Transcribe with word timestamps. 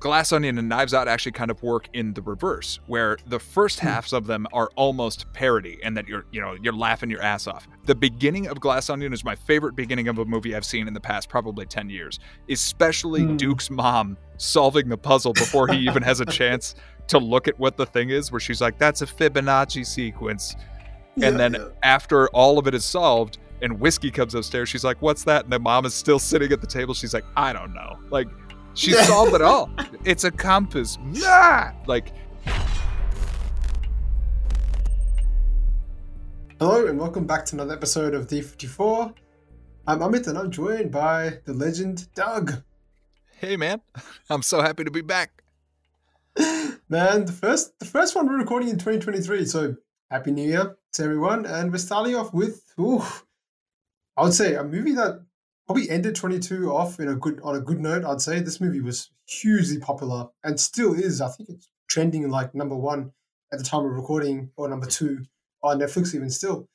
Glass 0.00 0.32
Onion 0.32 0.56
and 0.58 0.66
Knives 0.68 0.94
Out 0.94 1.08
actually 1.08 1.32
kind 1.32 1.50
of 1.50 1.62
work 1.62 1.88
in 1.92 2.14
the 2.14 2.22
reverse, 2.22 2.80
where 2.86 3.18
the 3.26 3.38
first 3.38 3.80
halves 3.80 4.12
of 4.14 4.26
them 4.26 4.46
are 4.52 4.70
almost 4.74 5.30
parody, 5.34 5.78
and 5.84 5.94
that 5.96 6.08
you're 6.08 6.24
you 6.32 6.40
know 6.40 6.56
you're 6.62 6.72
laughing 6.72 7.10
your 7.10 7.20
ass 7.22 7.46
off. 7.46 7.68
The 7.84 7.94
beginning 7.94 8.46
of 8.46 8.58
Glass 8.60 8.88
Onion 8.88 9.12
is 9.12 9.24
my 9.24 9.34
favorite 9.34 9.76
beginning 9.76 10.08
of 10.08 10.18
a 10.18 10.24
movie 10.24 10.56
I've 10.56 10.64
seen 10.64 10.88
in 10.88 10.94
the 10.94 11.00
past 11.00 11.28
probably 11.28 11.66
ten 11.66 11.90
years, 11.90 12.18
especially 12.48 13.22
Hmm. 13.24 13.36
Duke's 13.36 13.68
mom 13.70 14.16
solving 14.38 14.88
the 14.88 14.96
puzzle 14.98 15.34
before 15.34 15.68
he 15.68 15.78
even 15.80 16.02
has 16.02 16.20
a 16.20 16.26
chance 16.40 16.74
to 17.08 17.18
look 17.18 17.46
at 17.46 17.58
what 17.58 17.76
the 17.76 17.84
thing 17.86 18.08
is, 18.10 18.32
where 18.32 18.40
she's 18.40 18.60
like, 18.62 18.78
"That's 18.78 19.02
a 19.02 19.06
Fibonacci 19.06 19.84
sequence," 19.84 20.54
and 21.16 21.22
Yeah, 21.22 21.30
then 21.32 21.52
yeah. 21.54 21.68
after 21.82 22.28
all 22.28 22.58
of 22.58 22.66
it 22.66 22.74
is 22.74 22.84
solved. 22.84 23.38
And 23.62 23.78
whiskey 23.78 24.10
comes 24.10 24.34
upstairs. 24.34 24.70
She's 24.70 24.84
like, 24.84 25.02
"What's 25.02 25.24
that?" 25.24 25.44
And 25.44 25.52
the 25.52 25.58
mom 25.58 25.84
is 25.84 25.92
still 25.92 26.18
sitting 26.18 26.50
at 26.50 26.62
the 26.62 26.66
table. 26.66 26.94
She's 26.94 27.12
like, 27.12 27.26
"I 27.36 27.52
don't 27.52 27.74
know." 27.74 27.98
Like, 28.08 28.26
she 28.74 28.92
solved 28.92 29.34
it 29.34 29.42
all. 29.42 29.70
It's 30.04 30.24
a 30.24 30.30
compass. 30.30 30.96
Nah! 31.04 31.72
Like, 31.86 32.12
Hello 36.58 36.86
and 36.86 36.98
welcome 36.98 37.26
back 37.26 37.44
to 37.46 37.56
another 37.56 37.74
episode 37.74 38.14
of 38.14 38.26
D54. 38.28 39.14
I'm 39.86 39.98
Amit 40.00 40.26
and 40.26 40.38
I'm 40.38 40.50
joined 40.50 40.90
by 40.90 41.38
the 41.44 41.52
legend 41.52 42.12
Doug. 42.14 42.62
hey 43.38 43.56
man, 43.56 43.80
I'm 44.30 44.42
so 44.42 44.60
happy 44.62 44.84
to 44.84 44.90
be 44.90 45.00
back. 45.00 45.42
Man, 46.88 47.24
the 47.24 47.32
first 47.32 47.78
the 47.78 47.84
first 47.86 48.14
one 48.14 48.26
we're 48.26 48.38
recording 48.38 48.68
in 48.68 48.76
2023, 48.78 49.44
so 49.46 49.76
happy 50.10 50.30
new 50.32 50.48
year 50.48 50.76
to 50.92 51.02
everyone. 51.02 51.44
And 51.46 51.70
we're 51.72 51.78
starting 51.78 52.14
off 52.14 52.32
with 52.32 52.62
ooh, 52.78 53.02
I 54.16 54.22
would 54.24 54.34
say 54.34 54.54
a 54.54 54.62
movie 54.64 54.92
that 54.92 55.24
probably 55.70 55.88
ended 55.88 56.16
22 56.16 56.68
off 56.72 56.98
in 56.98 57.06
a 57.06 57.14
good 57.14 57.38
on 57.44 57.54
a 57.54 57.60
good 57.60 57.78
note. 57.78 58.04
I'd 58.04 58.20
say 58.20 58.40
this 58.40 58.60
movie 58.60 58.80
was 58.80 59.08
hugely 59.28 59.78
popular 59.78 60.26
and 60.42 60.58
still 60.58 60.94
is. 60.94 61.20
I 61.20 61.28
think 61.28 61.48
it's 61.48 61.68
trending 61.88 62.28
like 62.28 62.56
number 62.56 62.74
one 62.74 63.12
at 63.52 63.60
the 63.60 63.64
time 63.64 63.84
of 63.84 63.92
recording, 63.92 64.50
or 64.56 64.68
number 64.68 64.86
two 64.86 65.26
on 65.62 65.78
Netflix 65.78 66.12
even 66.12 66.28
still. 66.28 66.68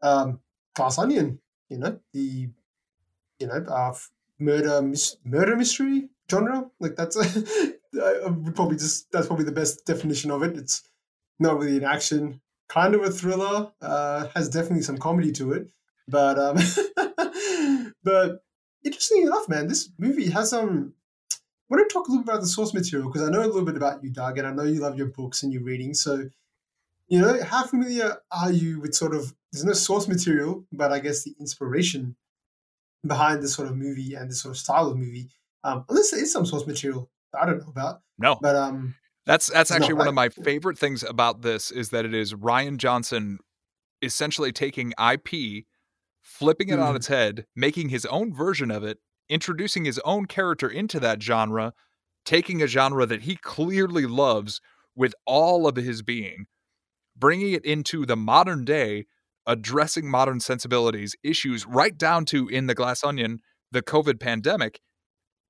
Um, 0.00 0.38
Glass 0.76 0.96
Onion, 0.96 1.40
you 1.68 1.78
know 1.78 1.98
the 2.12 2.48
you 3.40 3.46
know 3.48 3.64
uh, 3.68 3.92
murder 4.38 4.80
mis- 4.80 5.16
murder 5.24 5.56
mystery 5.56 6.08
genre. 6.30 6.70
Like 6.78 6.94
that's 6.94 7.16
I 8.00 8.28
would 8.28 8.54
probably 8.54 8.76
just 8.76 9.10
that's 9.10 9.26
probably 9.26 9.46
the 9.46 9.50
best 9.50 9.84
definition 9.86 10.30
of 10.30 10.44
it. 10.44 10.56
It's 10.56 10.88
not 11.40 11.58
really 11.58 11.78
an 11.78 11.84
action, 11.84 12.40
kind 12.68 12.94
of 12.94 13.02
a 13.02 13.10
thriller. 13.10 13.72
Uh, 13.82 14.28
has 14.36 14.48
definitely 14.48 14.82
some 14.82 14.98
comedy 14.98 15.32
to 15.32 15.52
it, 15.52 15.66
but 16.08 16.38
um, 16.38 17.92
but 18.04 18.42
interesting 18.84 19.22
enough, 19.22 19.48
man, 19.48 19.68
this 19.68 19.90
movie 19.98 20.30
has 20.30 20.52
um. 20.52 20.94
I 21.32 21.74
want 21.74 21.90
to 21.90 21.92
talk 21.92 22.06
a 22.06 22.12
little 22.12 22.24
bit 22.24 22.32
about 22.32 22.42
the 22.42 22.46
source 22.46 22.72
material 22.72 23.10
because 23.10 23.26
I 23.26 23.32
know 23.32 23.40
a 23.40 23.46
little 23.46 23.64
bit 23.64 23.76
about 23.76 24.04
you, 24.04 24.10
Doug, 24.10 24.38
and 24.38 24.46
I 24.46 24.52
know 24.52 24.62
you 24.62 24.80
love 24.80 24.96
your 24.96 25.08
books 25.08 25.42
and 25.42 25.52
your 25.52 25.64
reading. 25.64 25.94
So, 25.94 26.28
you 27.08 27.18
know, 27.18 27.42
how 27.42 27.64
familiar 27.64 28.18
are 28.30 28.52
you 28.52 28.78
with 28.78 28.94
sort 28.94 29.16
of 29.16 29.34
there's 29.50 29.64
no 29.64 29.72
source 29.72 30.06
material, 30.06 30.64
but 30.70 30.92
I 30.92 31.00
guess 31.00 31.24
the 31.24 31.34
inspiration 31.40 32.14
behind 33.04 33.42
this 33.42 33.54
sort 33.54 33.66
of 33.66 33.76
movie 33.76 34.14
and 34.14 34.30
this 34.30 34.42
sort 34.42 34.52
of 34.54 34.58
style 34.58 34.86
of 34.86 34.96
movie? 34.96 35.28
Um, 35.64 35.84
unless 35.88 36.12
there 36.12 36.22
is 36.22 36.32
some 36.32 36.46
source 36.46 36.68
material 36.68 37.10
I 37.38 37.46
don't 37.46 37.58
know 37.58 37.68
about, 37.68 38.00
No, 38.18 38.38
but 38.40 38.56
um, 38.56 38.94
that's 39.24 39.50
that's 39.50 39.70
actually 39.70 39.94
one 39.94 40.08
of 40.08 40.14
my 40.14 40.28
favorite 40.28 40.78
things 40.78 41.02
about 41.02 41.42
this 41.42 41.70
is 41.70 41.90
that 41.90 42.04
it 42.04 42.14
is 42.14 42.32
Rian 42.34 42.78
Johnson 42.78 43.38
essentially 44.02 44.52
taking 44.52 44.92
IP, 44.92 45.64
flipping 46.26 46.68
it 46.70 46.78
on 46.80 46.92
Mhm. 46.92 46.96
its 46.96 47.06
head, 47.06 47.46
making 47.54 47.88
his 47.88 48.04
own 48.06 48.34
version 48.34 48.70
of 48.70 48.82
it, 48.82 48.98
introducing 49.28 49.84
his 49.84 50.00
own 50.00 50.26
character 50.26 50.68
into 50.68 50.98
that 51.00 51.22
genre, 51.22 51.72
taking 52.24 52.60
a 52.60 52.66
genre 52.66 53.06
that 53.06 53.22
he 53.22 53.36
clearly 53.36 54.06
loves 54.06 54.60
with 54.96 55.14
all 55.24 55.68
of 55.68 55.76
his 55.76 56.02
being, 56.02 56.46
bringing 57.16 57.52
it 57.52 57.64
into 57.64 58.04
the 58.04 58.16
modern 58.16 58.64
day, 58.64 59.06
addressing 59.46 60.10
modern 60.10 60.40
sensibilities, 60.40 61.14
issues 61.22 61.64
right 61.64 61.96
down 61.96 62.24
to 62.24 62.48
in 62.48 62.66
the 62.66 62.74
Glass 62.74 63.04
Onion, 63.04 63.40
the 63.70 63.82
COVID 63.82 64.18
pandemic, 64.18 64.80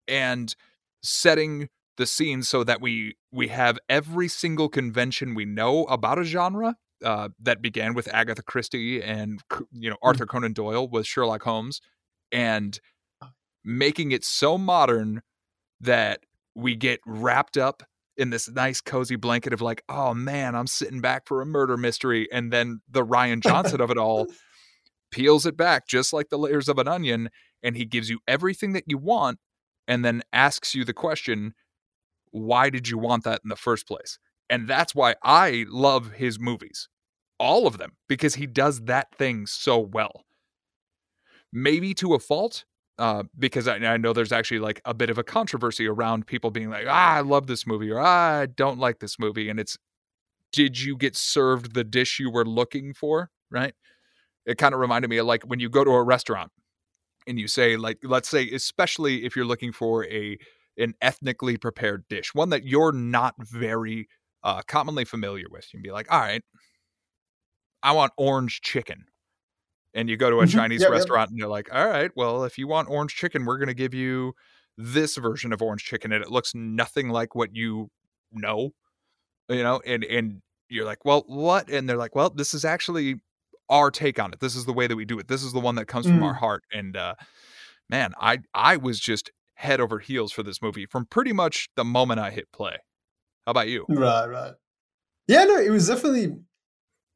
and 0.07 0.55
setting 1.03 1.69
the 1.97 2.07
scene 2.07 2.43
so 2.43 2.63
that 2.65 2.81
we 2.83 3.17
we 3.33 3.49
have 3.49 3.79
every 3.89 4.29
single 4.29 4.69
convention 4.69 5.35
we 5.35 5.47
know 5.47 5.85
about 5.85 6.19
a 6.19 6.25
genre 6.25 6.77
uh, 7.05 7.29
that 7.41 7.63
began 7.63 7.95
with 7.95 8.09
Agatha 8.13 8.43
Christie 8.43 9.03
and 9.03 9.43
you 9.73 9.91
know 9.91 9.97
Arthur 10.03 10.27
Conan 10.27 10.53
Doyle 10.53 10.89
with 10.89 11.07
Sherlock 11.07 11.43
Holmes, 11.43 11.81
and 12.33 12.79
making 13.65 14.13
it 14.13 14.25
so 14.25 14.57
modern 14.57 15.23
that 15.81 16.21
we 16.55 16.75
get 16.75 17.01
wrapped 17.07 17.57
up 17.57 17.83
in 18.17 18.31
this 18.31 18.49
nice 18.51 18.81
cozy 18.81 19.17
blanket 19.17 19.53
of 19.53 19.61
like, 19.61 19.83
oh 19.89 20.15
man, 20.15 20.55
I'm 20.55 20.67
sitting 20.67 21.01
back 21.01 21.27
for 21.27 21.43
a 21.43 21.47
murder 21.47 21.77
mystery, 21.77 22.29
and 22.33 22.53
then 22.53 22.81
the 22.91 23.05
Rian 23.05 23.43
Johnson 23.43 23.81
of 23.81 23.91
it 23.91 23.99
all 23.99 24.27
peels 25.11 25.47
it 25.47 25.57
back 25.57 25.87
just 25.87 26.13
like 26.13 26.31
the 26.31 26.39
layers 26.39 26.69
of 26.69 26.79
an 26.79 26.89
onion, 26.89 27.31
and 27.63 27.77
he 27.77 27.85
gives 27.85 28.09
you 28.09 28.21
everything 28.27 28.73
that 28.73 28.85
you 28.87 28.99
want, 28.99 29.39
and 29.87 30.05
then 30.05 30.23
asks 30.33 30.75
you 30.75 30.85
the 30.85 30.95
question, 30.95 31.55
why 32.31 32.71
did 32.71 32.89
you 32.89 32.99
want 32.99 33.25
that 33.25 33.41
in 33.45 33.49
the 33.49 33.57
first 33.57 33.87
place? 33.87 34.19
And 34.49 34.69
that's 34.69 34.95
why 34.95 35.17
I 35.23 35.67
love 35.69 36.13
his 36.13 36.39
movies, 36.39 36.89
all 37.39 37.67
of 37.67 37.79
them, 37.79 37.93
because 38.09 38.37
he 38.37 38.47
does 38.47 38.83
that 38.83 39.15
thing 39.15 39.47
so 39.47 39.79
well. 39.79 40.25
Maybe 41.53 41.95
to 41.95 42.15
a 42.15 42.19
fault, 42.19 42.65
uh, 42.99 43.25
because 43.39 43.69
I, 43.69 43.77
I 43.77 43.97
know 43.97 44.13
there's 44.13 44.33
actually 44.33 44.61
like 44.61 44.81
a 44.85 44.95
bit 44.95 45.11
of 45.11 45.19
a 45.19 45.25
controversy 45.25 45.87
around 45.87 46.27
people 46.27 46.51
being 46.51 46.71
like, 46.71 46.87
ah, 46.89 47.15
I 47.15 47.21
love 47.21 47.47
this 47.47 47.67
movie 47.67 47.91
or 47.91 48.01
ah, 48.01 48.41
I 48.41 48.47
don't 48.47 48.79
like 48.79 49.01
this 49.01 49.19
movie. 49.19 49.49
And 49.49 49.61
it's, 49.61 49.77
did 50.53 50.81
you 50.81 50.97
get 50.97 51.17
served 51.17 51.75
the 51.75 51.85
dish 51.85 52.19
you 52.19 52.31
were 52.31 52.47
looking 52.47 52.95
for? 52.95 53.31
Right. 53.51 53.75
It 54.47 54.59
kind 54.59 54.75
of 54.75 54.81
reminded 54.81 55.09
me 55.09 55.19
of 55.19 55.27
like 55.27 55.43
when 55.45 55.61
you 55.61 55.69
go 55.69 55.85
to 55.85 55.91
a 55.91 56.03
restaurant 56.03 56.53
and 57.27 57.39
you 57.39 57.49
say, 57.49 57.77
like, 57.77 57.99
let's 58.03 58.29
say, 58.29 58.49
especially 58.51 59.25
if 59.25 59.35
you're 59.35 59.45
looking 59.45 59.73
for 59.73 60.05
a, 60.07 60.39
an 60.79 60.95
ethnically 61.03 61.57
prepared 61.57 62.05
dish, 62.09 62.35
one 62.35 62.51
that 62.51 62.65
you're 62.65 62.93
not 62.93 63.35
very 63.39 64.09
uh, 64.43 64.63
commonly 64.63 65.05
familiar 65.05 65.47
with. 65.51 65.67
You 65.73 65.79
can 65.79 65.83
be 65.83 65.93
like, 65.93 66.11
all 66.13 66.21
right, 66.21 66.43
I 67.83 67.93
want 67.93 68.13
orange 68.17 68.61
chicken. 68.63 69.05
And 69.95 70.11
you 70.11 70.17
go 70.17 70.31
to 70.31 70.41
a 70.41 70.47
Mhm. 70.47 70.51
Chinese 70.53 70.83
yep. 70.83 70.91
restaurant 70.91 71.31
and 71.31 71.39
you're 71.39 71.49
like, 71.49 71.73
all 71.75 71.89
right, 71.89 72.11
well, 72.17 72.45
if 72.45 72.59
you 72.59 72.69
want 72.69 72.91
orange 72.91 73.15
chicken, 73.17 73.45
we're 73.47 73.59
going 73.59 73.69
to 73.69 73.75
give 73.75 73.95
you 73.95 74.35
this 74.77 75.17
version 75.17 75.53
of 75.53 75.63
orange 75.63 75.85
chicken. 75.85 76.13
And 76.13 76.23
it 76.25 76.31
looks 76.31 76.55
nothing 76.55 77.11
like 77.11 77.35
what 77.35 77.55
you 77.57 77.91
know, 78.33 78.73
you 79.49 79.63
know, 79.63 79.81
and, 79.87 80.05
and 80.05 80.43
you're 80.69 80.85
like, 80.87 81.05
well, 81.05 81.25
what? 81.29 81.71
And 81.71 81.89
they're 81.89 81.97
like, 81.99 82.15
well, 82.17 82.31
this 82.31 82.55
is 82.55 82.65
actually 82.65 83.17
our 83.71 83.91
take 83.91 84.19
on 84.21 84.33
it. 84.33 84.41
This 84.41 84.57
is 84.57 84.67
the 84.67 84.75
way 84.75 84.87
that 84.87 84.97
we 84.97 85.05
do 85.07 85.19
it. 85.19 85.29
This 85.29 85.45
is 85.45 85.53
the 85.53 85.61
one 85.61 85.77
that 85.77 85.87
comes 85.87 86.09
from 86.09 86.23
our 86.23 86.35
Mm. 86.35 86.39
heart. 86.41 86.65
And, 86.73 86.97
uh, 86.97 87.17
man, 87.91 88.15
I, 88.21 88.41
I 88.55 88.77
was 88.79 89.01
just 89.01 89.31
head 89.55 89.81
over 89.81 89.99
heels 90.01 90.33
for 90.33 90.43
this 90.43 90.63
movie 90.63 90.87
from 90.87 91.07
pretty 91.07 91.33
much 91.33 91.69
the 91.77 91.85
moment 91.85 92.21
I 92.21 92.31
hit 92.31 92.53
play. 92.53 92.79
How 93.47 93.51
about 93.53 93.69
you? 93.69 93.87
Right, 93.89 94.27
right. 94.27 94.55
Yeah, 95.29 95.45
no, 95.45 95.57
it 95.59 95.71
was 95.71 95.89
definitely 95.89 96.37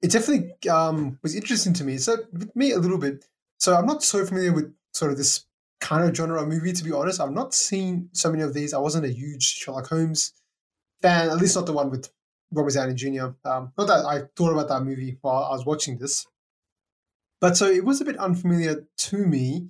it 0.02 0.10
definitely 0.10 0.52
um 0.68 1.18
was 1.22 1.34
interesting 1.34 1.72
to 1.74 1.84
me. 1.84 1.98
So 1.98 2.16
with 2.32 2.54
me 2.54 2.72
a 2.72 2.78
little 2.78 2.98
bit. 2.98 3.26
So 3.58 3.74
I'm 3.76 3.86
not 3.86 4.02
so 4.02 4.24
familiar 4.24 4.52
with 4.52 4.72
sort 4.94 5.12
of 5.12 5.18
this 5.18 5.44
kind 5.80 6.08
of 6.08 6.14
genre 6.14 6.40
of 6.40 6.48
movie, 6.48 6.72
to 6.72 6.84
be 6.84 6.92
honest. 6.92 7.20
I've 7.20 7.32
not 7.32 7.52
seen 7.52 8.08
so 8.12 8.30
many 8.30 8.42
of 8.42 8.54
these. 8.54 8.72
I 8.72 8.78
wasn't 8.78 9.06
a 9.06 9.12
huge 9.12 9.42
Sherlock 9.42 9.88
Holmes 9.88 10.32
fan, 11.02 11.28
at 11.28 11.36
least 11.36 11.56
not 11.56 11.66
the 11.66 11.72
one 11.72 11.90
with 11.90 12.10
Robert 12.52 12.74
Downey 12.74 12.94
Jr. 12.94 13.28
Um, 13.44 13.72
not 13.76 13.86
that 13.88 14.04
I 14.06 14.22
thought 14.36 14.52
about 14.52 14.68
that 14.68 14.82
movie 14.82 15.18
while 15.20 15.44
I 15.44 15.50
was 15.50 15.66
watching 15.66 15.98
this. 15.98 16.26
But 17.40 17.56
so 17.56 17.66
it 17.66 17.84
was 17.84 18.00
a 18.00 18.04
bit 18.04 18.18
unfamiliar 18.18 18.86
to 18.96 19.26
me. 19.26 19.68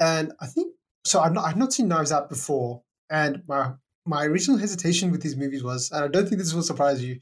And 0.00 0.32
I 0.40 0.46
think 0.46 0.74
so 1.04 1.20
I've 1.20 1.32
not 1.32 1.44
I've 1.44 1.56
not 1.56 1.72
seen 1.72 1.88
Knives 1.88 2.12
Out 2.12 2.28
before. 2.28 2.82
And 3.10 3.42
my 3.46 3.74
my 4.04 4.24
original 4.24 4.58
hesitation 4.58 5.10
with 5.10 5.22
these 5.22 5.36
movies 5.36 5.62
was, 5.62 5.90
and 5.90 6.04
I 6.04 6.08
don't 6.08 6.28
think 6.28 6.40
this 6.40 6.54
will 6.54 6.62
surprise 6.62 7.02
you, 7.02 7.20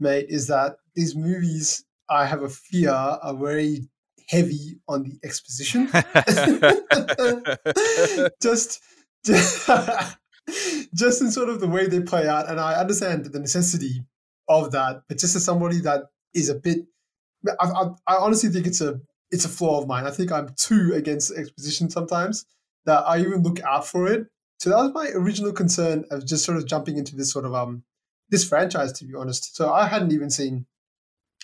mate, 0.00 0.26
is 0.28 0.48
that 0.48 0.76
these 0.94 1.14
movies 1.14 1.84
I 2.08 2.26
have 2.26 2.42
a 2.42 2.48
fear 2.48 2.90
are 2.90 3.34
very 3.34 3.88
heavy 4.28 4.78
on 4.88 5.02
the 5.02 5.18
exposition. 5.24 5.88
just, 8.42 8.80
just 10.94 11.22
in 11.22 11.30
sort 11.30 11.48
of 11.48 11.60
the 11.60 11.68
way 11.68 11.86
they 11.86 12.00
play 12.00 12.26
out, 12.26 12.48
and 12.48 12.58
I 12.58 12.74
understand 12.74 13.26
the 13.26 13.40
necessity 13.40 14.04
of 14.48 14.72
that, 14.72 15.02
but 15.08 15.18
just 15.18 15.36
as 15.36 15.44
somebody 15.44 15.80
that 15.80 16.04
is 16.34 16.48
a 16.48 16.54
bit, 16.54 16.86
I, 17.60 17.66
I, 17.66 17.84
I 18.06 18.16
honestly 18.16 18.50
think 18.50 18.66
it's 18.66 18.80
a 18.80 19.00
it's 19.30 19.44
a 19.44 19.48
flaw 19.48 19.80
of 19.80 19.88
mine. 19.88 20.06
I 20.06 20.10
think 20.10 20.30
I'm 20.30 20.54
too 20.56 20.92
against 20.94 21.32
exposition 21.32 21.90
sometimes 21.90 22.44
that 22.84 23.02
I 23.06 23.20
even 23.20 23.42
look 23.42 23.62
out 23.62 23.86
for 23.86 24.06
it. 24.06 24.26
So 24.62 24.70
that 24.70 24.76
was 24.76 24.92
my 24.92 25.08
original 25.08 25.52
concern 25.52 26.04
of 26.12 26.24
just 26.24 26.44
sort 26.44 26.56
of 26.56 26.66
jumping 26.66 26.96
into 26.96 27.16
this 27.16 27.32
sort 27.32 27.46
of 27.46 27.52
um 27.52 27.82
this 28.30 28.48
franchise, 28.48 28.92
to 28.92 29.04
be 29.04 29.12
honest. 29.12 29.56
So 29.56 29.72
I 29.72 29.88
hadn't 29.88 30.12
even 30.12 30.30
seen 30.30 30.66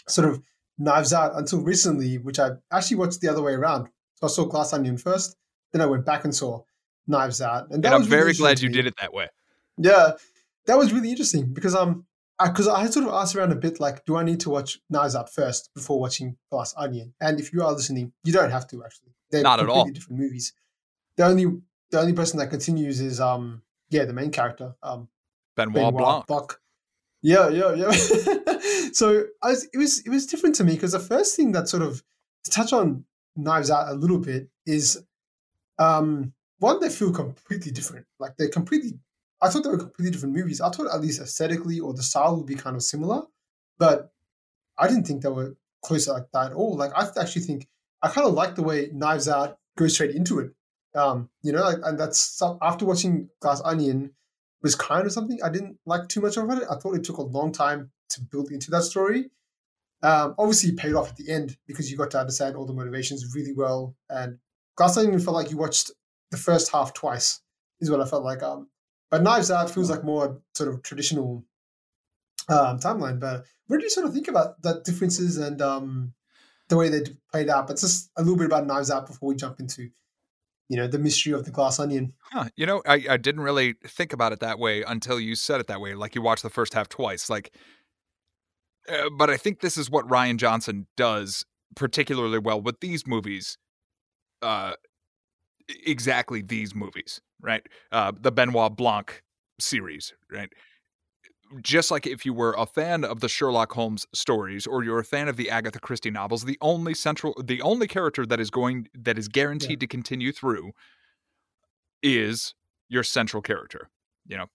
sort 0.06 0.28
of 0.28 0.40
Knives 0.78 1.12
Out 1.12 1.34
until 1.34 1.60
recently, 1.60 2.18
which 2.18 2.38
I 2.38 2.50
actually 2.70 2.98
watched 2.98 3.20
the 3.20 3.28
other 3.28 3.42
way 3.42 3.54
around. 3.54 3.88
So 4.14 4.28
I 4.28 4.30
saw 4.30 4.44
Glass 4.44 4.72
Onion 4.72 4.98
first, 4.98 5.36
then 5.72 5.82
I 5.82 5.86
went 5.86 6.06
back 6.06 6.22
and 6.22 6.32
saw 6.32 6.62
Knives 7.08 7.42
Out, 7.42 7.72
and 7.72 7.82
that 7.82 7.88
and 7.88 7.94
I'm 7.96 8.00
was 8.02 8.08
really 8.08 8.22
very 8.22 8.34
glad 8.34 8.60
you 8.60 8.68
did 8.68 8.86
it 8.86 8.94
that 9.00 9.12
way. 9.12 9.26
Yeah, 9.78 10.12
that 10.66 10.78
was 10.78 10.92
really 10.92 11.10
interesting 11.10 11.52
because 11.52 11.74
um 11.74 12.06
because 12.40 12.68
I, 12.68 12.82
I, 12.82 12.86
sort 12.86 13.08
of 13.08 13.14
asked 13.14 13.34
around 13.34 13.50
a 13.50 13.56
bit 13.56 13.80
like, 13.80 14.04
do 14.04 14.14
I 14.14 14.22
need 14.22 14.38
to 14.40 14.50
watch 14.50 14.78
Knives 14.90 15.16
Out 15.16 15.28
first 15.28 15.70
before 15.74 15.98
watching 15.98 16.36
Glass 16.52 16.72
Onion? 16.76 17.14
And 17.20 17.40
if 17.40 17.52
you 17.52 17.64
are 17.64 17.72
listening, 17.72 18.12
you 18.22 18.32
don't 18.32 18.52
have 18.52 18.68
to 18.68 18.84
actually. 18.84 19.10
They're 19.32 19.42
Not 19.42 19.58
at 19.58 19.68
all. 19.68 19.86
Different 19.86 20.20
movies. 20.20 20.52
The 21.16 21.24
only 21.24 21.60
the 21.90 22.00
only 22.00 22.12
person 22.12 22.38
that 22.38 22.48
continues 22.48 23.00
is 23.00 23.20
um 23.20 23.62
yeah 23.90 24.04
the 24.04 24.12
main 24.12 24.30
character 24.30 24.74
um 24.82 25.08
Benoit, 25.56 25.74
Benoit 25.74 25.96
Blanc. 25.96 26.26
Blanc. 26.26 26.54
Yeah, 27.20 27.48
yeah, 27.48 27.74
yeah. 27.74 27.90
so 28.92 29.24
was, 29.42 29.68
it 29.72 29.76
was 29.76 30.00
it 30.06 30.08
was 30.08 30.26
different 30.26 30.54
to 30.56 30.64
me 30.64 30.74
because 30.74 30.92
the 30.92 31.00
first 31.00 31.34
thing 31.34 31.52
that 31.52 31.68
sort 31.68 31.82
of 31.82 32.02
to 32.44 32.50
touch 32.50 32.72
on 32.72 33.04
Knives 33.36 33.70
Out 33.70 33.88
a 33.88 33.94
little 33.94 34.18
bit 34.18 34.48
is 34.66 35.02
um 35.78 36.32
one 36.58 36.80
they 36.80 36.88
feel 36.88 37.12
completely 37.12 37.72
different. 37.72 38.06
Like 38.18 38.36
they're 38.36 38.48
completely. 38.48 38.98
I 39.40 39.48
thought 39.48 39.62
they 39.62 39.70
were 39.70 39.78
completely 39.78 40.10
different 40.10 40.34
movies. 40.34 40.60
I 40.60 40.70
thought 40.70 40.92
at 40.92 41.00
least 41.00 41.20
aesthetically 41.20 41.78
or 41.78 41.92
the 41.92 42.02
style 42.02 42.36
would 42.36 42.46
be 42.46 42.56
kind 42.56 42.74
of 42.74 42.82
similar, 42.82 43.22
but 43.78 44.12
I 44.76 44.88
didn't 44.88 45.06
think 45.06 45.22
they 45.22 45.28
were 45.28 45.56
close 45.84 46.08
like 46.08 46.26
that 46.32 46.46
at 46.46 46.52
all. 46.52 46.76
Like 46.76 46.92
I 46.94 47.06
actually 47.20 47.42
think 47.42 47.68
I 48.02 48.08
kind 48.08 48.26
of 48.26 48.34
like 48.34 48.54
the 48.54 48.62
way 48.62 48.90
Knives 48.92 49.28
Out 49.28 49.58
goes 49.76 49.94
straight 49.94 50.14
into 50.14 50.38
it. 50.38 50.52
Um, 50.98 51.30
you 51.42 51.52
know, 51.52 51.62
like, 51.62 51.78
and 51.84 51.98
that's 51.98 52.42
after 52.60 52.84
watching 52.84 53.28
Glass 53.40 53.62
Onion 53.64 54.10
was 54.62 54.74
kind 54.74 55.06
of 55.06 55.12
something 55.12 55.38
I 55.42 55.50
didn't 55.50 55.78
like 55.86 56.08
too 56.08 56.20
much 56.20 56.36
of 56.36 56.50
it. 56.50 56.64
I 56.68 56.74
thought 56.74 56.96
it 56.96 57.04
took 57.04 57.18
a 57.18 57.22
long 57.22 57.52
time 57.52 57.90
to 58.10 58.20
build 58.20 58.50
into 58.50 58.70
that 58.72 58.82
story. 58.82 59.30
Um, 60.02 60.34
obviously, 60.38 60.70
it 60.70 60.76
paid 60.76 60.94
off 60.94 61.10
at 61.10 61.16
the 61.16 61.30
end 61.30 61.56
because 61.66 61.90
you 61.90 61.96
got 61.96 62.10
to 62.12 62.20
understand 62.20 62.56
all 62.56 62.66
the 62.66 62.72
motivations 62.72 63.34
really 63.34 63.52
well. 63.52 63.94
And 64.10 64.38
Glass 64.76 64.96
Onion 64.96 65.20
felt 65.20 65.36
like 65.36 65.50
you 65.50 65.56
watched 65.56 65.90
the 66.30 66.36
first 66.36 66.72
half 66.72 66.94
twice, 66.94 67.40
is 67.80 67.90
what 67.90 68.00
I 68.00 68.04
felt 68.04 68.24
like. 68.24 68.42
Um, 68.42 68.68
but 69.10 69.22
Knives 69.22 69.50
Out 69.50 69.70
feels 69.70 69.90
like 69.90 70.04
more 70.04 70.40
sort 70.54 70.68
of 70.68 70.82
traditional 70.82 71.44
um, 72.48 72.78
timeline. 72.78 73.20
But 73.20 73.44
what 73.66 73.78
do 73.78 73.84
you 73.84 73.90
sort 73.90 74.06
of 74.06 74.12
think 74.12 74.28
about 74.28 74.60
the 74.62 74.80
differences 74.84 75.36
and 75.36 75.60
um, 75.62 76.12
the 76.68 76.76
way 76.76 76.88
they 76.88 77.02
played 77.30 77.48
out? 77.48 77.66
But 77.68 77.78
just 77.78 78.10
a 78.16 78.22
little 78.22 78.36
bit 78.36 78.46
about 78.46 78.66
Knives 78.66 78.90
Out 78.90 79.06
before 79.06 79.28
we 79.28 79.36
jump 79.36 79.60
into 79.60 79.90
you 80.68 80.76
know 80.76 80.86
the 80.86 80.98
mystery 80.98 81.32
of 81.32 81.44
the 81.44 81.50
glass 81.50 81.78
onion 81.78 82.12
huh. 82.32 82.48
you 82.56 82.66
know 82.66 82.82
I, 82.86 83.04
I 83.10 83.16
didn't 83.16 83.40
really 83.40 83.74
think 83.86 84.12
about 84.12 84.32
it 84.32 84.40
that 84.40 84.58
way 84.58 84.82
until 84.82 85.18
you 85.18 85.34
said 85.34 85.60
it 85.60 85.66
that 85.66 85.80
way 85.80 85.94
like 85.94 86.14
you 86.14 86.22
watched 86.22 86.42
the 86.42 86.50
first 86.50 86.74
half 86.74 86.88
twice 86.88 87.28
like 87.30 87.52
uh, 88.88 89.08
but 89.16 89.30
i 89.30 89.36
think 89.36 89.60
this 89.60 89.76
is 89.76 89.90
what 89.90 90.06
rian 90.08 90.36
johnson 90.36 90.86
does 90.96 91.44
particularly 91.74 92.38
well 92.38 92.60
with 92.60 92.80
these 92.80 93.06
movies 93.06 93.58
uh 94.42 94.72
exactly 95.86 96.42
these 96.42 96.74
movies 96.74 97.20
right 97.40 97.66
uh 97.92 98.12
the 98.20 98.32
benoit 98.32 98.76
blanc 98.76 99.22
series 99.58 100.12
right 100.30 100.52
just 101.62 101.90
like 101.90 102.06
if 102.06 102.24
you 102.26 102.32
were 102.32 102.54
a 102.58 102.66
fan 102.66 103.04
of 103.04 103.20
the 103.20 103.28
Sherlock 103.28 103.72
Holmes 103.72 104.06
stories 104.14 104.66
or 104.66 104.84
you're 104.84 104.98
a 104.98 105.04
fan 105.04 105.28
of 105.28 105.36
the 105.36 105.50
Agatha 105.50 105.80
Christie 105.80 106.10
novels, 106.10 106.44
the 106.44 106.58
only 106.60 106.94
central 106.94 107.34
the 107.42 107.62
only 107.62 107.86
character 107.86 108.26
that 108.26 108.40
is 108.40 108.50
going 108.50 108.88
that 108.94 109.18
is 109.18 109.28
guaranteed 109.28 109.70
yeah. 109.70 109.76
to 109.78 109.86
continue 109.86 110.32
through 110.32 110.72
is 112.02 112.54
your 112.88 113.02
central 113.02 113.42
character. 113.42 113.90
You 114.26 114.38
know, 114.38 114.46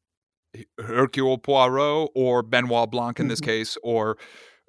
Hercule 0.79 1.37
Poirot 1.37 2.09
or 2.15 2.43
Benoit 2.43 2.89
Blanc 2.89 3.19
in 3.19 3.27
this 3.27 3.41
mm-hmm. 3.41 3.49
case, 3.49 3.77
or 3.83 4.17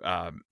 um, 0.03 0.43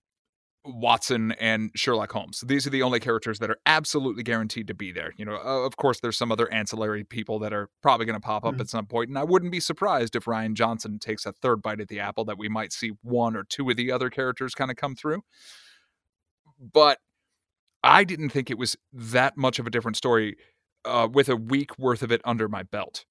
Watson 0.64 1.32
and 1.32 1.70
Sherlock 1.74 2.12
Holmes. 2.12 2.42
These 2.46 2.66
are 2.66 2.70
the 2.70 2.82
only 2.82 3.00
characters 3.00 3.40
that 3.40 3.50
are 3.50 3.58
absolutely 3.66 4.22
guaranteed 4.22 4.68
to 4.68 4.74
be 4.74 4.92
there. 4.92 5.12
You 5.16 5.24
know, 5.24 5.36
of 5.36 5.76
course, 5.76 6.00
there's 6.00 6.16
some 6.16 6.30
other 6.30 6.52
ancillary 6.52 7.02
people 7.04 7.38
that 7.40 7.52
are 7.52 7.68
probably 7.82 8.06
going 8.06 8.20
to 8.20 8.24
pop 8.24 8.44
up 8.44 8.52
mm-hmm. 8.52 8.60
at 8.60 8.68
some 8.68 8.86
point, 8.86 9.08
and 9.08 9.18
I 9.18 9.24
wouldn't 9.24 9.50
be 9.50 9.60
surprised 9.60 10.14
if 10.14 10.26
Rian 10.26 10.54
Johnson 10.54 10.98
takes 10.98 11.26
a 11.26 11.32
third 11.32 11.62
bite 11.62 11.80
at 11.80 11.88
the 11.88 12.00
apple 12.00 12.24
that 12.26 12.38
we 12.38 12.48
might 12.48 12.72
see 12.72 12.92
one 13.02 13.36
or 13.36 13.44
two 13.44 13.68
of 13.70 13.76
the 13.76 13.90
other 13.90 14.08
characters 14.08 14.54
kind 14.54 14.70
of 14.70 14.76
come 14.76 14.94
through. 14.94 15.22
But 16.60 16.98
I 17.82 18.04
didn't 18.04 18.30
think 18.30 18.50
it 18.50 18.58
was 18.58 18.76
that 18.92 19.36
much 19.36 19.58
of 19.58 19.66
a 19.66 19.70
different 19.70 19.96
story 19.96 20.36
uh, 20.84 21.08
with 21.10 21.28
a 21.28 21.36
week 21.36 21.78
worth 21.78 22.02
of 22.02 22.12
it 22.12 22.20
under 22.24 22.48
my 22.48 22.62
belt. 22.62 23.04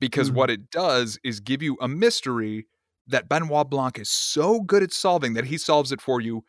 Because 0.00 0.28
mm-hmm. 0.28 0.38
what 0.38 0.50
it 0.50 0.70
does 0.70 1.18
is 1.24 1.40
give 1.40 1.62
you 1.62 1.78
a 1.80 1.88
mystery 1.88 2.66
that 3.12 3.28
Benoit 3.28 3.70
Blanc 3.70 3.98
is 3.98 4.10
so 4.10 4.60
good 4.60 4.82
at 4.82 4.92
solving 4.92 5.34
that 5.34 5.46
he 5.46 5.56
solves 5.56 5.92
it 5.92 6.00
for 6.00 6.20
you 6.20 6.44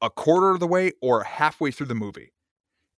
a 0.00 0.10
quarter 0.10 0.50
of 0.50 0.60
the 0.60 0.66
way 0.66 0.92
or 1.02 1.24
halfway 1.24 1.70
through 1.70 1.86
the 1.86 1.94
movie. 1.94 2.32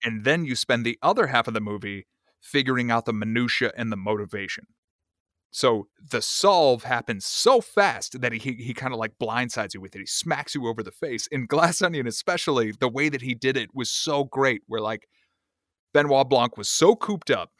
And 0.02 0.24
then 0.24 0.44
you 0.44 0.54
spend 0.54 0.84
the 0.84 0.98
other 1.02 1.28
half 1.28 1.48
of 1.48 1.54
the 1.54 1.60
movie 1.60 2.06
figuring 2.40 2.90
out 2.90 3.04
the 3.04 3.12
minutia 3.12 3.72
and 3.76 3.92
the 3.92 3.96
motivation. 3.96 4.66
So 5.50 5.88
the 6.10 6.20
solve 6.20 6.84
happens 6.84 7.24
so 7.24 7.60
fast 7.60 8.20
that 8.20 8.32
he 8.32 8.52
he 8.52 8.74
kind 8.74 8.92
of 8.92 8.98
like 8.98 9.18
blindsides 9.20 9.74
you 9.74 9.80
with 9.80 9.96
it. 9.96 10.00
He 10.00 10.06
smacks 10.06 10.54
you 10.54 10.66
over 10.66 10.82
the 10.82 10.92
face. 10.92 11.26
In 11.28 11.46
Glass 11.46 11.80
Onion, 11.80 12.06
especially, 12.06 12.72
the 12.78 12.88
way 12.88 13.08
that 13.08 13.22
he 13.22 13.34
did 13.34 13.56
it 13.56 13.70
was 13.74 13.90
so 13.90 14.24
great. 14.24 14.62
Where 14.66 14.80
like 14.80 15.08
Benoit 15.94 16.28
Blanc 16.28 16.56
was 16.58 16.68
so 16.68 16.94
cooped 16.94 17.30
up 17.30 17.50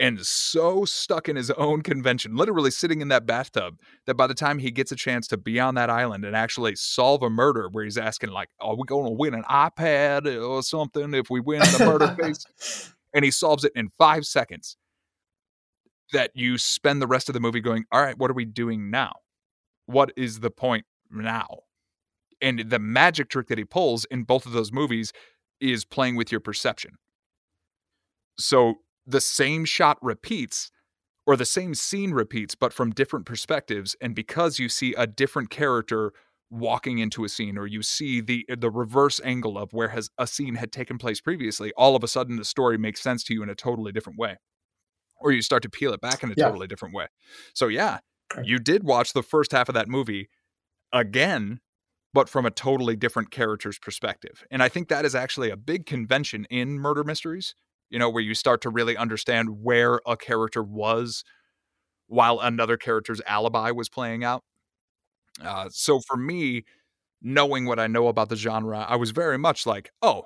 and 0.00 0.24
so 0.24 0.84
stuck 0.84 1.28
in 1.28 1.34
his 1.34 1.50
own 1.52 1.82
convention, 1.82 2.36
literally 2.36 2.70
sitting 2.70 3.00
in 3.00 3.08
that 3.08 3.26
bathtub, 3.26 3.80
that 4.06 4.14
by 4.14 4.28
the 4.28 4.34
time 4.34 4.58
he 4.58 4.70
gets 4.70 4.92
a 4.92 4.96
chance 4.96 5.26
to 5.28 5.36
be 5.36 5.58
on 5.58 5.74
that 5.74 5.90
island 5.90 6.24
and 6.24 6.36
actually 6.36 6.76
solve 6.76 7.22
a 7.22 7.30
murder 7.30 7.68
where 7.68 7.82
he's 7.82 7.98
asking, 7.98 8.30
like, 8.30 8.48
are 8.60 8.76
we 8.76 8.84
going 8.84 9.06
to 9.06 9.10
win 9.10 9.34
an 9.34 9.42
iPad 9.50 10.40
or 10.40 10.62
something 10.62 11.14
if 11.14 11.30
we 11.30 11.40
win 11.40 11.60
the 11.60 11.84
murder 11.84 12.16
case? 12.22 12.94
And 13.12 13.24
he 13.24 13.32
solves 13.32 13.64
it 13.64 13.72
in 13.74 13.90
five 13.98 14.24
seconds. 14.24 14.76
That 16.12 16.30
you 16.34 16.56
spend 16.56 17.02
the 17.02 17.06
rest 17.06 17.28
of 17.28 17.34
the 17.34 17.40
movie 17.40 17.60
going, 17.60 17.84
all 17.92 18.00
right, 18.00 18.16
what 18.16 18.30
are 18.30 18.34
we 18.34 18.46
doing 18.46 18.90
now? 18.90 19.12
What 19.84 20.10
is 20.16 20.40
the 20.40 20.50
point 20.50 20.86
now? 21.10 21.64
And 22.40 22.70
the 22.70 22.78
magic 22.78 23.28
trick 23.28 23.48
that 23.48 23.58
he 23.58 23.64
pulls 23.64 24.06
in 24.06 24.22
both 24.22 24.46
of 24.46 24.52
those 24.52 24.72
movies 24.72 25.12
is 25.60 25.84
playing 25.84 26.16
with 26.16 26.32
your 26.32 26.40
perception. 26.40 26.92
So 28.38 28.76
the 29.08 29.20
same 29.20 29.64
shot 29.64 29.98
repeats 30.02 30.70
or 31.26 31.36
the 31.36 31.44
same 31.44 31.74
scene 31.74 32.12
repeats 32.12 32.54
but 32.54 32.72
from 32.72 32.90
different 32.90 33.26
perspectives 33.26 33.96
and 34.00 34.14
because 34.14 34.58
you 34.58 34.68
see 34.68 34.94
a 34.94 35.06
different 35.06 35.50
character 35.50 36.12
walking 36.50 36.98
into 36.98 37.24
a 37.24 37.28
scene 37.28 37.58
or 37.58 37.66
you 37.66 37.82
see 37.82 38.20
the 38.20 38.44
the 38.56 38.70
reverse 38.70 39.20
angle 39.24 39.58
of 39.58 39.72
where 39.72 39.88
has 39.88 40.10
a 40.18 40.26
scene 40.26 40.54
had 40.54 40.72
taken 40.72 40.96
place 40.96 41.20
previously 41.20 41.72
all 41.76 41.96
of 41.96 42.04
a 42.04 42.08
sudden 42.08 42.36
the 42.36 42.44
story 42.44 42.78
makes 42.78 43.00
sense 43.00 43.22
to 43.22 43.34
you 43.34 43.42
in 43.42 43.50
a 43.50 43.54
totally 43.54 43.92
different 43.92 44.18
way 44.18 44.36
or 45.20 45.32
you 45.32 45.42
start 45.42 45.62
to 45.62 45.68
peel 45.68 45.92
it 45.92 46.00
back 46.00 46.22
in 46.22 46.30
a 46.30 46.34
yeah. 46.36 46.46
totally 46.46 46.66
different 46.66 46.94
way 46.94 47.06
so 47.54 47.68
yeah 47.68 47.98
you 48.42 48.58
did 48.58 48.84
watch 48.84 49.12
the 49.12 49.22
first 49.22 49.52
half 49.52 49.68
of 49.68 49.74
that 49.74 49.88
movie 49.88 50.28
again 50.92 51.60
but 52.14 52.28
from 52.28 52.46
a 52.46 52.50
totally 52.50 52.96
different 52.96 53.30
character's 53.30 53.78
perspective 53.78 54.44
and 54.50 54.62
i 54.62 54.68
think 54.68 54.88
that 54.88 55.04
is 55.04 55.14
actually 55.14 55.50
a 55.50 55.56
big 55.56 55.84
convention 55.84 56.46
in 56.50 56.78
murder 56.78 57.04
mysteries 57.04 57.54
you 57.90 57.98
know, 57.98 58.10
where 58.10 58.22
you 58.22 58.34
start 58.34 58.60
to 58.62 58.70
really 58.70 58.96
understand 58.96 59.62
where 59.62 60.00
a 60.06 60.16
character 60.16 60.62
was 60.62 61.24
while 62.06 62.40
another 62.40 62.76
character's 62.76 63.20
alibi 63.26 63.70
was 63.70 63.88
playing 63.88 64.24
out. 64.24 64.42
Uh, 65.42 65.68
so 65.70 66.00
for 66.00 66.16
me, 66.16 66.64
knowing 67.22 67.66
what 67.66 67.78
I 67.78 67.86
know 67.86 68.08
about 68.08 68.28
the 68.28 68.36
genre, 68.36 68.84
I 68.88 68.96
was 68.96 69.10
very 69.10 69.38
much 69.38 69.66
like, 69.66 69.90
oh, 70.02 70.24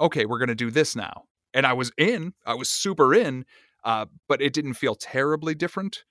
okay, 0.00 0.26
we're 0.26 0.38
going 0.38 0.48
to 0.48 0.54
do 0.54 0.70
this 0.70 0.96
now. 0.96 1.24
And 1.54 1.66
I 1.66 1.72
was 1.72 1.90
in, 1.96 2.34
I 2.44 2.54
was 2.54 2.68
super 2.68 3.14
in, 3.14 3.44
uh, 3.84 4.06
but 4.28 4.42
it 4.42 4.52
didn't 4.52 4.74
feel 4.74 4.94
terribly 4.94 5.54
different. 5.54 6.04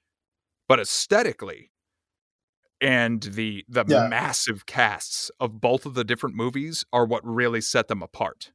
But 0.67 0.79
aesthetically, 0.79 1.72
and 2.82 3.22
the 3.22 3.63
the 3.67 3.86
yeah. 3.88 4.08
massive 4.08 4.65
casts 4.65 5.29
of 5.39 5.62
both 5.62 5.86
of 5.86 5.94
the 5.94 6.03
different 6.03 6.36
movies 6.36 6.84
are 6.91 7.05
what 7.05 7.25
really 7.25 7.62
set 7.62 7.88
them 7.88 8.01
apart. 8.01 8.51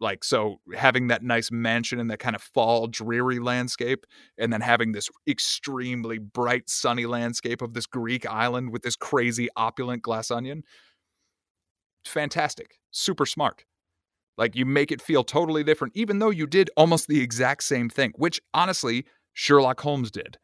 Like, 0.00 0.22
so 0.22 0.60
having 0.76 1.08
that 1.08 1.22
nice 1.22 1.50
mansion 1.50 1.98
and 1.98 2.10
that 2.10 2.20
kind 2.20 2.36
of 2.36 2.42
fall 2.42 2.86
dreary 2.86 3.40
landscape, 3.40 4.06
and 4.38 4.52
then 4.52 4.60
having 4.60 4.92
this 4.92 5.08
extremely 5.28 6.18
bright, 6.18 6.70
sunny 6.70 7.06
landscape 7.06 7.62
of 7.62 7.74
this 7.74 7.86
Greek 7.86 8.24
island 8.26 8.70
with 8.70 8.82
this 8.82 8.94
crazy 8.94 9.48
opulent 9.56 10.02
glass 10.02 10.30
onion. 10.30 10.62
Fantastic. 12.04 12.78
Super 12.92 13.26
smart. 13.26 13.64
Like, 14.36 14.54
you 14.54 14.64
make 14.64 14.92
it 14.92 15.02
feel 15.02 15.24
totally 15.24 15.64
different, 15.64 15.96
even 15.96 16.20
though 16.20 16.30
you 16.30 16.46
did 16.46 16.70
almost 16.76 17.08
the 17.08 17.20
exact 17.20 17.64
same 17.64 17.88
thing, 17.88 18.12
which 18.16 18.40
honestly, 18.54 19.04
Sherlock 19.32 19.80
Holmes 19.80 20.12
did 20.12 20.38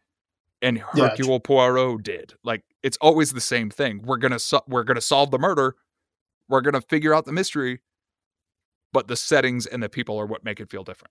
and 0.60 0.78
Hercule 0.78 1.32
yeah. 1.32 1.38
Poirot 1.44 2.02
did. 2.02 2.34
Like, 2.42 2.62
it's 2.82 2.96
always 3.00 3.32
the 3.32 3.40
same 3.40 3.70
thing. 3.70 4.02
We're 4.04 4.16
gonna 4.16 4.38
we're 4.66 4.82
gonna 4.82 5.00
solve 5.00 5.30
the 5.30 5.38
murder. 5.38 5.76
We're 6.48 6.60
gonna 6.60 6.80
figure 6.80 7.14
out 7.14 7.24
the 7.24 7.32
mystery 7.32 7.80
but 8.94 9.08
the 9.08 9.16
settings 9.16 9.66
and 9.66 9.82
the 9.82 9.88
people 9.90 10.18
are 10.18 10.24
what 10.24 10.44
make 10.44 10.60
it 10.60 10.70
feel 10.70 10.84
different. 10.84 11.10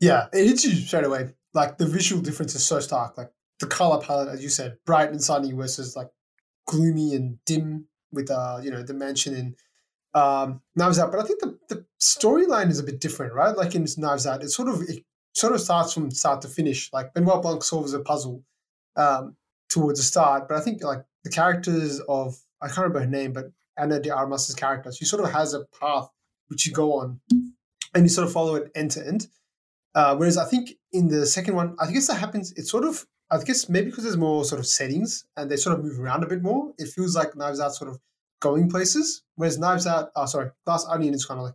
Yeah, 0.00 0.26
it 0.32 0.46
hits 0.46 0.64
you 0.64 0.72
straight 0.72 1.04
away. 1.04 1.34
Like 1.54 1.78
the 1.78 1.86
visual 1.86 2.20
difference 2.22 2.56
is 2.56 2.64
so 2.64 2.80
stark. 2.80 3.16
Like 3.16 3.30
the 3.60 3.66
color 3.66 4.00
palette, 4.02 4.30
as 4.30 4.42
you 4.42 4.48
said, 4.48 4.78
bright 4.86 5.10
and 5.10 5.22
sunny 5.22 5.52
versus 5.52 5.94
like 5.94 6.08
gloomy 6.66 7.14
and 7.14 7.38
dim 7.44 7.86
with 8.10 8.30
uh, 8.30 8.58
you 8.62 8.70
know, 8.70 8.82
the 8.82 8.94
mansion 8.94 9.34
and 9.34 9.54
um 10.14 10.62
Knives 10.74 10.98
Out. 10.98 11.12
But 11.12 11.20
I 11.20 11.24
think 11.24 11.40
the, 11.40 11.58
the 11.68 11.84
storyline 12.00 12.70
is 12.70 12.80
a 12.80 12.82
bit 12.82 13.00
different, 13.00 13.34
right? 13.34 13.56
Like 13.56 13.74
in 13.74 13.86
Knives 13.98 14.26
Out, 14.26 14.42
it 14.42 14.48
sort 14.48 14.68
of 14.68 14.80
it 14.82 15.04
sort 15.34 15.52
of 15.52 15.60
starts 15.60 15.92
from 15.92 16.10
start 16.10 16.40
to 16.42 16.48
finish. 16.48 16.90
Like 16.92 17.12
Benoit 17.14 17.42
Blanc 17.42 17.62
solves 17.62 17.92
a 17.92 18.00
puzzle 18.00 18.42
um, 18.96 19.36
towards 19.68 20.00
the 20.00 20.04
start. 20.04 20.48
But 20.48 20.56
I 20.56 20.60
think 20.60 20.82
like 20.82 21.04
the 21.22 21.30
characters 21.30 22.00
of 22.08 22.38
I 22.62 22.68
can't 22.68 22.78
remember 22.78 23.00
her 23.00 23.06
name, 23.06 23.32
but 23.32 23.52
Ana 23.78 24.00
de 24.00 24.10
Armas's 24.10 24.54
character, 24.54 24.92
she 24.92 25.04
sort 25.04 25.24
of 25.24 25.32
has 25.32 25.54
a 25.54 25.64
path 25.80 26.08
which 26.48 26.66
you 26.66 26.72
go 26.72 26.94
on, 26.94 27.20
and 27.94 28.04
you 28.04 28.08
sort 28.08 28.26
of 28.26 28.32
follow 28.32 28.56
it 28.56 28.70
end 28.74 28.90
to 28.92 29.06
end. 29.06 29.28
Uh, 29.94 30.16
whereas 30.16 30.38
I 30.38 30.44
think 30.44 30.72
in 30.92 31.08
the 31.08 31.26
second 31.26 31.54
one, 31.54 31.76
I 31.80 31.90
guess 31.90 32.06
that 32.08 32.18
happens. 32.18 32.52
It's 32.56 32.70
sort 32.70 32.84
of 32.84 33.06
I 33.32 33.42
guess 33.42 33.68
maybe 33.70 33.86
because 33.86 34.04
there's 34.04 34.18
more 34.18 34.44
sort 34.44 34.58
of 34.58 34.66
settings 34.66 35.24
and 35.38 35.50
they 35.50 35.56
sort 35.56 35.78
of 35.78 35.84
move 35.84 35.98
around 35.98 36.22
a 36.22 36.26
bit 36.26 36.42
more. 36.42 36.74
It 36.76 36.88
feels 36.88 37.16
like 37.16 37.34
Knives 37.34 37.60
Out 37.60 37.74
sort 37.74 37.90
of 37.90 37.98
going 38.40 38.68
places, 38.68 39.22
whereas 39.36 39.58
Knives 39.58 39.86
Out, 39.86 40.10
oh 40.14 40.26
sorry, 40.26 40.50
Glass 40.66 40.86
Onion 40.86 41.14
is 41.14 41.24
kind 41.24 41.40
of 41.40 41.46
like 41.46 41.54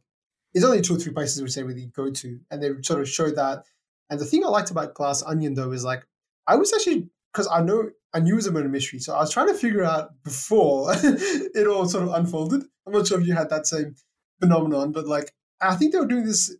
there's 0.53 0.65
only 0.65 0.81
two 0.81 0.95
or 0.95 0.99
three 0.99 1.13
places 1.13 1.39
which 1.41 1.53
they 1.53 1.61
really 1.61 1.91
go 1.95 2.09
to, 2.09 2.39
and 2.49 2.63
they 2.63 2.71
sort 2.81 2.99
of 2.99 3.07
show 3.07 3.29
that. 3.29 3.65
And 4.09 4.19
the 4.19 4.25
thing 4.25 4.43
I 4.43 4.47
liked 4.47 4.71
about 4.71 4.95
Glass 4.95 5.21
Onion 5.21 5.53
though 5.53 5.71
is 5.71 5.83
like 5.83 6.03
I 6.47 6.55
was 6.55 6.73
actually 6.73 7.09
because 7.31 7.47
I 7.47 7.61
know 7.61 7.91
A 8.17 8.51
murder 8.51 8.69
mystery, 8.69 8.99
so 8.99 9.13
I 9.13 9.19
was 9.19 9.31
trying 9.31 9.47
to 9.47 9.53
figure 9.53 9.83
out 9.83 10.11
before 10.23 10.91
it 11.03 11.67
all 11.67 11.87
sort 11.87 12.03
of 12.03 12.13
unfolded. 12.13 12.63
I'm 12.85 12.93
not 12.93 13.07
sure 13.07 13.19
if 13.19 13.27
you 13.27 13.33
had 13.33 13.49
that 13.49 13.67
same 13.67 13.95
phenomenon, 14.39 14.91
but 14.91 15.07
like 15.07 15.33
I 15.61 15.75
think 15.75 15.91
they 15.91 15.99
were 15.99 16.07
doing 16.07 16.25
this, 16.25 16.55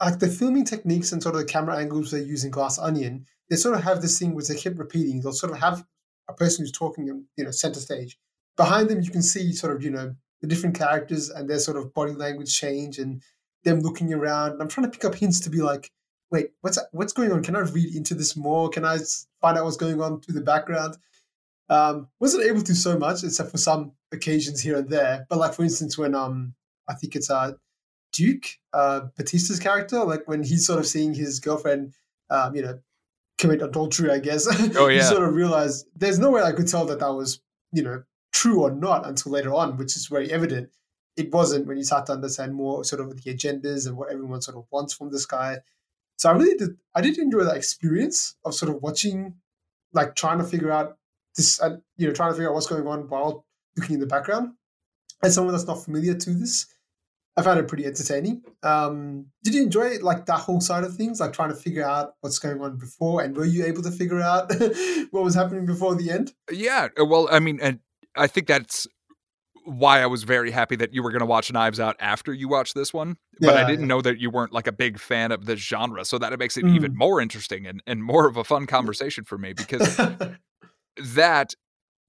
like 0.00 0.18
the 0.18 0.28
filming 0.28 0.64
techniques 0.64 1.12
and 1.12 1.22
sort 1.22 1.34
of 1.34 1.42
the 1.42 1.46
camera 1.46 1.76
angles 1.76 2.10
they 2.10 2.22
use 2.22 2.44
in 2.44 2.50
Glass 2.50 2.78
Onion. 2.78 3.26
They 3.50 3.56
sort 3.56 3.74
of 3.74 3.82
have 3.84 4.02
this 4.02 4.18
thing 4.18 4.34
which 4.34 4.48
they 4.48 4.54
keep 4.54 4.78
repeating. 4.78 5.20
They'll 5.20 5.32
sort 5.32 5.52
of 5.52 5.58
have 5.58 5.84
a 6.28 6.32
person 6.32 6.64
who's 6.64 6.72
talking, 6.72 7.06
you 7.36 7.44
know, 7.44 7.50
center 7.50 7.80
stage. 7.80 8.18
Behind 8.56 8.88
them, 8.88 9.00
you 9.00 9.10
can 9.10 9.22
see 9.22 9.52
sort 9.52 9.74
of 9.74 9.82
you 9.82 9.90
know 9.90 10.14
the 10.40 10.46
different 10.46 10.76
characters 10.76 11.30
and 11.30 11.48
their 11.48 11.58
sort 11.58 11.76
of 11.76 11.94
body 11.94 12.12
language 12.12 12.54
change 12.54 12.98
and 12.98 13.22
them 13.64 13.80
looking 13.80 14.12
around. 14.12 14.52
And 14.52 14.62
I'm 14.62 14.68
trying 14.68 14.90
to 14.90 14.90
pick 14.90 15.04
up 15.04 15.14
hints 15.14 15.40
to 15.40 15.50
be 15.50 15.62
like, 15.62 15.90
wait, 16.34 16.50
what's 16.62 16.78
what's 16.90 17.12
going 17.12 17.30
on? 17.30 17.44
Can 17.44 17.54
I 17.54 17.60
read 17.60 17.94
into 17.94 18.14
this 18.14 18.36
more? 18.36 18.68
Can 18.68 18.84
I 18.84 18.98
find 19.40 19.56
out 19.56 19.64
what's 19.64 19.76
going 19.76 20.02
on 20.02 20.20
through 20.20 20.34
the 20.34 20.40
background? 20.40 20.96
Um, 21.70 22.08
wasn't 22.18 22.44
able 22.44 22.62
to 22.62 22.74
so 22.74 22.98
much, 22.98 23.22
except 23.22 23.50
for 23.50 23.56
some 23.56 23.92
occasions 24.12 24.60
here 24.60 24.76
and 24.76 24.90
there. 24.90 25.26
But 25.30 25.38
like 25.38 25.54
for 25.54 25.62
instance, 25.62 25.96
when 25.96 26.14
um, 26.14 26.54
I 26.88 26.94
think 26.94 27.14
it's 27.14 27.30
uh, 27.30 27.52
Duke 28.12 28.46
uh, 28.72 29.02
Bautista's 29.16 29.60
character, 29.60 30.04
like 30.04 30.26
when 30.26 30.42
he's 30.42 30.66
sort 30.66 30.80
of 30.80 30.86
seeing 30.86 31.14
his 31.14 31.38
girlfriend, 31.38 31.94
um, 32.30 32.56
you 32.56 32.62
know, 32.62 32.80
commit 33.38 33.62
adultery, 33.62 34.10
I 34.10 34.18
guess. 34.18 34.46
Oh 34.76 34.88
yeah. 34.88 34.96
you 34.96 35.02
sort 35.02 35.22
of 35.22 35.34
realize 35.34 35.84
there's 35.94 36.18
no 36.18 36.30
way 36.30 36.42
I 36.42 36.52
could 36.52 36.68
tell 36.68 36.84
that 36.86 36.98
that 36.98 37.14
was 37.14 37.40
you 37.72 37.82
know 37.84 38.02
true 38.32 38.62
or 38.62 38.72
not 38.72 39.06
until 39.06 39.30
later 39.30 39.54
on, 39.54 39.76
which 39.76 39.94
is 39.94 40.08
very 40.08 40.32
evident. 40.32 40.70
It 41.16 41.32
wasn't 41.32 41.68
when 41.68 41.76
you 41.76 41.84
start 41.84 42.06
to 42.06 42.12
understand 42.12 42.54
more 42.54 42.82
sort 42.82 43.00
of 43.00 43.22
the 43.22 43.32
agendas 43.32 43.86
and 43.86 43.96
what 43.96 44.10
everyone 44.10 44.42
sort 44.42 44.56
of 44.56 44.64
wants 44.72 44.92
from 44.92 45.12
this 45.12 45.26
guy. 45.26 45.58
So 46.16 46.30
I 46.30 46.32
really 46.32 46.56
did. 46.56 46.76
I 46.94 47.00
did 47.00 47.18
enjoy 47.18 47.44
that 47.44 47.56
experience 47.56 48.36
of 48.44 48.54
sort 48.54 48.74
of 48.74 48.82
watching, 48.82 49.34
like 49.92 50.14
trying 50.14 50.38
to 50.38 50.44
figure 50.44 50.70
out 50.70 50.96
this, 51.36 51.60
uh, 51.60 51.76
you 51.96 52.06
know, 52.06 52.14
trying 52.14 52.30
to 52.30 52.34
figure 52.34 52.48
out 52.48 52.54
what's 52.54 52.66
going 52.66 52.86
on 52.86 53.08
while 53.08 53.46
looking 53.76 53.94
in 53.94 54.00
the 54.00 54.06
background. 54.06 54.52
As 55.22 55.34
someone 55.34 55.52
that's 55.52 55.66
not 55.66 55.84
familiar 55.84 56.14
to 56.14 56.30
this, 56.30 56.66
I 57.36 57.42
found 57.42 57.58
it 57.58 57.66
pretty 57.66 57.84
entertaining. 57.84 58.42
Um, 58.62 59.26
did 59.42 59.54
you 59.54 59.62
enjoy 59.62 59.98
like 59.98 60.26
that 60.26 60.38
whole 60.38 60.60
side 60.60 60.84
of 60.84 60.94
things, 60.94 61.18
like 61.18 61.32
trying 61.32 61.48
to 61.48 61.56
figure 61.56 61.84
out 61.84 62.14
what's 62.20 62.38
going 62.38 62.60
on 62.60 62.78
before, 62.78 63.22
and 63.22 63.36
were 63.36 63.44
you 63.44 63.64
able 63.64 63.82
to 63.82 63.90
figure 63.90 64.20
out 64.20 64.52
what 65.10 65.24
was 65.24 65.34
happening 65.34 65.66
before 65.66 65.96
the 65.96 66.10
end? 66.10 66.32
Yeah, 66.50 66.88
well, 66.96 67.28
I 67.30 67.40
mean, 67.40 67.58
and 67.60 67.80
I 68.16 68.28
think 68.28 68.46
that's 68.46 68.86
why 69.64 70.02
I 70.02 70.06
was 70.06 70.24
very 70.24 70.50
happy 70.50 70.76
that 70.76 70.92
you 70.92 71.02
were 71.02 71.10
going 71.10 71.20
to 71.20 71.26
watch 71.26 71.50
Knives 71.52 71.80
Out 71.80 71.96
after 71.98 72.32
you 72.32 72.48
watched 72.48 72.74
this 72.74 72.92
one. 72.92 73.16
But 73.40 73.56
I 73.56 73.64
didn't 73.64 73.80
yeah. 73.80 73.86
know 73.86 74.00
that 74.02 74.18
you 74.18 74.30
weren't 74.30 74.52
like 74.52 74.66
a 74.66 74.72
big 74.72 74.98
fan 74.98 75.32
of 75.32 75.46
this 75.46 75.60
genre. 75.60 76.04
So 76.04 76.18
that 76.18 76.32
it 76.32 76.38
makes 76.38 76.56
it 76.56 76.64
mm. 76.64 76.74
even 76.74 76.96
more 76.96 77.20
interesting 77.20 77.66
and, 77.66 77.82
and 77.86 78.02
more 78.02 78.28
of 78.28 78.36
a 78.36 78.44
fun 78.44 78.66
conversation 78.66 79.24
for 79.24 79.38
me 79.38 79.52
because 79.56 79.98
that 81.14 81.54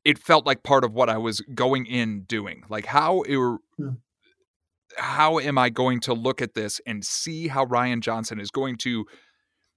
it 0.04 0.20
felt 0.20 0.46
like 0.46 0.64
part 0.64 0.84
of 0.84 0.94
what 0.94 1.10
I 1.10 1.18
was 1.18 1.42
going 1.54 1.86
in 1.86 2.22
doing. 2.24 2.64
Like 2.70 2.86
how 2.86 3.22
it, 3.22 3.38
mm. 3.38 3.98
how 4.98 5.40
am 5.40 5.58
I 5.58 5.70
going 5.70 6.00
to 6.02 6.14
look 6.14 6.42
at 6.42 6.54
this 6.54 6.80
and 6.86 7.04
see 7.04 7.48
how 7.48 7.66
Rian 7.66 8.02
Johnson 8.02 8.40
is 8.40 8.52
going 8.52 8.78
to 8.80 9.06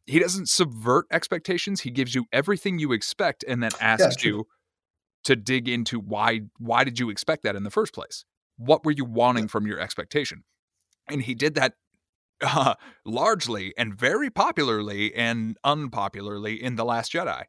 he 0.07 0.19
doesn't 0.19 0.49
subvert 0.49 1.05
expectations. 1.13 1.83
He 1.83 1.91
gives 1.91 2.15
you 2.15 2.25
everything 2.33 2.79
you 2.79 2.93
expect 2.93 3.45
and 3.47 3.63
then 3.63 3.73
asks 3.79 4.25
yeah, 4.25 4.31
you 4.31 4.47
to 5.29 5.37
dig 5.37 5.69
into 5.69 6.01
why 6.01 6.41
why 6.57 6.85
did 6.85 6.99
you 6.99 7.11
expect 7.11 7.43
that 7.43 7.55
in 7.55 7.63
the 7.63 7.71
first 7.71 7.93
place? 7.93 8.25
What 8.57 8.83
were 8.83 8.91
you 8.91 9.05
wanting 9.05 9.47
from 9.47 9.67
your 9.67 9.79
expectation? 9.79 10.45
And 11.07 11.21
he 11.21 11.35
did 11.35 11.55
that 11.55 11.75
uh, 12.41 12.77
largely 13.05 13.75
and 13.77 13.95
very 13.95 14.31
popularly 14.31 15.15
and 15.15 15.59
unpopularly 15.63 16.63
in 16.63 16.77
The 16.77 16.85
Last 16.85 17.13
Jedi. 17.13 17.45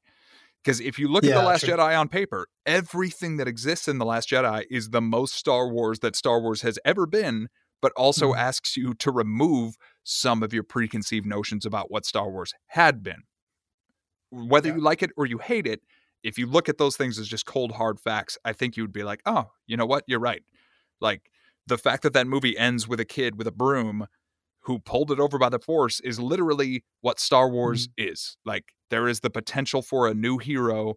Because 0.61 0.81
if 0.81 0.99
you 0.99 1.07
look 1.07 1.23
yeah, 1.23 1.37
at 1.37 1.41
The 1.41 1.47
Last 1.47 1.63
true. 1.63 1.75
Jedi 1.75 1.97
on 1.97 2.09
paper, 2.09 2.47
everything 2.65 3.37
that 3.37 3.47
exists 3.47 3.87
in 3.87 3.97
The 3.97 4.05
Last 4.05 4.29
Jedi 4.29 4.65
is 4.69 4.89
the 4.89 5.01
most 5.01 5.35
Star 5.35 5.69
Wars 5.69 5.99
that 5.99 6.17
Star 6.17 6.41
Wars 6.41 6.63
has 6.63 6.77
ever 6.83 7.05
been, 7.05 7.47
but 7.81 7.93
also 7.95 8.31
mm-hmm. 8.31 8.41
asks 8.41 8.75
you 8.75 8.93
to 8.95 9.09
remove 9.09 9.77
some 10.03 10.43
of 10.43 10.53
your 10.53 10.63
preconceived 10.63 11.25
notions 11.25 11.65
about 11.65 11.89
what 11.89 12.05
Star 12.05 12.29
Wars 12.29 12.53
had 12.67 13.03
been. 13.03 13.23
Whether 14.31 14.67
yeah. 14.67 14.75
you 14.75 14.81
like 14.81 15.01
it 15.01 15.11
or 15.15 15.25
you 15.25 15.37
hate 15.37 15.65
it, 15.65 15.79
if 16.23 16.37
you 16.37 16.47
look 16.47 16.69
at 16.69 16.77
those 16.77 16.97
things 16.97 17.17
as 17.17 17.27
just 17.27 17.45
cold 17.45 17.73
hard 17.73 17.99
facts, 17.99 18.37
I 18.43 18.53
think 18.53 18.77
you 18.77 18.83
would 18.83 18.93
be 18.93 19.03
like, 19.03 19.21
"Oh, 19.25 19.51
you 19.67 19.77
know 19.77 19.85
what? 19.85 20.03
You're 20.07 20.19
right." 20.19 20.43
Like 21.01 21.31
the 21.67 21.77
fact 21.77 22.03
that 22.03 22.13
that 22.13 22.27
movie 22.27 22.57
ends 22.57 22.87
with 22.87 22.99
a 22.99 23.05
kid 23.05 23.37
with 23.37 23.47
a 23.47 23.51
broom 23.51 24.07
who 24.61 24.79
pulled 24.79 25.11
it 25.11 25.19
over 25.19 25.37
by 25.37 25.49
the 25.49 25.59
force 25.59 25.99
is 26.01 26.19
literally 26.19 26.83
what 27.01 27.19
Star 27.19 27.49
Wars 27.49 27.87
mm-hmm. 27.87 28.11
is. 28.11 28.37
Like 28.45 28.73
there 28.89 29.07
is 29.07 29.21
the 29.21 29.29
potential 29.29 29.81
for 29.81 30.07
a 30.07 30.13
new 30.13 30.37
hero 30.37 30.95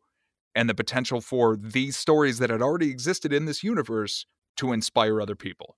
and 0.55 0.69
the 0.69 0.75
potential 0.75 1.21
for 1.21 1.57
these 1.57 1.97
stories 1.97 2.39
that 2.39 2.51
had 2.51 2.61
already 2.61 2.91
existed 2.91 3.33
in 3.33 3.47
this 3.47 3.63
universe 3.63 4.27
to 4.57 4.73
inspire 4.73 5.21
other 5.21 5.37
people. 5.37 5.77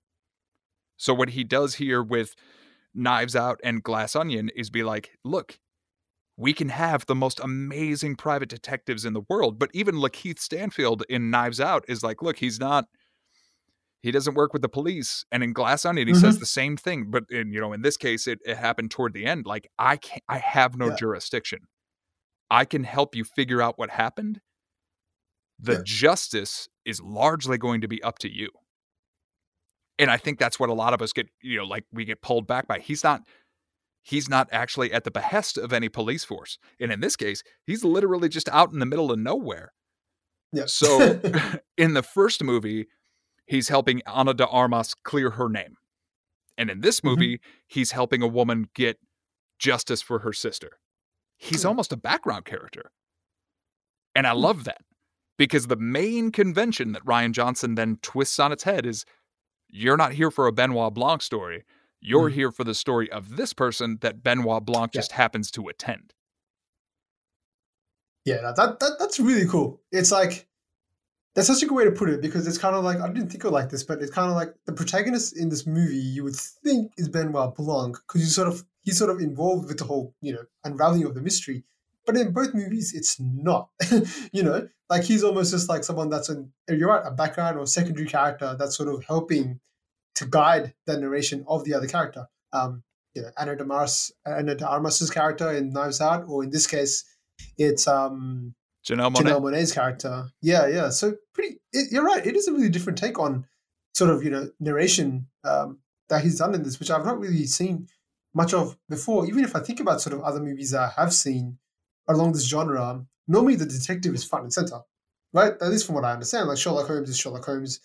So 0.96 1.14
what 1.14 1.30
he 1.30 1.44
does 1.44 1.74
here 1.74 2.02
with 2.02 2.34
Knives 2.94 3.36
Out 3.36 3.60
and 3.62 3.82
Glass 3.82 4.16
Onion 4.16 4.50
is 4.56 4.70
be 4.70 4.82
like, 4.82 5.18
look, 5.24 5.58
we 6.36 6.52
can 6.52 6.68
have 6.68 7.06
the 7.06 7.14
most 7.14 7.40
amazing 7.40 8.16
private 8.16 8.48
detectives 8.48 9.04
in 9.04 9.12
the 9.12 9.22
world. 9.28 9.58
But 9.58 9.70
even 9.72 9.96
Lakeith 9.96 10.38
Stanfield 10.38 11.04
in 11.08 11.30
Knives 11.30 11.60
Out 11.60 11.84
is 11.88 12.02
like, 12.02 12.22
look, 12.22 12.38
he's 12.38 12.58
not. 12.58 12.86
He 14.02 14.10
doesn't 14.10 14.34
work 14.34 14.52
with 14.52 14.60
the 14.60 14.68
police, 14.68 15.24
and 15.32 15.42
in 15.42 15.54
Glass 15.54 15.86
Onion, 15.86 16.06
he 16.06 16.12
mm-hmm. 16.12 16.20
says 16.20 16.38
the 16.38 16.44
same 16.44 16.76
thing. 16.76 17.06
But 17.08 17.24
in 17.30 17.52
you 17.52 17.60
know, 17.60 17.72
in 17.72 17.80
this 17.80 17.96
case, 17.96 18.26
it, 18.26 18.38
it 18.44 18.58
happened 18.58 18.90
toward 18.90 19.14
the 19.14 19.24
end. 19.24 19.46
Like 19.46 19.70
I 19.78 19.96
can't, 19.96 20.22
I 20.28 20.38
have 20.38 20.76
no 20.76 20.88
yeah. 20.88 20.96
jurisdiction. 20.96 21.60
I 22.50 22.66
can 22.66 22.84
help 22.84 23.16
you 23.16 23.24
figure 23.24 23.62
out 23.62 23.78
what 23.78 23.88
happened. 23.88 24.40
The 25.58 25.74
yeah. 25.74 25.82
justice 25.84 26.68
is 26.84 27.00
largely 27.00 27.56
going 27.56 27.80
to 27.80 27.88
be 27.88 28.02
up 28.02 28.18
to 28.18 28.30
you. 28.30 28.50
And 29.98 30.10
I 30.10 30.16
think 30.18 30.38
that's 30.38 30.58
what 30.58 30.68
a 30.68 30.74
lot 30.74 30.92
of 30.92 31.00
us 31.00 31.12
get, 31.12 31.28
you 31.40 31.58
know, 31.58 31.64
like 31.64 31.84
we 31.92 32.04
get 32.04 32.20
pulled 32.20 32.46
back 32.46 32.66
by. 32.66 32.80
He's 32.80 33.04
not 33.04 33.22
he's 34.04 34.28
not 34.28 34.48
actually 34.52 34.92
at 34.92 35.02
the 35.02 35.10
behest 35.10 35.58
of 35.58 35.72
any 35.72 35.88
police 35.88 36.24
force. 36.24 36.58
And 36.78 36.92
in 36.92 37.00
this 37.00 37.16
case, 37.16 37.42
he's 37.66 37.82
literally 37.82 38.28
just 38.28 38.48
out 38.50 38.72
in 38.72 38.78
the 38.78 38.86
middle 38.86 39.10
of 39.10 39.18
nowhere. 39.18 39.72
Yeah. 40.52 40.66
So 40.66 41.20
in 41.76 41.94
the 41.94 42.02
first 42.02 42.44
movie, 42.44 42.86
he's 43.46 43.68
helping 43.68 44.02
Ana 44.06 44.34
de 44.34 44.46
Armas 44.46 44.94
clear 45.02 45.30
her 45.30 45.48
name. 45.48 45.76
And 46.56 46.70
in 46.70 46.82
this 46.82 47.00
mm-hmm. 47.00 47.08
movie, 47.08 47.34
mm-hmm. 47.38 47.50
he's 47.66 47.90
helping 47.90 48.22
a 48.22 48.28
woman 48.28 48.68
get 48.74 48.98
justice 49.58 50.02
for 50.02 50.20
her 50.20 50.32
sister. 50.32 50.78
He's 51.36 51.64
almost 51.64 51.92
a 51.92 51.96
background 51.96 52.44
character. 52.44 52.92
And 54.14 54.26
I 54.26 54.32
hmm. 54.32 54.40
love 54.40 54.64
that 54.64 54.82
because 55.36 55.66
the 55.66 55.76
main 55.76 56.30
convention 56.30 56.92
that 56.92 57.04
Rian 57.04 57.32
Johnson 57.32 57.74
then 57.74 57.98
twists 58.02 58.38
on 58.38 58.52
its 58.52 58.62
head 58.62 58.86
is 58.86 59.04
you're 59.68 59.96
not 59.96 60.12
here 60.12 60.30
for 60.30 60.46
a 60.46 60.52
Benoit 60.52 60.94
Blanc 60.94 61.22
story. 61.22 61.64
You're 62.04 62.28
mm 62.28 62.34
here 62.34 62.52
for 62.52 62.64
the 62.64 62.74
story 62.74 63.10
of 63.10 63.36
this 63.36 63.54
person 63.54 63.98
that 64.02 64.22
Benoit 64.22 64.64
Blanc 64.64 64.90
yeah. 64.92 65.00
just 65.00 65.12
happens 65.12 65.50
to 65.52 65.68
attend. 65.68 66.12
Yeah, 68.26 68.52
that, 68.56 68.78
that 68.78 68.96
that's 68.98 69.18
really 69.18 69.46
cool. 69.46 69.80
It's 69.90 70.12
like 70.12 70.46
that's 71.34 71.48
such 71.48 71.62
a 71.62 71.66
good 71.66 71.74
way 71.74 71.84
to 71.84 71.90
put 71.90 72.10
it 72.10 72.20
because 72.20 72.46
it's 72.46 72.58
kind 72.58 72.76
of 72.76 72.84
like 72.84 73.00
I 73.00 73.08
didn't 73.08 73.30
think 73.30 73.44
of 73.44 73.48
it 73.48 73.54
like 73.54 73.70
this, 73.70 73.82
but 73.82 74.02
it's 74.02 74.10
kind 74.10 74.30
of 74.30 74.36
like 74.36 74.54
the 74.66 74.72
protagonist 74.72 75.36
in 75.36 75.48
this 75.48 75.66
movie 75.66 75.96
you 75.96 76.24
would 76.24 76.36
think 76.36 76.92
is 76.98 77.08
Benoit 77.08 77.54
Blanc 77.54 77.96
because 78.06 78.20
you 78.20 78.28
sort 78.28 78.48
of 78.48 78.64
he's 78.82 78.98
sort 78.98 79.10
of 79.10 79.20
involved 79.20 79.68
with 79.68 79.78
the 79.78 79.84
whole 79.84 80.14
you 80.20 80.32
know 80.32 80.44
unraveling 80.64 81.04
of 81.04 81.14
the 81.14 81.22
mystery. 81.22 81.64
But 82.06 82.18
in 82.18 82.32
both 82.32 82.52
movies, 82.52 82.92
it's 82.94 83.18
not. 83.18 83.70
you 84.32 84.42
know, 84.42 84.68
like 84.90 85.04
he's 85.04 85.24
almost 85.24 85.52
just 85.52 85.70
like 85.70 85.84
someone 85.84 86.10
that's 86.10 86.28
an 86.28 86.52
you're 86.68 86.88
right, 86.88 87.02
a 87.04 87.10
background 87.10 87.58
or 87.58 87.66
secondary 87.66 88.06
character 88.06 88.54
that's 88.58 88.76
sort 88.76 88.90
of 88.90 89.04
helping 89.04 89.60
to 90.16 90.26
guide 90.26 90.74
the 90.86 90.96
narration 90.98 91.44
of 91.48 91.64
the 91.64 91.74
other 91.74 91.86
character. 91.86 92.26
Um, 92.52 92.82
you 93.14 93.22
know, 93.22 93.30
Ana 93.36 93.56
de, 93.56 93.64
Mars, 93.64 94.12
Ana 94.26 94.54
de 94.54 94.66
Armas's 94.66 95.10
character 95.10 95.52
in 95.52 95.72
Knives 95.72 96.00
Out, 96.00 96.24
or 96.28 96.42
in 96.44 96.50
this 96.50 96.66
case, 96.66 97.04
it's 97.58 97.86
um, 97.86 98.54
Janelle 98.86 99.12
Monáe. 99.12 99.22
Janelle 99.22 99.42
Monáe's 99.42 99.72
character. 99.72 100.30
Yeah, 100.42 100.66
yeah. 100.66 100.90
So 100.90 101.14
pretty. 101.32 101.58
It, 101.72 101.92
you're 101.92 102.04
right. 102.04 102.24
It 102.24 102.36
is 102.36 102.48
a 102.48 102.52
really 102.52 102.68
different 102.68 102.98
take 102.98 103.18
on 103.18 103.46
sort 103.94 104.10
of 104.10 104.24
you 104.24 104.30
know 104.30 104.50
narration 104.60 105.28
um, 105.44 105.78
that 106.08 106.22
he's 106.22 106.38
done 106.38 106.54
in 106.54 106.62
this, 106.62 106.78
which 106.78 106.90
I've 106.90 107.04
not 107.04 107.18
really 107.18 107.46
seen 107.46 107.88
much 108.34 108.52
of 108.52 108.76
before. 108.88 109.26
Even 109.26 109.44
if 109.44 109.56
I 109.56 109.60
think 109.60 109.80
about 109.80 110.00
sort 110.00 110.14
of 110.14 110.22
other 110.22 110.40
movies 110.40 110.72
that 110.72 110.80
I 110.80 111.00
have 111.00 111.12
seen 111.12 111.58
along 112.08 112.32
this 112.32 112.46
genre, 112.46 113.04
normally 113.28 113.56
the 113.56 113.66
detective 113.66 114.14
is 114.14 114.24
front 114.24 114.44
and 114.44 114.52
center, 114.52 114.80
right? 115.32 115.52
At 115.60 115.68
least 115.68 115.86
from 115.86 115.94
what 115.94 116.04
I 116.04 116.12
understand, 116.12 116.48
like 116.48 116.58
Sherlock 116.58 116.88
Holmes 116.88 117.08
is 117.08 117.18
Sherlock 117.18 117.44
Holmes. 117.44 117.80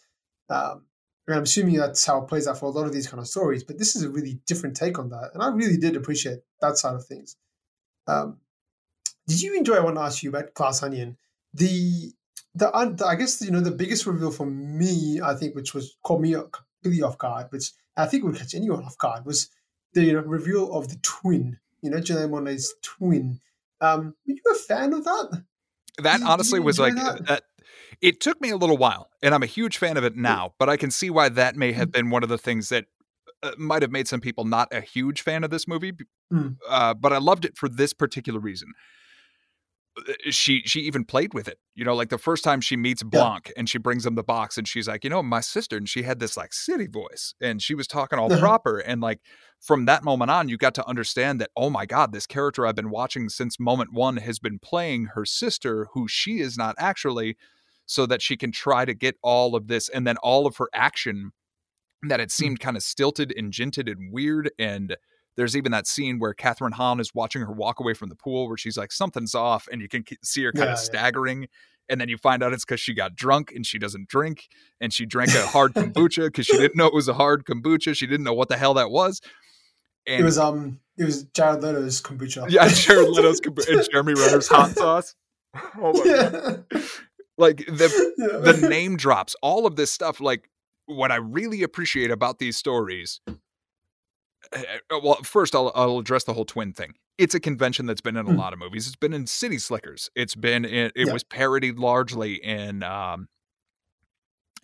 Um, 0.50 0.86
and 1.28 1.36
I'm 1.36 1.44
assuming 1.44 1.76
that's 1.76 2.06
how 2.06 2.24
it 2.24 2.28
plays 2.28 2.48
out 2.48 2.58
for 2.58 2.66
a 2.66 2.70
lot 2.70 2.86
of 2.86 2.94
these 2.94 3.08
kind 3.08 3.20
of 3.20 3.28
stories. 3.28 3.64
But 3.64 3.78
this 3.78 3.96
is 3.96 4.04
a 4.04 4.10
really 4.10 4.40
different 4.48 4.76
take 4.76 5.00
on 5.00 5.10
that, 5.10 5.32
and 5.34 5.44
I 5.44 5.50
really 5.50 5.78
did 5.78 5.96
appreciate 5.96 6.40
that 6.62 6.78
side 6.78 6.96
of 6.96 7.06
things. 7.06 7.36
Um, 8.08 8.38
did 9.28 9.42
you 9.42 9.56
enjoy? 9.56 9.74
What 9.74 9.82
I 9.82 9.86
want 9.86 9.98
to 9.98 10.02
ask 10.02 10.24
you 10.24 10.30
about 10.30 10.54
Glass 10.54 10.82
Onion. 10.84 11.18
The 11.54 12.12
the, 12.56 12.72
the 12.96 13.06
I 13.06 13.16
guess 13.16 13.42
you 13.42 13.52
know 13.52 13.62
the 13.62 13.72
biggest 13.72 14.06
reveal 14.06 14.32
for 14.32 14.46
me, 14.46 15.22
I 15.24 15.36
think, 15.36 15.56
which 15.56 15.74
was 15.74 15.96
caught 16.04 16.22
me 16.22 16.34
completely 16.34 17.04
off 17.04 17.18
guard, 17.18 17.48
which 17.50 17.72
I 17.96 18.06
think 18.06 18.24
would 18.24 18.36
catch 18.36 18.56
anyone 18.56 18.84
off 18.84 18.98
guard, 18.98 19.26
was 19.26 19.50
the 19.94 20.04
you 20.04 20.14
know, 20.14 20.22
reveal 20.22 20.74
of 20.74 20.90
the 20.90 20.98
twin. 21.02 21.60
You 21.82 21.92
know, 21.92 21.98
Janelle 21.98 22.30
Monáe's 22.30 22.74
twin. 22.82 23.40
Um, 23.82 24.16
were 24.28 24.34
you 24.34 24.42
a 24.52 24.56
fan 24.56 24.94
of 24.94 25.04
that? 25.06 25.44
That 26.02 26.22
honestly 26.22 26.60
was 26.60 26.80
like 26.80 26.96
that? 26.96 27.26
that? 27.28 27.44
It 28.02 28.20
took 28.22 28.40
me 28.42 28.50
a 28.50 28.58
little 28.58 28.78
while, 28.78 29.10
and 29.22 29.34
I'm 29.34 29.44
a 29.44 29.48
huge 29.48 29.78
fan 29.78 29.98
of 29.98 30.04
it 30.04 30.16
now. 30.16 30.54
But 30.58 30.70
I 30.70 30.78
can 30.78 30.92
see 30.92 31.10
why 31.10 31.30
that 31.30 31.56
may 31.56 31.72
have 31.74 31.90
mm. 31.90 31.94
been 31.94 32.10
one 32.10 32.24
of 32.24 32.30
the 32.30 32.38
things 32.38 32.70
that 32.70 32.86
uh, 33.42 33.52
might 33.58 33.82
have 33.82 33.92
made 33.92 34.08
some 34.08 34.22
people 34.22 34.46
not 34.46 34.74
a 34.74 34.82
huge 34.82 35.22
fan 35.22 35.44
of 35.44 35.50
this 35.50 35.68
movie. 35.68 35.94
Mm. 36.34 36.58
Uh, 36.68 36.94
but 36.94 37.14
I 37.14 37.18
loved 37.18 37.46
it 37.46 37.58
for 37.58 37.70
this 37.70 37.94
particular 37.94 38.40
reason. 38.40 38.74
Uh, 39.98 40.14
she 40.30 40.62
she 40.66 40.82
even 40.82 41.06
played 41.06 41.34
with 41.34 41.48
it. 41.48 41.58
You 41.74 41.86
know, 41.86 41.96
like 41.96 42.10
the 42.10 42.18
first 42.18 42.44
time 42.44 42.62
she 42.62 42.76
meets 42.76 43.02
Blanc 43.02 43.48
yeah. 43.48 43.54
and 43.58 43.70
she 43.70 43.78
brings 43.78 44.06
him 44.06 44.16
the 44.16 44.24
box 44.24 44.58
and 44.58 44.68
she's 44.68 44.88
like, 44.88 45.04
you 45.04 45.10
know, 45.10 45.24
my 45.24 45.42
sister, 45.42 45.78
and 45.78 45.88
she 45.88 46.04
had 46.04 46.20
this 46.20 46.36
like 46.36 46.54
city 46.54 46.88
voice 46.88 47.34
and 47.42 47.62
she 47.62 47.76
was 47.76 47.88
talking 47.88 48.20
all 48.20 48.32
uh-huh. 48.32 48.42
proper. 48.42 48.80
And 48.80 49.02
like 49.02 49.20
from 49.60 49.86
that 49.86 50.04
moment 50.04 50.32
on, 50.32 50.50
you 50.50 50.58
got 50.58 50.76
to 50.76 50.88
understand 50.88 51.40
that, 51.42 51.52
oh 51.56 51.70
my 51.70 51.86
God, 51.86 52.12
this 52.12 52.28
character 52.28 52.66
I've 52.66 52.76
been 52.76 52.92
watching 52.92 53.30
since 53.30 53.60
moment 53.60 53.94
one 53.94 54.18
has 54.18 54.40
been 54.40 54.60
playing 54.60 55.08
her 55.16 55.26
sister, 55.26 55.88
who 55.94 56.08
she 56.08 56.40
is 56.40 56.58
not 56.58 56.76
actually, 56.78 57.38
so 57.90 58.06
that 58.06 58.22
she 58.22 58.38
can 58.38 58.52
try 58.52 58.86
to 58.86 58.94
get 58.94 59.16
all 59.24 59.56
of 59.56 59.68
this 59.68 59.90
and 59.90 60.06
then 60.06 60.16
all 60.18 60.46
of 60.46 60.58
her 60.58 60.70
action 60.76 61.32
that 62.04 62.20
it 62.20 62.32
hmm. 62.32 62.44
seemed 62.44 62.60
kind 62.60 62.78
of 62.78 62.84
stilted 62.84 63.34
and 63.36 63.52
jinted 63.52 63.90
and 63.90 64.14
weird 64.14 64.52
and 64.60 64.96
there's 65.36 65.56
even 65.56 65.72
that 65.72 65.88
scene 65.88 66.20
where 66.20 66.34
Kathryn 66.34 66.74
Hahn 66.74 67.00
is 67.00 67.16
watching 67.16 67.42
her 67.42 67.52
walk 67.52 67.80
away 67.80 67.94
from 67.94 68.10
the 68.10 68.16
pool 68.16 68.50
where 68.50 68.58
she's 68.58 68.78
like, 68.78 68.92
something's 68.92 69.34
off, 69.34 69.70
and 69.72 69.80
you 69.82 69.88
can 69.88 70.04
see 70.22 70.44
her 70.44 70.52
kind 70.52 70.68
yeah, 70.68 70.74
of 70.74 70.80
staggering. 70.80 71.44
Yeah. 71.44 71.48
And 71.88 72.02
then 72.02 72.10
you 72.10 72.18
find 72.18 72.44
out 72.44 72.52
it's 72.52 72.66
because 72.66 72.82
she 72.82 72.94
got 72.94 73.16
drunk 73.16 73.54
and 73.56 73.66
she 73.66 73.80
doesn't 73.80 74.10
drink, 74.10 74.50
and 74.82 74.92
she 74.92 75.06
drank 75.06 75.34
a 75.34 75.48
hard 75.48 75.74
kombucha 75.76 76.26
because 76.26 76.46
she 76.46 76.58
didn't 76.58 76.76
know 76.76 76.88
it 76.88 76.94
was 76.94 77.08
a 77.08 77.14
hard 77.14 77.46
kombucha. 77.46 77.96
She 77.96 78.06
didn't 78.06 78.26
know 78.26 78.34
what 78.34 78.50
the 78.50 78.58
hell 78.58 78.74
that 78.74 78.92
was. 78.92 79.22
And 80.06 80.20
it 80.20 80.26
was 80.26 80.38
um, 80.38 80.82
it 80.98 81.06
was 81.06 81.24
Jared 81.24 81.64
Leto's 81.64 82.02
kombucha. 82.02 82.50
Yeah, 82.50 82.68
Jared 82.68 83.08
Leto's 83.08 83.40
kombucha 83.42 83.80
and 83.80 83.90
Jeremy 83.90 84.16
Renner's 84.16 84.50
hot 84.50 84.72
sauce. 84.72 85.16
Oh 85.82 85.94
my 85.94 86.04
yeah. 86.06 86.30
god! 86.30 86.84
Like 87.40 87.66
the 87.66 88.14
yeah. 88.18 88.52
the 88.52 88.68
name 88.70 88.98
drops, 88.98 89.36
all 89.42 89.66
of 89.66 89.76
this 89.76 89.92
stuff. 89.92 90.22
Like 90.22 90.50
what 90.86 91.12
I 91.12 91.16
really 91.16 91.64
appreciate 91.64 92.12
about 92.12 92.38
these 92.38 92.58
stories 92.58 93.22
Eh, 94.54 94.64
eh, 94.92 95.00
well, 95.04 95.16
first 95.24 95.56
I'll, 95.56 95.72
I'll 95.76 96.00
address 96.00 96.24
the 96.24 96.34
whole 96.34 96.46
twin 96.46 96.74
thing. 96.74 96.94
It's 97.18 97.36
a 97.36 97.40
convention 97.40 97.86
that's 97.86 98.02
been 98.02 98.16
in 98.16 98.26
a 98.26 98.30
mm. 98.30 98.38
lot 98.38 98.54
of 98.54 98.60
movies. 98.60 98.88
It's 98.88 98.96
been 98.96 99.14
in 99.14 99.28
City 99.28 99.58
Slickers. 99.58 100.10
It's 100.16 100.36
been 100.36 100.66
in, 100.66 100.92
it 100.96 101.08
yeah. 101.08 101.14
was 101.14 101.24
parodied 101.24 101.78
largely 101.78 102.36
in 102.36 102.82
um 102.84 103.28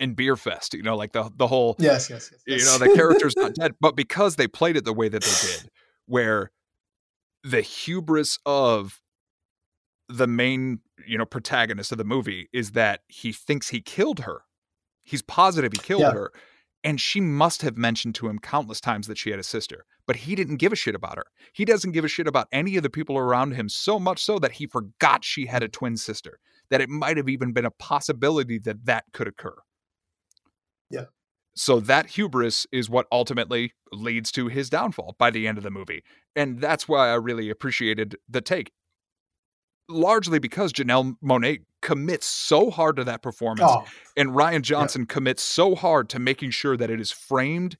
in 0.00 0.16
Beerfest. 0.16 0.74
You 0.74 0.82
know, 0.82 0.96
like 0.96 1.12
the 1.12 1.30
the 1.36 1.46
whole 1.46 1.76
yes, 1.78 2.08
yes, 2.10 2.30
yes, 2.32 2.42
yes. 2.46 2.60
you 2.60 2.66
know 2.66 2.78
the 2.78 2.96
character's 2.96 3.36
not 3.36 3.54
dead, 3.54 3.74
but 3.80 3.94
because 3.94 4.36
they 4.36 4.48
played 4.48 4.76
it 4.76 4.84
the 4.84 4.94
way 4.94 5.08
that 5.08 5.22
they 5.22 5.48
did, 5.48 5.70
where 6.06 6.50
the 7.44 7.60
hubris 7.60 8.38
of 8.46 9.00
the 10.08 10.26
main 10.26 10.80
you 11.06 11.18
know 11.18 11.24
protagonist 11.24 11.92
of 11.92 11.98
the 11.98 12.04
movie 12.04 12.48
is 12.52 12.72
that 12.72 13.00
he 13.08 13.32
thinks 13.32 13.68
he 13.68 13.80
killed 13.80 14.20
her. 14.20 14.42
He's 15.04 15.22
positive 15.22 15.72
he 15.72 15.78
killed 15.78 16.02
yeah. 16.02 16.12
her 16.12 16.32
and 16.86 17.00
she 17.00 17.20
must 17.20 17.62
have 17.62 17.76
mentioned 17.76 18.14
to 18.14 18.28
him 18.28 18.38
countless 18.38 18.80
times 18.80 19.08
that 19.08 19.18
she 19.18 19.30
had 19.30 19.40
a 19.40 19.42
sister, 19.42 19.84
but 20.06 20.14
he 20.14 20.36
didn't 20.36 20.58
give 20.58 20.72
a 20.72 20.76
shit 20.76 20.94
about 20.94 21.16
her. 21.16 21.24
He 21.52 21.64
doesn't 21.64 21.90
give 21.90 22.04
a 22.04 22.08
shit 22.08 22.28
about 22.28 22.46
any 22.52 22.76
of 22.76 22.84
the 22.84 22.90
people 22.90 23.18
around 23.18 23.54
him, 23.54 23.68
so 23.68 23.98
much 23.98 24.22
so 24.22 24.38
that 24.38 24.52
he 24.52 24.68
forgot 24.68 25.24
she 25.24 25.46
had 25.46 25.64
a 25.64 25.68
twin 25.68 25.96
sister, 25.96 26.38
that 26.70 26.80
it 26.80 26.88
might 26.88 27.16
have 27.16 27.28
even 27.28 27.52
been 27.52 27.64
a 27.64 27.72
possibility 27.72 28.60
that 28.60 28.86
that 28.86 29.02
could 29.12 29.26
occur. 29.26 29.56
Yeah. 30.88 31.06
So 31.56 31.80
that 31.80 32.10
hubris 32.10 32.68
is 32.70 32.88
what 32.88 33.08
ultimately 33.10 33.72
leads 33.90 34.30
to 34.32 34.46
his 34.46 34.70
downfall 34.70 35.16
by 35.18 35.30
the 35.30 35.48
end 35.48 35.58
of 35.58 35.64
the 35.64 35.72
movie. 35.72 36.04
And 36.36 36.60
that's 36.60 36.86
why 36.86 37.08
I 37.08 37.14
really 37.14 37.50
appreciated 37.50 38.14
the 38.28 38.40
take. 38.40 38.70
Largely 39.88 40.38
because 40.38 40.72
Janelle 40.72 41.16
Monáe 41.22 41.60
commits 41.80 42.26
so 42.26 42.70
hard 42.70 42.96
to 42.96 43.04
that 43.04 43.22
performance, 43.22 43.70
oh. 43.70 43.84
and 44.16 44.30
Rian 44.30 44.62
Johnson 44.62 45.02
yeah. 45.02 45.14
commits 45.14 45.42
so 45.42 45.74
hard 45.74 46.08
to 46.08 46.18
making 46.18 46.50
sure 46.50 46.76
that 46.76 46.90
it 46.90 47.00
is 47.00 47.12
framed 47.12 47.76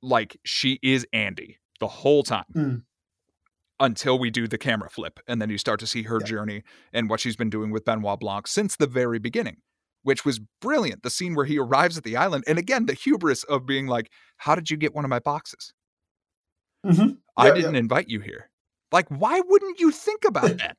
like 0.00 0.38
she 0.44 0.78
is 0.82 1.06
Andy 1.12 1.58
the 1.80 1.88
whole 1.88 2.22
time. 2.22 2.44
Mm. 2.54 2.82
Until 3.80 4.16
we 4.16 4.30
do 4.30 4.46
the 4.46 4.58
camera 4.58 4.88
flip, 4.88 5.18
and 5.26 5.42
then 5.42 5.50
you 5.50 5.58
start 5.58 5.80
to 5.80 5.88
see 5.88 6.02
her 6.04 6.20
yeah. 6.20 6.26
journey 6.26 6.62
and 6.92 7.10
what 7.10 7.18
she's 7.18 7.34
been 7.34 7.50
doing 7.50 7.72
with 7.72 7.84
Benoit 7.84 8.20
Blanc 8.20 8.46
since 8.46 8.76
the 8.76 8.86
very 8.86 9.18
beginning, 9.18 9.56
which 10.04 10.24
was 10.24 10.40
brilliant. 10.60 11.02
The 11.02 11.10
scene 11.10 11.34
where 11.34 11.46
he 11.46 11.58
arrives 11.58 11.98
at 11.98 12.04
the 12.04 12.16
island, 12.16 12.44
and 12.46 12.60
again, 12.60 12.86
the 12.86 12.94
hubris 12.94 13.42
of 13.42 13.66
being 13.66 13.88
like, 13.88 14.12
How 14.36 14.54
did 14.54 14.70
you 14.70 14.76
get 14.76 14.94
one 14.94 15.04
of 15.04 15.08
my 15.08 15.18
boxes? 15.18 15.72
Mm-hmm. 16.86 17.08
Yeah, 17.08 17.14
I 17.36 17.50
didn't 17.50 17.74
invite 17.74 18.08
you 18.08 18.20
here. 18.20 18.50
Like, 18.92 19.08
why 19.08 19.40
wouldn't 19.40 19.80
you 19.80 19.90
think 19.90 20.24
about 20.24 20.58
that? 20.58 20.76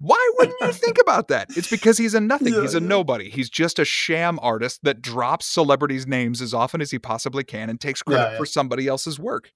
Why 0.00 0.30
wouldn't 0.38 0.56
you 0.60 0.72
think 0.72 0.98
about 1.00 1.28
that? 1.28 1.48
It's 1.56 1.70
because 1.70 1.98
he's 1.98 2.14
a 2.14 2.20
nothing. 2.20 2.54
Yeah, 2.54 2.62
he's 2.62 2.74
a 2.74 2.80
yeah. 2.80 2.88
nobody. 2.88 3.30
He's 3.30 3.48
just 3.48 3.78
a 3.78 3.84
sham 3.84 4.38
artist 4.42 4.80
that 4.82 5.00
drops 5.00 5.46
celebrities' 5.46 6.06
names 6.06 6.42
as 6.42 6.52
often 6.52 6.80
as 6.80 6.90
he 6.90 6.98
possibly 6.98 7.44
can 7.44 7.70
and 7.70 7.80
takes 7.80 8.02
credit 8.02 8.32
yeah, 8.32 8.36
for 8.36 8.46
somebody 8.46 8.86
else's 8.86 9.18
work. 9.18 9.52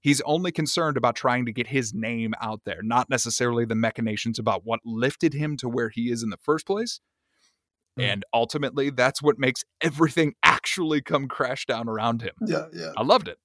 He's 0.00 0.20
only 0.22 0.50
concerned 0.50 0.96
about 0.96 1.14
trying 1.14 1.46
to 1.46 1.52
get 1.52 1.68
his 1.68 1.94
name 1.94 2.34
out 2.40 2.62
there, 2.64 2.80
not 2.82 3.08
necessarily 3.08 3.64
the 3.64 3.76
machinations 3.76 4.38
about 4.38 4.62
what 4.64 4.80
lifted 4.84 5.32
him 5.32 5.56
to 5.58 5.68
where 5.68 5.90
he 5.90 6.10
is 6.10 6.22
in 6.22 6.30
the 6.30 6.38
first 6.38 6.66
place. 6.66 7.00
Mm. 7.98 8.04
And 8.04 8.24
ultimately, 8.32 8.90
that's 8.90 9.22
what 9.22 9.38
makes 9.38 9.62
everything 9.80 10.34
actually 10.42 11.02
come 11.02 11.28
crash 11.28 11.66
down 11.66 11.88
around 11.88 12.22
him. 12.22 12.34
Yeah, 12.44 12.66
yeah. 12.72 12.92
I 12.96 13.02
loved 13.02 13.28
it. 13.28 13.38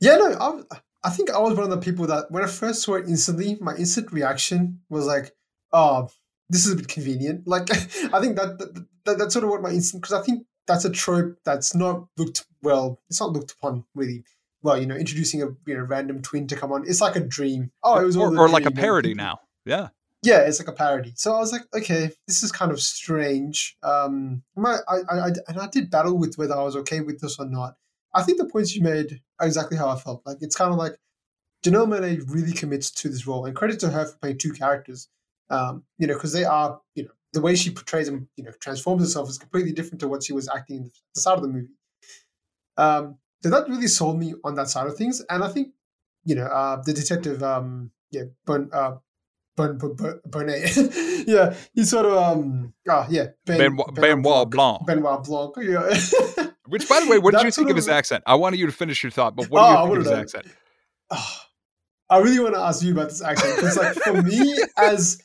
Yeah, 0.00 0.16
no, 0.16 0.64
I, 0.70 0.78
I 1.04 1.10
think 1.10 1.30
I 1.30 1.38
was 1.38 1.54
one 1.54 1.64
of 1.64 1.70
the 1.70 1.78
people 1.78 2.06
that 2.06 2.30
when 2.30 2.42
I 2.42 2.48
first 2.48 2.82
saw 2.82 2.94
it 2.94 3.08
instantly, 3.08 3.56
my 3.60 3.74
instant 3.76 4.12
reaction 4.12 4.80
was 4.88 5.06
like, 5.06 5.32
"Oh, 5.72 6.08
this 6.48 6.66
is 6.66 6.72
a 6.72 6.76
bit 6.76 6.88
convenient." 6.88 7.42
Like, 7.46 7.70
I 7.70 8.20
think 8.20 8.36
that, 8.36 8.58
that, 8.58 8.86
that 9.04 9.18
that's 9.18 9.32
sort 9.32 9.44
of 9.44 9.50
what 9.50 9.62
my 9.62 9.70
instant 9.70 10.02
because 10.02 10.20
I 10.20 10.24
think 10.24 10.46
that's 10.66 10.84
a 10.84 10.90
trope 10.90 11.38
that's 11.44 11.74
not 11.74 12.06
looked 12.16 12.46
well. 12.62 13.00
It's 13.08 13.20
not 13.20 13.32
looked 13.32 13.52
upon 13.52 13.84
really 13.94 14.24
well. 14.62 14.78
You 14.78 14.86
know, 14.86 14.96
introducing 14.96 15.42
a 15.42 15.46
you 15.66 15.76
know 15.76 15.82
random 15.82 16.22
twin 16.22 16.46
to 16.48 16.56
come 16.56 16.72
on, 16.72 16.84
it's 16.86 17.00
like 17.00 17.16
a 17.16 17.20
dream. 17.20 17.70
Oh, 17.82 18.00
it 18.00 18.04
was 18.04 18.16
or, 18.16 18.36
or 18.36 18.48
like 18.48 18.66
a 18.66 18.70
parody 18.70 19.14
now. 19.14 19.40
Yeah. 19.64 19.88
Yeah, 20.22 20.40
it's 20.40 20.58
like 20.58 20.68
a 20.68 20.72
parody. 20.72 21.12
So 21.14 21.32
I 21.32 21.38
was 21.38 21.52
like, 21.52 21.62
okay, 21.72 22.10
this 22.26 22.42
is 22.42 22.50
kind 22.50 22.72
of 22.72 22.80
strange. 22.80 23.76
Um, 23.84 24.42
my, 24.56 24.78
I, 24.88 24.96
I, 25.08 25.18
I, 25.18 25.28
and 25.46 25.60
I 25.60 25.68
did 25.68 25.90
battle 25.90 26.18
with 26.18 26.36
whether 26.36 26.56
I 26.56 26.62
was 26.62 26.74
okay 26.76 27.00
with 27.00 27.20
this 27.20 27.38
or 27.38 27.46
not. 27.46 27.76
I 28.14 28.22
think 28.22 28.38
the 28.38 28.46
points 28.46 28.74
you 28.74 28.82
made 28.82 29.20
are 29.40 29.46
exactly 29.46 29.76
how 29.76 29.88
I 29.88 29.96
felt. 29.96 30.22
Like 30.24 30.38
it's 30.40 30.56
kind 30.56 30.72
of 30.72 30.78
like 30.78 30.96
Janelle 31.64 31.88
Monáe 31.88 32.22
really 32.28 32.52
commits 32.52 32.90
to 32.90 33.08
this 33.08 33.26
role, 33.26 33.44
and 33.44 33.54
credit 33.54 33.80
to 33.80 33.90
her 33.90 34.06
for 34.06 34.16
playing 34.18 34.38
two 34.38 34.52
characters. 34.52 35.08
Um, 35.50 35.84
you 35.98 36.06
know, 36.06 36.14
because 36.14 36.32
they 36.32 36.44
are, 36.44 36.80
you 36.94 37.04
know, 37.04 37.10
the 37.32 37.40
way 37.40 37.54
she 37.54 37.70
portrays 37.70 38.08
and 38.08 38.26
you 38.36 38.44
know 38.44 38.52
transforms 38.60 39.02
herself 39.02 39.28
is 39.28 39.38
completely 39.38 39.72
different 39.72 40.00
to 40.00 40.08
what 40.08 40.22
she 40.22 40.32
was 40.32 40.48
acting 40.48 40.76
in 40.76 40.90
the 41.14 41.20
start 41.20 41.38
of 41.38 41.42
the 41.42 41.48
movie. 41.48 41.74
Um, 42.76 43.18
so 43.42 43.50
that 43.50 43.68
really 43.68 43.86
sold 43.86 44.18
me 44.18 44.34
on 44.44 44.54
that 44.54 44.68
side 44.68 44.86
of 44.86 44.96
things, 44.96 45.22
and 45.28 45.42
I 45.42 45.48
think 45.48 45.68
you 46.24 46.34
know 46.34 46.46
uh, 46.46 46.82
the 46.84 46.92
detective, 46.92 47.42
um, 47.42 47.90
yeah, 48.10 48.24
Bon, 48.46 48.70
uh, 48.72 48.96
bon, 49.58 49.76
bon, 49.76 49.94
bon, 49.94 50.20
Bonnet, 50.24 50.76
yeah, 51.26 51.54
he 51.74 51.84
sort 51.84 52.06
of, 52.06 52.12
um, 52.12 52.72
oh 52.88 53.06
yeah, 53.10 53.26
ben, 53.44 53.58
Benoit, 53.58 53.94
Benoit 53.94 54.50
Blanc, 54.50 54.86
Benoit 54.86 55.24
Blanc, 55.24 55.54
yeah. 55.60 56.46
Which, 56.68 56.88
by 56.88 57.00
the 57.00 57.08
way, 57.10 57.18
what 57.18 57.34
did 57.34 57.44
you 57.44 57.50
think 57.50 57.70
of 57.70 57.76
his 57.76 57.88
accent? 57.88 58.22
I 58.26 58.34
wanted 58.34 58.60
you 58.60 58.66
to 58.66 58.72
finish 58.72 59.02
your 59.02 59.10
thought, 59.10 59.34
but 59.34 59.50
what 59.50 59.60
do 59.60 59.64
ah, 59.64 59.72
you 59.72 59.78
oh, 59.78 59.86
think 59.86 59.98
of 59.98 60.04
his 60.04 60.12
accent? 60.12 60.46
Oh, 61.10 61.36
I 62.10 62.18
really 62.18 62.40
want 62.40 62.54
to 62.54 62.60
ask 62.60 62.82
you 62.82 62.92
about 62.92 63.08
this 63.08 63.22
accent 63.22 63.56
because, 63.56 63.76
like, 63.76 63.94
for 63.94 64.22
me, 64.22 64.54
as 64.76 65.20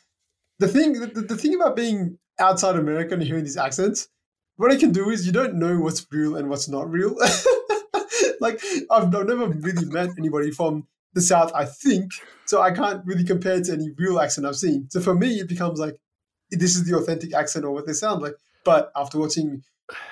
the 0.60 0.68
thing, 0.68 0.94
the, 0.94 1.08
the 1.08 1.38
thing 1.38 1.56
about 1.56 1.76
being 1.76 2.18
outside 2.40 2.78
America 2.78 3.14
and 3.14 3.24
hearing 3.24 3.44
these 3.44 3.58
accents, 3.58 4.08
what 4.56 4.72
I 4.72 4.78
can 4.78 4.92
do 4.92 5.10
is 5.10 5.26
you 5.26 5.34
don't 5.34 5.56
know 5.56 5.80
what's 5.80 6.06
real 6.12 6.38
and 6.38 6.50
what's 6.50 6.70
not 6.70 6.90
real. 6.90 7.16
like, 8.40 8.62
I've, 8.90 9.14
I've 9.14 9.28
never 9.28 9.48
really 9.48 9.86
met 9.86 10.10
anybody 10.18 10.52
from 10.52 10.88
the 11.14 11.22
South, 11.22 11.52
I 11.54 11.66
think, 11.66 12.12
so 12.46 12.62
I 12.62 12.72
can't 12.72 13.06
really 13.06 13.24
compare 13.24 13.58
it 13.58 13.66
to 13.66 13.74
any 13.74 13.90
real 13.98 14.20
accent 14.20 14.48
I've 14.48 14.56
seen. 14.56 14.88
So 14.90 15.00
for 15.00 15.14
me, 15.14 15.40
it 15.40 15.48
becomes 15.48 15.80
like 15.80 15.96
this 16.50 16.76
is 16.76 16.86
the 16.86 16.98
authentic 16.98 17.34
accent 17.34 17.66
or 17.66 17.72
what 17.72 17.86
they 17.86 17.94
sound 17.94 18.22
like. 18.22 18.34
But 18.64 18.92
after 18.96 19.20
watching 19.20 19.64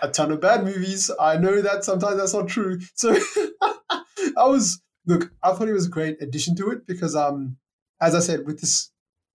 a 0.02 0.10
ton 0.10 0.32
of 0.32 0.42
bad 0.42 0.64
movies. 0.64 1.12
I 1.20 1.38
know 1.38 1.62
that 1.62 1.84
sometimes 1.84 2.18
that's 2.18 2.34
not 2.34 2.48
true. 2.48 2.80
So 2.96 3.16
I 4.38 4.46
was 4.46 4.82
look, 5.06 5.32
I 5.44 5.54
thought 5.54 5.70
it 5.70 5.74
was 5.74 5.88
a 5.88 5.92
great 5.92 6.22
addition 6.22 6.56
to 6.58 6.70
it 6.72 6.86
because 6.88 7.16
um 7.16 7.58
as 8.00 8.16
I 8.16 8.20
said, 8.20 8.46
with 8.46 8.62
this 8.62 8.92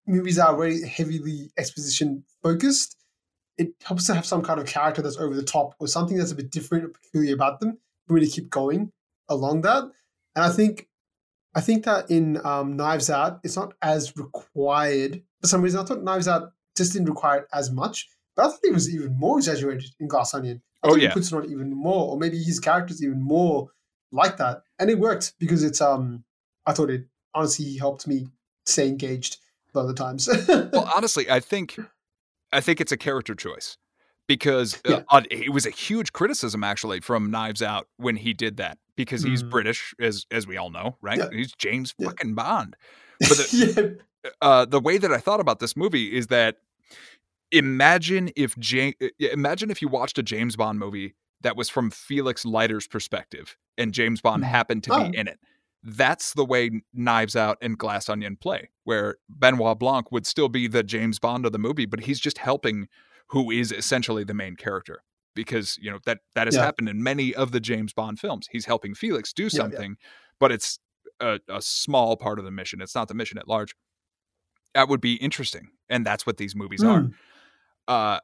movies 0.06 0.38
are 0.38 0.56
very 0.56 0.82
heavily 0.86 1.50
exposition 1.56 2.24
focused, 2.42 2.96
it 3.58 3.68
helps 3.82 4.06
to 4.06 4.14
have 4.14 4.26
some 4.26 4.42
kind 4.42 4.60
of 4.60 4.66
character 4.66 5.02
that's 5.02 5.18
over 5.18 5.34
the 5.34 5.42
top 5.42 5.74
or 5.78 5.88
something 5.88 6.16
that's 6.16 6.32
a 6.32 6.36
bit 6.36 6.50
different 6.50 6.84
or 6.84 6.88
peculiar 6.88 7.34
about 7.34 7.60
them. 7.60 7.78
Really 8.08 8.28
keep 8.28 8.50
going 8.50 8.90
along 9.28 9.62
that, 9.62 9.82
and 9.82 10.44
I 10.44 10.50
think 10.50 10.88
I 11.56 11.60
think 11.62 11.84
that 11.86 12.10
in 12.10 12.44
um, 12.46 12.76
Knives 12.76 13.08
Out, 13.10 13.40
it's 13.42 13.56
not 13.56 13.72
as 13.82 14.14
required 14.16 15.22
for 15.40 15.46
some 15.48 15.62
reason. 15.62 15.80
I 15.80 15.84
thought 15.84 16.02
Knives 16.02 16.28
Out 16.28 16.52
just 16.76 16.92
didn't 16.92 17.08
require 17.08 17.38
it 17.40 17.48
as 17.52 17.70
much, 17.70 18.08
but 18.36 18.44
I 18.44 18.48
thought 18.50 18.60
it 18.62 18.74
was 18.74 18.94
even 18.94 19.18
more 19.18 19.38
exaggerated 19.38 19.90
in 19.98 20.06
Glass 20.08 20.34
Onion. 20.34 20.62
I 20.82 20.88
Oh, 20.88 20.90
think 20.90 21.02
yeah. 21.02 21.08
he 21.08 21.14
puts 21.14 21.32
it 21.32 21.36
on 21.36 21.50
even 21.50 21.74
more, 21.74 22.12
or 22.12 22.18
maybe 22.18 22.36
his 22.42 22.60
character's 22.60 23.02
even 23.02 23.22
more 23.22 23.68
like 24.12 24.36
that, 24.36 24.62
and 24.78 24.90
it 24.90 24.98
worked 24.98 25.32
because 25.38 25.62
it's 25.64 25.80
um. 25.80 26.22
I 26.66 26.72
thought 26.72 26.90
it 26.90 27.06
honestly 27.34 27.76
helped 27.76 28.06
me 28.06 28.26
stay 28.66 28.88
engaged 28.88 29.38
a 29.74 29.78
lot 29.78 29.88
of 29.88 29.88
the 29.88 29.94
times. 29.94 30.28
well, 30.48 30.90
honestly, 30.94 31.30
I 31.30 31.40
think 31.40 31.78
I 32.52 32.60
think 32.60 32.80
it's 32.80 32.92
a 32.92 32.96
character 32.96 33.34
choice 33.34 33.78
because 34.28 34.74
uh, 34.86 34.90
Yeah. 34.90 35.02
on- 35.10 35.26
it 35.30 35.52
was 35.52 35.64
a 35.64 35.70
huge 35.70 36.12
criticism 36.12 36.62
actually 36.64 37.00
from 37.00 37.30
Knives 37.30 37.62
Out 37.62 37.86
when 37.96 38.16
he 38.16 38.34
did 38.34 38.56
that 38.58 38.78
because 38.96 39.22
he's 39.22 39.42
Mm. 39.42 39.50
British 39.50 39.94
as 40.00 40.26
as 40.30 40.46
we 40.46 40.56
all 40.56 40.70
know, 40.70 40.96
right? 41.00 41.18
Yeah. 41.18 41.28
He's 41.32 41.52
James 41.52 41.94
Yeah. 41.98 42.08
fucking 42.08 42.34
Bond. 42.34 42.76
But 43.20 43.28
the, 43.30 43.98
yeah, 44.24 44.30
uh, 44.42 44.64
the 44.66 44.80
way 44.80 44.98
that 44.98 45.10
I 45.12 45.18
thought 45.18 45.40
about 45.40 45.58
this 45.58 45.74
movie 45.76 46.14
is 46.14 46.26
that 46.26 46.56
imagine 47.52 48.30
if 48.36 48.56
James, 48.58 48.94
imagine 49.18 49.70
if 49.70 49.80
you 49.80 49.88
watched 49.88 50.18
a 50.18 50.22
James 50.22 50.56
Bond 50.56 50.78
movie 50.78 51.14
that 51.42 51.56
was 51.56 51.68
from 51.68 51.90
Felix 51.90 52.44
Leiter's 52.44 52.86
perspective 52.86 53.56
and 53.78 53.92
James 53.92 54.20
Bond 54.20 54.42
Mhm. 54.42 54.46
happened 54.48 54.84
to 54.84 54.92
Oh. 54.94 55.08
be 55.10 55.16
in 55.16 55.28
it. 55.28 55.38
That's 55.82 56.32
the 56.34 56.44
way 56.44 56.82
Knives 56.92 57.36
Out 57.36 57.58
and 57.60 57.78
Glass 57.78 58.08
Onion 58.08 58.36
play, 58.36 58.70
where 58.84 59.16
Benoit 59.28 59.78
Blanc 59.78 60.10
would 60.10 60.26
still 60.26 60.48
be 60.48 60.66
the 60.66 60.82
James 60.82 61.18
Bond 61.18 61.46
of 61.46 61.52
the 61.52 61.58
movie, 61.58 61.86
but 61.86 62.00
he's 62.00 62.18
just 62.18 62.38
helping 62.38 62.88
who 63.28 63.50
is 63.50 63.70
essentially 63.70 64.24
the 64.24 64.34
main 64.34 64.56
character. 64.56 65.02
Because 65.36 65.78
you 65.80 65.90
know 65.90 66.00
that 66.06 66.18
that 66.34 66.48
has 66.48 66.56
Yeah. 66.56 66.64
happened 66.64 66.88
in 66.88 67.02
many 67.02 67.32
of 67.34 67.52
the 67.52 67.60
James 67.60 67.92
Bond 67.92 68.18
films. 68.18 68.48
He's 68.50 68.64
helping 68.66 68.94
Felix 68.94 69.32
do 69.32 69.44
yeah. 69.44 69.48
something, 69.50 69.96
but 70.40 70.50
it's 70.50 70.80
a, 71.20 71.38
a 71.48 71.62
small 71.62 72.16
part 72.16 72.40
of 72.40 72.44
the 72.44 72.50
mission. 72.50 72.80
It's 72.80 72.94
not 72.94 73.06
the 73.06 73.14
mission 73.14 73.38
at 73.38 73.46
large. 73.46 73.76
That 74.74 74.88
would 74.88 75.00
be 75.00 75.14
interesting, 75.14 75.68
and 75.88 76.04
that's 76.04 76.26
what 76.26 76.38
these 76.38 76.56
movies 76.56 76.82
are. 76.82 77.02
Mm. 77.02 77.14
Uh, 77.86 78.18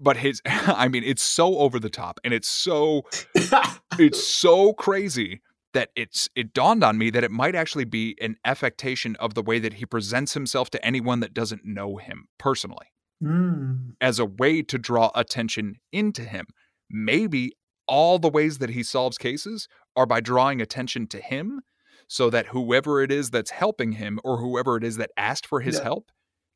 but 0.00 0.16
his, 0.16 0.42
I 0.46 0.88
mean, 0.88 1.04
it's 1.04 1.22
so 1.22 1.58
over 1.58 1.78
the 1.78 1.90
top, 1.90 2.18
and 2.24 2.34
it's 2.34 2.48
so 2.48 3.02
it's 3.98 4.22
so 4.22 4.72
crazy 4.72 5.40
that 5.74 5.90
it's 5.96 6.28
it 6.34 6.52
dawned 6.52 6.84
on 6.84 6.98
me 6.98 7.10
that 7.10 7.24
it 7.24 7.30
might 7.30 7.54
actually 7.54 7.84
be 7.84 8.16
an 8.20 8.36
affectation 8.44 9.16
of 9.16 9.34
the 9.34 9.42
way 9.42 9.58
that 9.58 9.74
he 9.74 9.86
presents 9.86 10.34
himself 10.34 10.70
to 10.70 10.84
anyone 10.84 11.20
that 11.20 11.32
doesn't 11.32 11.64
know 11.64 11.96
him 11.96 12.26
personally 12.38 12.86
Mm. 13.22 13.94
as 14.00 14.18
a 14.18 14.24
way 14.24 14.62
to 14.62 14.78
draw 14.78 15.10
attention 15.14 15.76
into 15.92 16.22
him. 16.22 16.46
Maybe 16.90 17.52
all 17.86 18.18
the 18.18 18.28
ways 18.28 18.58
that 18.58 18.70
he 18.70 18.82
solves 18.82 19.18
cases 19.18 19.68
are 19.96 20.06
by 20.06 20.20
drawing 20.20 20.60
attention 20.60 21.06
to 21.08 21.18
him 21.20 21.60
so 22.08 22.30
that 22.30 22.46
whoever 22.48 23.00
it 23.02 23.10
is 23.12 23.30
that's 23.30 23.50
helping 23.50 23.92
him 23.92 24.18
or 24.24 24.38
whoever 24.38 24.76
it 24.76 24.84
is 24.84 24.96
that 24.96 25.10
asked 25.16 25.46
for 25.46 25.60
his 25.60 25.76
Yeah. 25.76 25.84
help 25.84 26.10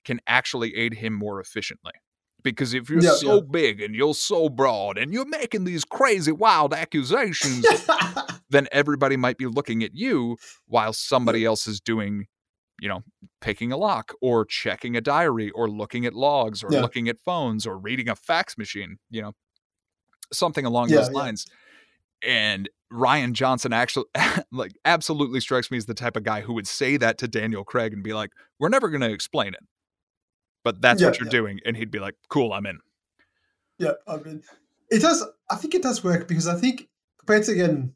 can 0.04 0.20
actually 0.26 0.74
aid 0.76 0.94
him 0.94 1.12
more 1.12 1.40
efficiently. 1.40 1.92
Because 2.42 2.74
if 2.74 2.88
you're 2.90 3.02
Yeah, 3.02 3.14
so 3.14 3.34
yeah. 3.36 3.40
big 3.50 3.80
and 3.80 3.94
you're 3.94 4.14
so 4.14 4.48
broad 4.48 4.98
and 4.98 5.12
you're 5.12 5.26
making 5.26 5.64
these 5.64 5.84
crazy 5.84 6.30
wild 6.32 6.72
accusations, 6.74 7.66
then 8.50 8.68
everybody 8.72 9.16
might 9.16 9.36
be 9.38 9.46
looking 9.46 9.82
at 9.82 9.94
you 9.94 10.36
while 10.66 10.92
somebody 10.92 11.44
else 11.44 11.66
is 11.66 11.80
doing, 11.80 12.26
you 12.80 12.88
know, 12.88 13.02
picking 13.40 13.72
a 13.72 13.76
lock 13.76 14.12
or 14.20 14.44
checking 14.44 14.96
a 14.96 15.00
diary 15.00 15.50
or 15.50 15.68
looking 15.68 16.04
at 16.06 16.14
logs 16.14 16.62
or 16.62 16.72
Yeah. 16.72 16.82
looking 16.82 17.08
at 17.08 17.18
phones 17.18 17.66
or 17.66 17.78
reading 17.78 18.08
a 18.08 18.16
fax 18.16 18.58
machine, 18.58 18.98
you 19.10 19.22
know, 19.22 19.32
something 20.32 20.64
along 20.64 20.90
Yeah, 20.90 20.96
those 20.96 21.10
yeah. 21.10 21.18
lines. 21.18 21.46
And 22.22 22.68
Rian 22.92 23.32
Johnson 23.32 23.72
actually 23.72 24.06
like 24.52 24.72
absolutely 24.84 25.40
strikes 25.40 25.70
me 25.70 25.76
as 25.76 25.86
the 25.86 25.94
type 25.94 26.16
of 26.16 26.22
guy 26.24 26.40
who 26.42 26.52
would 26.54 26.66
say 26.66 26.96
that 26.96 27.18
to 27.18 27.28
Daniel 27.28 27.64
Craig 27.64 27.92
and 27.92 28.02
be 28.02 28.12
like, 28.12 28.30
"We're 28.58 28.68
never 28.68 28.88
going 28.88 29.00
to 29.00 29.10
explain 29.10 29.54
it." 29.54 29.60
But 30.64 30.80
that's 30.80 31.02
what 31.02 31.18
you're 31.18 31.26
yeah. 31.26 31.30
doing 31.30 31.60
and 31.64 31.76
he'd 31.76 31.90
be 31.90 31.98
like, 31.98 32.14
"Cool, 32.28 32.52
I'm 32.52 32.66
in." 32.66 32.78
Yeah, 33.78 33.92
I 34.06 34.16
mean, 34.16 34.42
it 34.90 35.00
does. 35.00 35.24
I 35.50 35.56
think 35.56 35.74
it 35.74 35.82
does 35.82 36.02
work 36.02 36.28
because 36.28 36.46
I 36.46 36.54
think 36.58 36.88
compared 37.18 37.44
to 37.44 37.52
again, 37.52 37.94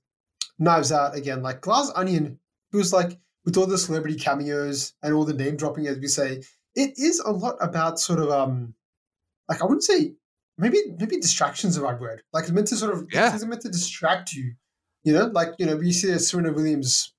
Knives 0.59 0.93
Out 0.93 1.15
again, 1.17 1.43
like 1.43 1.61
Glass 1.63 1.91
Onion, 1.95 2.39
it 2.73 2.77
was 2.77 2.93
like 2.93 3.19
with 3.45 3.57
all 3.57 3.67
the 3.67 3.79
celebrity 3.79 4.17
cameos 4.17 4.93
and 5.03 5.15
all 5.15 5.25
the 5.25 5.35
name 5.35 5.57
dropping, 5.57 5.87
as 5.87 5.99
we 5.99 6.07
say, 6.07 6.43
it 6.75 6.93
is 6.97 7.21
a 7.21 7.31
lot 7.31 7.57
about 7.61 7.99
sort 7.99 8.19
of 8.19 8.31
um, 8.31 8.75
like 9.49 9.61
I 9.63 9.65
wouldn't 9.65 9.85
say 9.85 10.15
maybe 10.59 10.79
maybe 10.99 11.17
distractions 11.17 11.77
the 11.77 11.83
right 11.83 11.99
word. 11.99 12.23
Like 12.33 12.45
it's 12.45 12.53
meant 12.53 12.69
to 12.69 12.77
sort 12.77 12.93
of 12.95 13.07
Yeah. 13.13 13.35
it's 13.35 13.45
meant 13.45 13.63
to 13.63 13.69
distract 13.69 14.33
you. 14.33 14.55
You 15.05 15.15
know, 15.15 15.27
like 15.27 15.51
you 15.59 15.67
know, 15.67 15.77
we 15.77 15.93
see 15.93 16.11
a 16.11 16.19
Serena 16.19 16.53
Williams 16.53 17.15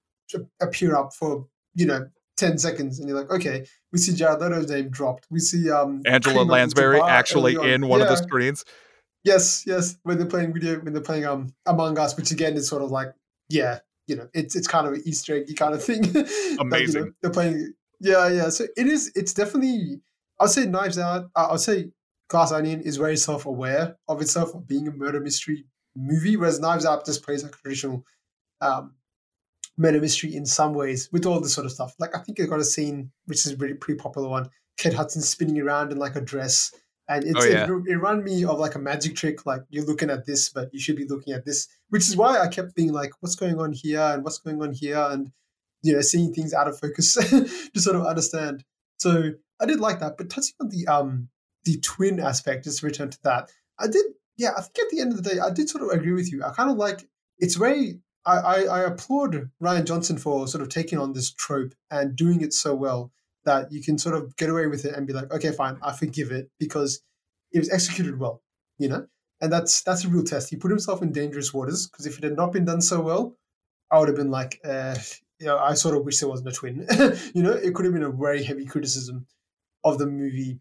appear 0.62 0.95
up 0.95 1.13
for 1.13 1.47
you 1.75 1.86
know 1.86 2.07
ten 2.38 2.57
seconds, 2.57 2.99
and 2.99 3.10
you're 3.10 3.17
like, 3.17 3.31
okay, 3.31 3.65
we 3.91 3.99
see 3.99 4.13
Jared 4.13 4.39
Leto's 4.39 4.69
name 4.69 4.89
dropped. 4.89 5.27
We 5.29 5.39
see 5.39 5.69
um 5.71 6.01
Angela 6.05 6.43
Lansbury 6.43 7.01
actually 7.01 7.55
in 7.55 7.88
one 7.88 8.01
of 8.01 8.07
the 8.07 8.15
screens. 8.15 8.63
Yes, 9.23 9.63
yes. 9.67 9.97
When 10.03 10.17
they're 10.17 10.27
playing 10.27 10.53
video, 10.53 10.79
when 10.79 10.93
they're 10.93 11.01
playing 11.01 11.25
um 11.25 11.53
Among 11.65 11.97
Us, 11.99 12.15
which 12.15 12.31
again 12.31 12.53
is 12.55 12.67
sort 12.67 12.81
of 12.84 12.91
like, 12.91 13.13
yeah, 13.49 13.79
you 14.08 14.16
know, 14.16 14.28
it's 14.34 14.56
it's 14.56 14.68
kind 14.68 14.88
of 14.88 14.94
an 14.94 15.02
Easter 15.06 15.36
eggy 15.36 15.54
kind 15.54 15.74
of 15.74 15.84
thing. 15.84 16.04
Like, 16.14 16.28
you 16.30 16.56
know, 16.56 16.62
Amazing. 16.62 17.14
they're 17.22 17.32
playing, 17.32 17.74
yeah, 18.00 18.28
yeah. 18.30 18.50
So 18.50 18.66
it 18.76 18.88
is. 18.88 19.12
It's 19.16 19.34
definitely. 19.34 20.02
I'd 20.40 20.50
say 20.50 20.66
Knives 20.66 20.98
Out. 20.98 21.30
Uh, 21.36 21.50
I'd 21.52 21.60
say 21.60 21.92
Glass 22.30 22.52
Onion 22.52 22.82
is 22.82 22.98
very 22.98 23.18
self-aware 23.18 23.98
of 24.08 24.22
itself 24.22 24.56
of 24.56 24.68
being 24.68 24.88
a 24.88 24.92
murder 24.92 25.20
mystery 25.20 25.66
movie, 25.96 26.38
whereas 26.38 26.60
Knives 26.60 26.86
Out 26.86 27.06
just 27.06 27.24
plays 27.24 27.44
like 27.44 27.54
a 27.54 27.58
traditional 27.58 28.06
um, 28.62 28.96
murder 29.78 30.00
mystery 30.00 30.36
in 30.36 30.46
some 30.46 30.74
ways 30.74 31.10
with 31.12 31.26
all 31.26 31.40
this 31.40 31.54
sort 31.54 31.66
of 31.66 31.72
stuff. 31.72 31.94
Like 32.00 32.16
I 32.16 32.20
think 32.20 32.40
I 32.40 32.46
got 32.46 32.60
a 32.60 32.64
scene 32.66 33.12
which 33.26 33.46
is 33.46 33.54
a 33.54 33.58
really 33.58 33.74
pretty 33.74 34.00
popular 34.00 34.30
one. 34.30 34.50
Kate 34.78 34.94
Hudson 34.94 35.22
spinning 35.22 35.60
around 35.60 35.92
in 35.92 35.98
like 35.98 36.16
a 36.16 36.22
dress, 36.22 36.74
and 37.15 37.24
it's, 37.24 37.45
Oh, 37.45 37.47
yeah. 37.47 37.65
it, 37.65 37.69
it 37.69 37.95
reminded 37.95 38.26
me 38.26 38.43
of 38.45 38.60
like 38.60 38.76
a 38.76 38.80
magic 38.80 39.15
trick. 39.15 39.45
Like 39.45 39.62
you're 39.69 39.86
looking 39.86 40.10
at 40.10 40.26
this, 40.26 40.50
but 40.50 40.74
you 40.74 40.80
should 40.80 40.95
be 40.95 41.08
looking 41.08 41.34
at 41.34 41.45
this, 41.45 41.67
which 41.89 42.08
is 42.08 42.15
why 42.15 42.39
I 42.39 42.47
kept 42.47 42.76
being 42.76 42.91
like, 42.93 43.12
"What's 43.19 43.36
going 43.36 43.60
on 43.60 43.74
here?" 43.74 44.00
and 44.02 44.24
"What's 44.24 44.39
going 44.39 44.62
on 44.62 44.74
here?" 44.74 44.97
and 45.10 45.32
you 45.84 45.93
know, 45.93 46.02
seeing 46.02 46.34
things 46.34 46.54
out 46.54 46.67
of 46.67 46.78
focus 46.80 47.13
to 47.74 47.80
sort 47.80 47.95
of 47.95 48.06
understand. 48.06 48.63
So 48.97 49.32
I 49.60 49.65
did 49.65 49.80
like 49.80 50.00
that. 50.00 50.17
But 50.17 50.30
touching 50.30 50.54
on 50.62 50.69
the 50.69 50.88
um 50.88 51.30
the 51.65 51.78
twin 51.80 52.19
aspect, 52.19 52.63
just 52.65 52.80
to 52.80 52.86
return 52.88 53.10
to 53.10 53.19
that, 53.24 53.50
I 53.80 53.88
did. 53.88 54.06
Yeah, 54.38 54.52
I 54.58 54.62
think 54.62 54.80
at 54.80 54.89
the 54.91 55.02
end 55.02 55.12
of 55.12 55.21
the 55.21 55.30
day, 55.30 55.39
I 55.39 55.52
did 55.52 55.69
sort 55.69 55.84
of 55.84 55.89
agree 55.89 56.13
with 56.13 56.32
you. 56.32 56.43
I 56.43 56.52
kind 56.52 56.71
of 56.71 56.78
like 56.78 57.08
it's 57.39 57.56
very. 57.56 58.00
I, 58.24 58.38
I, 58.38 58.62
I 58.65 58.80
applaud 58.82 59.50
Rian 59.60 59.86
Johnson 59.86 60.19
for 60.19 60.47
sort 60.47 60.62
of 60.62 60.69
taking 60.69 61.00
on 61.00 61.13
this 61.13 61.34
trope 61.34 61.74
and 61.89 62.15
doing 62.15 62.41
it 62.41 62.54
so 62.54 62.76
well 62.76 63.12
that 63.45 63.71
you 63.71 63.82
can 63.82 63.97
sort 63.97 64.15
of 64.15 64.36
get 64.38 64.49
away 64.49 64.67
with 64.67 64.86
it 64.86 64.95
and 64.95 65.08
be 65.08 65.13
like, 65.13 65.32
okay, 65.34 65.51
fine, 65.51 65.77
I 65.82 65.93
forgive 65.93 66.32
it 66.32 66.49
because 66.60 67.01
it 67.51 67.60
was 67.60 67.69
executed 67.71 68.19
well, 68.19 68.41
you 68.77 68.88
know. 68.88 69.08
And 69.41 69.51
that's 69.51 69.82
that's 69.82 70.06
a 70.06 70.08
real 70.08 70.23
test. 70.23 70.49
He 70.51 70.56
put 70.56 70.69
himself 70.69 71.01
in 71.01 71.12
dangerous 71.12 71.54
waters 71.54 71.88
because 71.88 72.06
if 72.06 72.17
it 72.17 72.23
had 72.23 72.36
not 72.36 72.54
been 72.54 72.65
done 72.65 72.82
so 72.82 73.01
well, 73.01 73.36
I 73.91 73.97
would 73.97 74.08
have 74.08 74.17
been 74.17 74.30
like, 74.30 74.60
uh, 74.63 74.95
you 75.39 75.47
know, 75.47 75.58
I 75.58 75.73
sort 75.73 75.97
of 75.97 76.06
wish 76.06 76.19
there 76.19 76.30
wasn't 76.30 76.49
a 76.49 76.51
twin. 76.51 76.86
you 77.34 77.41
know, 77.41 77.51
it 77.51 77.73
could 77.73 77.86
have 77.86 77.93
been 77.93 78.04
a 78.04 78.12
very 78.12 78.43
heavy 78.43 78.65
criticism 78.65 79.25
of 79.84 79.97
the 79.97 80.06
movie. 80.06 80.60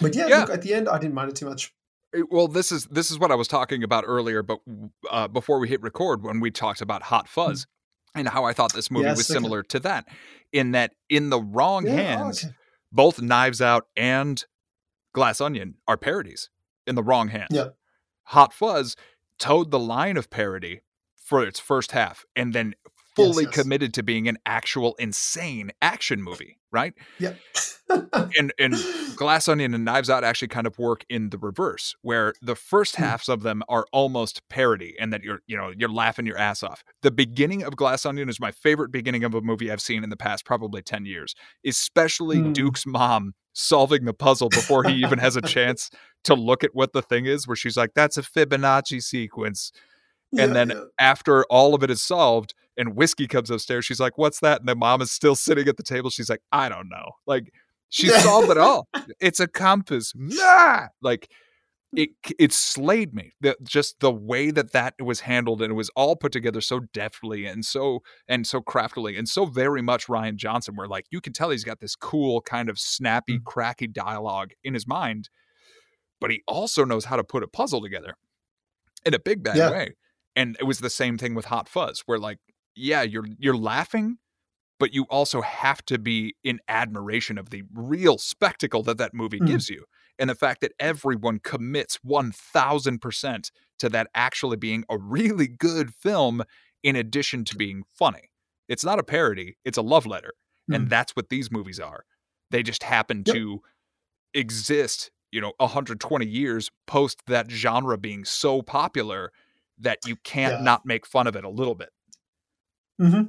But 0.00 0.14
yeah, 0.14 0.26
Yeah. 0.28 0.40
look, 0.40 0.50
at 0.50 0.62
the 0.62 0.72
end, 0.72 0.88
I 0.88 0.98
didn't 0.98 1.14
mind 1.14 1.30
it 1.30 1.36
too 1.36 1.46
much. 1.46 1.74
Well, 2.30 2.48
this 2.48 2.72
is 2.72 2.86
this 2.86 3.10
is 3.10 3.18
what 3.18 3.30
I 3.30 3.34
was 3.34 3.48
talking 3.48 3.82
about 3.82 4.04
earlier, 4.06 4.42
but 4.42 4.60
uh, 5.10 5.28
before 5.28 5.58
we 5.58 5.68
hit 5.68 5.82
record, 5.82 6.22
when 6.22 6.40
we 6.40 6.50
talked 6.50 6.80
about 6.80 7.02
Hot 7.02 7.28
Fuzz 7.28 7.66
and 8.14 8.28
how 8.28 8.44
I 8.44 8.52
thought 8.52 8.72
this 8.72 8.90
movie. 8.90 9.06
Yes, 9.06 9.16
was 9.16 9.30
okay. 9.30 9.34
similar 9.38 9.62
to 9.64 9.78
that, 9.80 10.06
in 10.52 10.72
that 10.72 10.92
in 11.08 11.30
the 11.30 11.40
wrong 11.40 11.86
Yeah, 11.86 11.94
hands, 11.94 12.44
okay. 12.44 12.54
both 12.92 13.20
Knives 13.20 13.60
Out 13.60 13.86
and 13.96 14.44
Glass 15.12 15.40
Onion 15.40 15.74
are 15.86 15.96
parodies. 15.96 16.50
In 16.86 16.94
the 16.94 17.02
wrong 17.02 17.28
hands, 17.28 17.48
Yeah. 17.50 17.68
Hot 18.24 18.52
Fuzz 18.52 18.96
toed 19.38 19.70
the 19.70 19.78
line 19.78 20.16
of 20.16 20.30
parody 20.30 20.80
for 21.16 21.44
its 21.44 21.60
first 21.60 21.92
half, 21.92 22.24
and 22.34 22.54
then 22.54 22.74
fully 23.18 23.44
yes. 23.44 23.54
committed 23.54 23.92
to 23.94 24.02
being 24.02 24.28
an 24.28 24.38
actual 24.46 24.94
insane 24.98 25.70
action 25.82 26.22
movie, 26.22 26.58
right? 26.72 26.94
Yep. 27.18 27.38
and 28.38 28.52
and 28.58 28.74
Glass 29.16 29.48
Onion 29.48 29.74
and 29.74 29.84
Knives 29.84 30.08
Out 30.10 30.24
actually 30.24 30.48
kind 30.48 30.66
of 30.66 30.78
work 30.78 31.04
in 31.08 31.30
the 31.30 31.38
reverse, 31.38 31.94
where 32.02 32.34
the 32.42 32.54
first 32.54 32.96
Hmm. 32.96 33.02
halves 33.04 33.28
of 33.28 33.42
them 33.42 33.62
are 33.68 33.86
almost 33.92 34.42
parody, 34.48 34.94
and 35.00 35.12
that 35.12 35.22
you're 35.22 35.40
you 35.46 35.56
know 35.56 35.72
you're 35.76 35.88
laughing 35.88 36.26
your 36.26 36.38
ass 36.38 36.62
off. 36.62 36.82
The 37.02 37.10
beginning 37.10 37.62
of 37.62 37.76
Glass 37.76 38.04
Onion 38.06 38.28
is 38.28 38.40
my 38.40 38.50
favorite 38.50 38.90
beginning 38.92 39.24
of 39.24 39.34
a 39.34 39.40
movie 39.40 39.70
I've 39.70 39.80
seen 39.80 40.04
in 40.04 40.10
the 40.10 40.16
past 40.16 40.44
probably 40.44 40.82
ten 40.82 41.04
years, 41.04 41.34
especially 41.66 42.38
Hmm. 42.38 42.52
Duke's 42.52 42.86
mom 42.86 43.34
solving 43.52 44.04
the 44.04 44.14
puzzle 44.14 44.48
before 44.48 44.84
he 44.84 44.94
even 45.02 45.18
has 45.18 45.34
a 45.34 45.42
chance 45.56 45.90
to 46.24 46.34
look 46.34 46.62
at 46.62 46.70
what 46.74 46.92
the 46.92 47.02
thing 47.02 47.26
is, 47.26 47.46
where 47.46 47.56
she's 47.56 47.76
like, 47.76 47.90
"That's 47.94 48.16
a 48.16 48.22
Fibonacci 48.22 49.02
sequence." 49.02 49.72
Yeah, 50.32 50.44
and 50.44 50.54
then 50.56 50.70
yeah. 50.70 50.82
after 50.98 51.44
all 51.46 51.74
of 51.74 51.82
it 51.82 51.90
is 51.90 52.02
solved 52.02 52.54
and 52.76 52.94
whiskey 52.94 53.26
comes 53.26 53.50
upstairs. 53.50 53.84
She's 53.86 54.00
like, 54.00 54.18
"What's 54.18 54.40
that?" 54.40 54.60
And 54.60 54.68
the 54.68 54.74
mom 54.76 55.00
is 55.02 55.10
still 55.10 55.34
sitting 55.34 55.66
at 55.68 55.76
the 55.76 55.82
table. 55.82 56.10
She's 56.10 56.28
like, 56.30 56.42
"I 56.52 56.68
don't 56.68 56.88
know." 56.88 57.12
Like 57.26 57.52
she 57.88 58.08
solved 58.08 58.50
it 58.50 58.58
all. 58.58 58.86
It's 59.20 59.40
a 59.40 59.48
compass. 59.48 60.12
Nah! 60.14 60.88
Like 61.00 61.30
it 61.96 62.10
it 62.38 62.52
slayed 62.52 63.14
me 63.14 63.32
that 63.40 63.56
just 63.64 64.00
the 64.00 64.12
way 64.12 64.50
that 64.50 64.72
that 64.72 64.92
was 65.02 65.20
handled 65.20 65.62
and 65.62 65.70
it 65.70 65.74
was 65.74 65.88
all 65.96 66.14
put 66.16 66.30
together 66.32 66.60
so 66.60 66.80
deftly 66.92 67.46
and 67.46 67.64
so 67.64 68.00
and 68.28 68.46
so 68.46 68.60
craftily 68.60 69.16
and 69.16 69.26
so 69.26 69.46
very 69.46 69.80
much 69.80 70.06
Rian 70.06 70.36
Johnson 70.36 70.76
where 70.76 70.86
like 70.86 71.06
you 71.10 71.22
can 71.22 71.32
tell 71.32 71.48
he's 71.48 71.64
got 71.64 71.80
this 71.80 71.96
cool 71.96 72.42
kind 72.42 72.68
of 72.68 72.78
snappy 72.78 73.38
Mm. 73.38 73.44
cracky 73.44 73.86
dialogue 73.86 74.50
in 74.62 74.74
his 74.74 74.86
mind 74.86 75.30
but 76.20 76.30
he 76.30 76.42
also 76.46 76.84
knows 76.84 77.06
how 77.06 77.16
to 77.16 77.24
put 77.24 77.42
a 77.42 77.48
puzzle 77.48 77.80
together 77.80 78.14
in 79.06 79.14
a 79.14 79.18
big 79.18 79.42
bad 79.42 79.56
Yeah. 79.56 79.70
way 79.70 79.94
and 80.38 80.56
it 80.60 80.64
was 80.64 80.78
the 80.80 80.90
same 80.90 81.18
thing 81.18 81.34
with 81.34 81.46
Hot 81.46 81.68
Fuzz 81.68 82.02
where 82.06 82.18
like 82.20 82.38
yeah 82.76 83.02
you're 83.02 83.26
you're 83.38 83.56
laughing 83.56 84.18
but 84.80 84.94
you 84.94 85.04
also 85.10 85.40
have 85.42 85.84
to 85.86 85.98
be 85.98 86.36
in 86.44 86.60
admiration 86.68 87.38
of 87.38 87.50
the 87.50 87.64
real 87.74 88.18
spectacle 88.18 88.82
that 88.84 88.98
that 88.98 89.14
movie 89.14 89.40
Mm. 89.40 89.48
gives 89.48 89.68
you 89.68 89.84
and 90.18 90.30
the 90.30 90.36
fact 90.36 90.60
that 90.62 90.72
everyone 90.80 91.40
commits 91.40 91.98
1000% 92.04 93.50
to 93.80 93.88
that 93.88 94.08
actually 94.14 94.56
being 94.56 94.84
a 94.90 94.98
really 94.98 95.48
good 95.48 95.94
film 95.94 96.42
in 96.82 96.96
addition 96.96 97.44
to 97.44 97.56
being 97.56 97.82
funny. 97.92 98.30
It's 98.68 98.84
not 98.84 98.98
a 99.00 99.04
parody, 99.04 99.56
it's 99.64 99.78
a 99.78 99.82
love 99.82 100.06
letter. 100.06 100.32
And 100.72 100.86
Mm. 100.86 100.90
that's 100.90 101.16
what 101.16 101.28
these 101.30 101.50
movies 101.50 101.80
are. 101.80 102.04
They 102.50 102.62
just 102.62 102.82
happen 102.84 103.24
Yep. 103.24 103.34
to 103.36 103.60
exist, 104.34 105.10
you 105.32 105.40
know, 105.40 105.52
120 105.58 106.26
years 106.26 106.70
post 106.86 107.22
that 107.26 107.50
genre 107.50 107.98
being 107.98 108.24
so 108.24 108.62
popular 108.62 109.32
that 109.80 109.98
you 110.06 110.16
can't 110.16 110.58
Yeah. 110.58 110.62
not 110.64 110.84
make 110.86 111.06
fun 111.06 111.26
of 111.26 111.36
it 111.36 111.44
a 111.44 111.48
little 111.50 111.74
bit. 111.74 111.90
hmm 113.00 113.22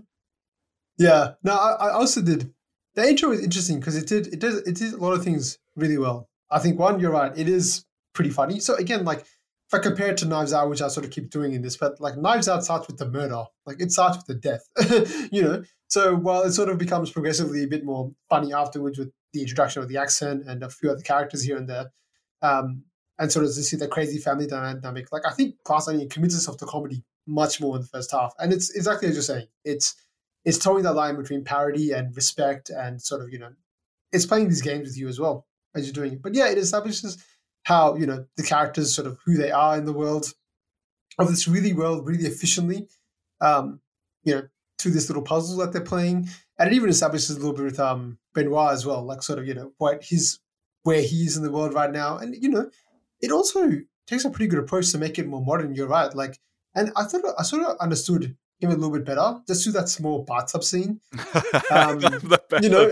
Yeah. 0.97 1.33
No, 1.43 1.53
I, 1.53 1.87
I 1.87 1.91
also 1.91 2.21
did. 2.21 2.53
The 2.95 3.07
intro 3.07 3.31
is 3.31 3.41
interesting 3.43 3.79
because 3.79 3.95
it 3.95 4.07
did 4.07 4.27
it 4.27 4.39
does 4.39 4.57
it 4.57 4.75
did 4.75 4.93
a 4.93 4.97
lot 4.97 5.13
of 5.13 5.23
things 5.23 5.57
really 5.75 5.97
well. 5.97 6.27
I 6.51 6.59
think 6.59 6.79
one, 6.79 6.99
you're 6.99 7.11
right, 7.11 7.31
it 7.37 7.47
is 7.47 7.85
pretty 8.13 8.31
funny. 8.31 8.59
So 8.59 8.75
again, 8.75 9.05
like 9.05 9.19
if 9.19 9.73
I 9.73 9.77
compare 9.79 10.09
it 10.09 10.17
to 10.17 10.25
Knives 10.25 10.51
Out, 10.51 10.69
which 10.69 10.81
I 10.81 10.87
sort 10.87 11.05
of 11.05 11.11
keep 11.11 11.29
doing 11.29 11.53
in 11.53 11.61
this, 11.61 11.77
but 11.77 12.01
like 12.01 12.17
Knives 12.17 12.49
Out 12.49 12.63
starts 12.63 12.87
with 12.87 12.97
the 12.97 13.07
murder, 13.09 13.43
like 13.67 13.79
it 13.79 13.91
starts 13.91 14.17
with 14.17 14.25
the 14.25 14.33
death, 14.35 15.29
you 15.31 15.43
know. 15.43 15.63
So 15.87 16.15
while 16.15 16.41
it 16.41 16.51
sort 16.53 16.69
of 16.69 16.77
becomes 16.79 17.11
progressively 17.11 17.63
a 17.63 17.67
bit 17.67 17.85
more 17.85 18.11
funny 18.29 18.51
afterwards 18.53 18.97
with 18.97 19.11
the 19.33 19.41
introduction 19.41 19.81
of 19.83 19.87
the 19.89 19.97
accent 19.97 20.43
and 20.47 20.63
a 20.63 20.69
few 20.69 20.89
other 20.89 21.01
characters 21.01 21.43
here 21.43 21.55
and 21.57 21.69
there, 21.69 21.91
um, 22.41 22.83
and 23.19 23.31
sort 23.31 23.45
of 23.45 23.53
to 23.53 23.61
see 23.61 23.75
the 23.75 23.87
crazy 23.87 24.17
family 24.17 24.47
dynamic, 24.47 25.11
like 25.11 25.23
I 25.27 25.31
think 25.31 25.55
Onion 25.69 26.09
commits 26.09 26.33
itself 26.33 26.57
to 26.57 26.65
comedy 26.65 27.03
much 27.27 27.61
more 27.61 27.75
in 27.75 27.81
the 27.81 27.87
first 27.87 28.11
half, 28.11 28.33
and 28.39 28.51
it's 28.51 28.71
exactly 28.71 29.09
as 29.09 29.15
you're 29.15 29.21
saying. 29.21 29.47
It's 29.65 29.95
it's 30.45 30.57
toeing 30.57 30.83
that 30.83 30.93
line 30.93 31.17
between 31.17 31.43
parody 31.43 31.91
and 31.91 32.15
respect 32.15 32.69
and 32.69 33.01
sort 33.01 33.21
of 33.21 33.31
you 33.31 33.37
know 33.37 33.51
it's 34.11 34.25
playing 34.25 34.47
these 34.47 34.61
games 34.61 34.87
with 34.87 34.97
you 34.97 35.07
as 35.07 35.19
well 35.19 35.45
as 35.75 35.85
you're 35.85 35.93
doing 35.93 36.13
it. 36.13 36.21
But 36.21 36.33
yeah 36.33 36.49
it 36.49 36.57
establishes 36.57 37.23
how 37.63 37.95
you 37.95 38.07
know 38.07 38.25
the 38.37 38.43
characters 38.43 38.95
sort 38.95 39.05
of 39.05 39.19
who 39.25 39.35
they 39.35 39.51
are 39.51 39.77
in 39.77 39.85
the 39.85 39.93
world 39.93 40.33
of 41.19 41.27
this 41.27 41.47
really 41.47 41.73
world 41.73 42.07
really 42.07 42.23
efficiently 42.23 42.87
um 43.41 43.81
you 44.23 44.33
know 44.33 44.43
through 44.77 44.91
this 44.91 45.09
little 45.09 45.21
puzzle 45.21 45.57
that 45.57 45.73
they're 45.73 45.81
playing. 45.81 46.29
And 46.57 46.71
it 46.71 46.75
even 46.75 46.89
establishes 46.89 47.31
a 47.31 47.39
little 47.39 47.53
bit 47.53 47.65
with 47.65 47.79
um 47.79 48.17
benoit 48.33 48.71
as 48.71 48.85
well 48.85 49.03
like 49.03 49.21
sort 49.21 49.39
of 49.39 49.45
you 49.45 49.53
know 49.53 49.73
what 49.77 50.03
his 50.03 50.39
where 50.83 51.01
he 51.01 51.25
is 51.25 51.35
in 51.35 51.43
the 51.43 51.51
world 51.51 51.73
right 51.73 51.91
now. 51.91 52.17
And 52.17 52.33
you 52.41 52.49
know 52.49 52.69
it 53.21 53.31
also 53.31 53.71
takes 54.07 54.25
a 54.25 54.29
pretty 54.29 54.47
good 54.47 54.59
approach 54.59 54.91
to 54.91 54.97
make 54.97 55.19
it 55.19 55.27
more 55.27 55.43
modern 55.43 55.75
you're 55.75 55.87
right 55.87 56.15
like 56.15 56.39
and 56.75 56.91
i 56.95 57.03
thought 57.03 57.23
i 57.37 57.43
sort 57.43 57.63
of 57.63 57.77
understood 57.79 58.35
him 58.59 58.71
a 58.71 58.73
little 58.73 58.91
bit 58.91 59.05
better 59.05 59.39
just 59.47 59.63
through 59.63 59.73
that 59.73 59.87
small 59.87 60.23
bathtub 60.23 60.63
scene 60.63 60.99
Um, 61.71 61.99
you 62.61 62.69
know 62.69 62.83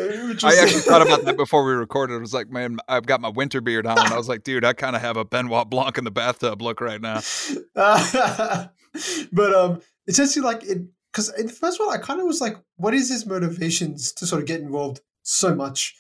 I 0.44 0.56
actually 0.62 0.82
thought 0.82 1.02
about 1.02 1.26
that 1.26 1.36
before 1.36 1.66
we 1.66 1.74
recorded. 1.74 2.16
I 2.16 2.20
was 2.20 2.34
like, 2.34 2.50
man, 2.50 2.78
I've 2.88 3.06
got 3.06 3.22
my 3.22 3.30
winter 3.30 3.60
beard 3.60 3.88
on. 3.88 3.98
And 3.98 4.10
I 4.10 4.18
was 4.18 4.30
like, 4.30 4.44
dude, 4.44 4.64
I 4.64 4.74
kind 4.74 4.96
of 4.96 5.02
have 5.02 5.18
a 5.18 5.26
Benoit 5.26 5.70
Blanc 5.70 5.98
in 5.98 6.04
the 6.04 6.12
bathtub 6.12 6.62
look 6.62 6.80
right 6.80 7.02
now. 7.02 7.22
but 7.74 9.56
um, 9.56 9.82
it's 10.06 10.18
just 10.18 10.38
like 10.38 10.64
it 10.64 10.84
because 11.12 11.34
in 11.40 11.48
the 11.48 11.54
first 11.54 11.80
one, 11.80 11.90
I 11.90 11.98
kind 11.98 12.20
of 12.20 12.28
was 12.28 12.40
like, 12.42 12.58
what 12.76 12.94
is 12.94 13.10
his 13.10 13.26
motivations 13.26 14.14
to 14.14 14.28
sort 14.28 14.42
of 14.42 14.48
get 14.48 14.62
involved 14.62 15.02
so 15.24 15.56
much 15.56 15.96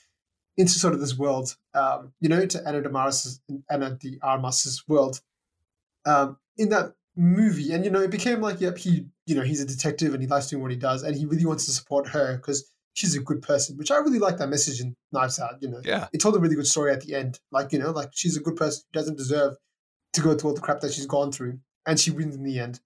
into 0.57 0.73
sort 0.73 0.93
of 0.93 0.99
this 0.99 1.17
world? 1.17 1.55
Um, 1.73 2.13
you 2.19 2.29
know, 2.29 2.45
to 2.45 2.67
Ana 2.67 2.81
de 2.81 2.89
Armas's 2.89 3.39
Ana 3.69 3.91
de 3.91 4.17
Armas's 4.21 4.83
world. 4.87 5.21
Um, 6.05 6.37
in 6.57 6.69
that 6.69 6.93
movie, 7.15 7.71
and 7.73 7.83
you 7.83 7.91
know, 7.91 8.01
it 8.01 8.11
became 8.11 8.41
like, 8.41 8.61
yep, 8.61 8.77
he, 8.77 9.05
you 9.25 9.35
know, 9.35 9.41
he's 9.43 9.61
a 9.61 9.65
detective 9.65 10.13
and 10.13 10.21
he 10.21 10.27
likes 10.27 10.47
doing 10.47 10.61
what 10.61 10.71
he 10.71 10.77
does, 10.77 11.03
and 11.03 11.15
he 11.15 11.25
really 11.25 11.45
wants 11.45 11.65
to 11.65 11.71
support 11.71 12.07
her 12.09 12.37
because 12.37 12.71
she's 12.93 13.15
a 13.15 13.19
good 13.19 13.41
person, 13.41 13.77
which 13.77 13.91
I 13.91 13.97
really 13.97 14.17
like 14.19 14.37
that 14.37 14.47
message 14.49 14.81
in 14.81 14.95
Knives 15.11 15.39
Out. 15.39 15.61
You 15.61 15.69
know, 15.69 15.81
Yeah. 15.83 16.07
it 16.13 16.19
told 16.21 16.35
a 16.35 16.39
really 16.39 16.55
good 16.55 16.65
story 16.67 16.91
at 16.91 17.01
the 17.01 17.13
end. 17.15 17.39
Like, 17.51 17.71
you 17.73 17.79
know, 17.79 17.91
like 17.91 18.09
she's 18.13 18.35
a 18.37 18.39
good 18.39 18.55
person 18.55 18.83
who 18.91 18.99
doesn't 18.99 19.17
deserve 19.17 19.55
to 20.13 20.21
go 20.21 20.33
through 20.35 20.49
all 20.51 20.55
the 20.55 20.61
crap 20.61 20.79
that 20.79 20.93
she's 20.93 21.05
gone 21.05 21.31
through. 21.31 21.59
And 21.85 21.99
she 21.99 22.09
wins 22.11 22.35
in 22.35 22.43
the 22.43 22.59
end. 22.59 22.79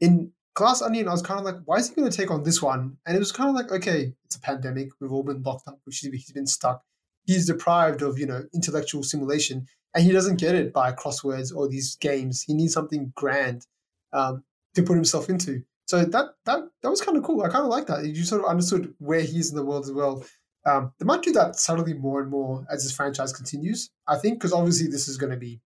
In 0.00 0.32
Glass 0.54 0.80
Onion, 0.82 1.08
I 1.08 1.12
was 1.12 1.22
kind 1.22 1.38
of 1.38 1.44
like, 1.44 1.56
why 1.66 1.76
is 1.76 1.88
he 1.90 1.94
going 1.94 2.10
to 2.10 2.16
take 2.16 2.30
on 2.30 2.42
this 2.42 2.60
one? 2.62 2.96
And 3.06 3.14
it 3.14 3.18
was 3.20 3.32
kind 3.32 3.50
of 3.50 3.54
like, 3.54 3.70
okay, 3.70 4.14
it's 4.24 4.36
a 4.36 4.40
pandemic. 4.40 4.88
We've 4.98 5.12
all 5.12 5.22
been 5.22 5.42
locked 5.42 5.68
up. 5.68 5.78
Which 5.84 5.98
he's 5.98 6.32
been 6.32 6.46
stuck. 6.46 6.82
He's 7.24 7.46
deprived 7.46 8.02
of, 8.02 8.18
you 8.18 8.26
know, 8.26 8.44
intellectual 8.54 9.02
stimulation. 9.02 9.66
And 9.94 10.04
he 10.04 10.12
doesn't 10.12 10.38
get 10.40 10.54
it 10.54 10.72
by 10.72 10.92
crosswords 10.92 11.54
or 11.54 11.68
these 11.68 11.96
games. 11.96 12.42
He 12.42 12.54
needs 12.54 12.72
something 12.72 13.12
grand 13.16 13.66
um, 14.12 14.44
to 14.74 14.82
put 14.82 14.94
himself 14.94 15.28
into. 15.28 15.62
So 15.86 16.04
that 16.04 16.26
that 16.44 16.60
that 16.82 16.90
was 16.90 17.00
kind 17.00 17.18
of 17.18 17.24
cool. 17.24 17.42
I 17.42 17.48
kind 17.48 17.64
of 17.64 17.70
like 17.70 17.86
that. 17.88 18.04
You 18.04 18.22
sort 18.22 18.42
of 18.42 18.48
understood 18.48 18.94
where 18.98 19.20
he 19.20 19.38
is 19.38 19.50
in 19.50 19.56
the 19.56 19.64
world 19.64 19.84
as 19.84 19.92
well. 19.92 20.24
Um, 20.64 20.92
they 20.98 21.04
might 21.04 21.22
do 21.22 21.32
that 21.32 21.56
subtly 21.56 21.94
more 21.94 22.20
and 22.20 22.30
more 22.30 22.64
as 22.70 22.84
this 22.84 22.92
franchise 22.92 23.32
continues. 23.32 23.90
I 24.06 24.16
think 24.16 24.38
because 24.38 24.52
obviously 24.52 24.86
this 24.88 25.08
is 25.08 25.16
going 25.16 25.32
to 25.32 25.38
be, 25.38 25.60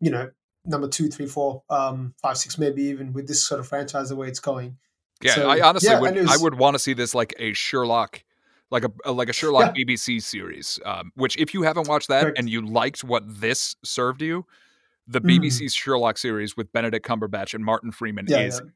you 0.00 0.10
know, 0.10 0.30
number 0.64 0.88
two, 0.88 1.08
three, 1.08 1.26
four, 1.26 1.62
um, 1.70 2.14
five, 2.20 2.36
six, 2.38 2.58
maybe 2.58 2.82
even 2.84 3.12
with 3.12 3.28
this 3.28 3.46
sort 3.46 3.60
of 3.60 3.68
franchise 3.68 4.08
the 4.08 4.16
way 4.16 4.28
it's 4.28 4.40
going. 4.40 4.78
Yeah, 5.22 5.34
So, 5.34 5.50
I 5.50 5.60
honestly 5.60 5.90
yeah, 5.90 6.00
would. 6.00 6.16
it 6.16 6.28
I 6.28 6.36
would 6.36 6.54
want 6.54 6.74
to 6.74 6.78
see 6.78 6.92
this 6.92 7.14
like 7.14 7.34
a 7.38 7.52
Sherlock, 7.52 8.22
like 8.70 8.84
a 9.04 9.12
like 9.12 9.28
a 9.28 9.32
Sherlock 9.32 9.74
BBC 9.76 10.22
series. 10.22 10.78
Um, 10.84 11.12
which, 11.14 11.36
if 11.38 11.54
you 11.54 11.62
haven't 11.62 11.88
watched 11.88 12.08
that 12.08 12.22
Correct. 12.22 12.38
and 12.38 12.50
you 12.50 12.64
liked 12.66 13.04
what 13.04 13.22
this 13.26 13.76
served 13.84 14.22
you, 14.22 14.44
the 15.06 15.20
Mm. 15.20 15.38
BBC 15.40 15.72
Sherlock 15.72 16.18
series 16.18 16.56
with 16.56 16.72
Benedict 16.72 17.06
Cumberbatch 17.06 17.54
and 17.54 17.64
Martin 17.64 17.92
Freeman 17.92 18.26
Yeah, 18.28 18.40
is 18.40 18.60
yeah. 18.64 18.70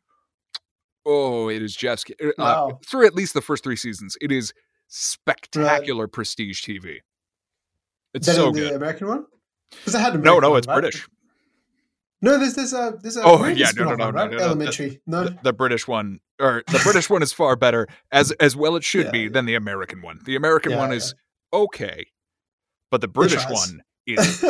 oh, 1.07 1.49
it 1.49 1.61
is 1.63 1.75
Jeff's 1.75 2.05
uh, 2.23 2.31
Wow. 2.39 2.79
through 2.87 3.07
at 3.07 3.15
least 3.15 3.35
the 3.35 3.41
first 3.43 3.65
three 3.65 3.77
seasons. 3.77 4.17
It 4.21 4.31
is 4.31 4.53
spectacular 4.89 6.07
prestige 6.07 6.63
TV. 6.65 6.99
It's 8.15 8.27
Better 8.27 8.37
so 8.41 8.51
the 8.53 8.61
good. 8.61 8.73
American 8.75 9.09
one? 9.09 9.25
Because 9.71 9.95
I 9.95 10.01
had 10.01 10.23
No, 10.23 10.39
no, 10.41 10.51
one, 10.51 10.59
it's 10.59 10.67
right? 10.67 10.81
British. 10.81 11.09
No, 12.23 12.39
there's 12.39 12.55
there's 12.55 12.73
a 12.75 12.99
there's 13.01 13.17
a 13.17 13.23
Oh, 13.25 13.47
yeah, 13.47 13.71
no, 13.77 13.85
no, 13.85 13.95
no, 13.97 14.11
right? 14.11 14.31
no, 14.31 14.37
no, 14.37 14.45
Elementary. 14.45 15.01
No, 15.07 15.25
The, 15.25 15.39
the 15.43 15.53
British 15.53 15.89
one, 15.89 16.21
or 16.39 16.63
the 16.67 16.81
British 16.85 17.09
one, 17.09 17.23
is 17.23 17.33
far 17.33 17.57
better 17.57 17.89
as 18.13 18.31
as 18.33 18.55
well. 18.57 18.77
It 18.77 18.85
should 18.85 19.07
Yeah, 19.07 19.11
be 19.13 19.19
yeah. 19.21 19.29
than 19.31 19.47
the 19.47 19.55
American 19.55 20.03
one. 20.03 20.21
The 20.25 20.37
American 20.37 20.73
Yeah, 20.73 20.79
one 20.79 20.93
is 20.93 21.15
okay, 21.53 22.07
but 22.91 23.01
the 23.01 23.09
British 23.09 23.45
one 23.49 23.83
is 24.07 24.45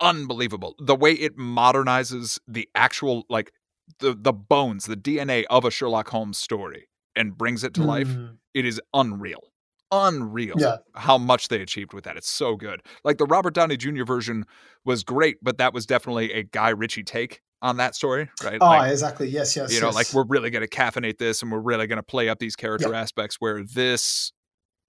unbelievable. 0.00 0.74
The 0.78 0.94
way 0.94 1.12
it 1.12 1.36
modernizes 1.36 2.38
the 2.46 2.68
actual 2.74 3.24
like 3.28 3.52
the 4.00 4.14
the 4.18 4.32
bones, 4.32 4.84
the 4.84 4.96
DNA 4.96 5.44
of 5.48 5.64
a 5.64 5.70
Sherlock 5.70 6.08
Holmes 6.10 6.38
story 6.38 6.88
and 7.16 7.36
brings 7.36 7.64
it 7.64 7.74
to 7.74 7.82
life. 7.82 8.08
Mm, 8.08 8.36
It 8.54 8.64
is 8.66 8.80
unreal. 8.92 9.47
Unreal 9.90 10.54
Yeah. 10.58 10.76
how 10.94 11.16
much 11.18 11.48
they 11.48 11.60
achieved 11.62 11.92
with 11.94 12.04
that. 12.04 12.16
It's 12.16 12.28
so 12.28 12.56
good. 12.56 12.82
Like 13.04 13.18
the 13.18 13.24
Robert 13.26 13.54
Downey 13.54 13.76
Jr. 13.76 14.04
version 14.04 14.44
was 14.84 15.02
great, 15.02 15.38
but 15.42 15.58
that 15.58 15.72
was 15.72 15.86
definitely 15.86 16.32
a 16.32 16.42
Guy 16.42 16.68
Ritchie 16.70 17.04
take 17.04 17.40
on 17.62 17.78
that 17.78 17.94
story, 17.94 18.28
right? 18.44 18.58
Oh, 18.60 18.66
Like, 18.66 18.90
exactly. 18.92 19.28
Yes, 19.28 19.56
yes. 19.56 19.72
you 19.72 19.80
know, 19.80 19.90
like 19.90 20.12
we're 20.12 20.26
really 20.26 20.50
going 20.50 20.66
to 20.66 20.68
caffeinate 20.68 21.18
this 21.18 21.42
and 21.42 21.50
we're 21.50 21.58
really 21.60 21.86
going 21.86 21.96
to 21.96 22.02
play 22.02 22.28
up 22.28 22.38
these 22.38 22.54
character 22.54 22.94
aspects 22.94 23.36
where 23.40 23.62
this 23.64 24.32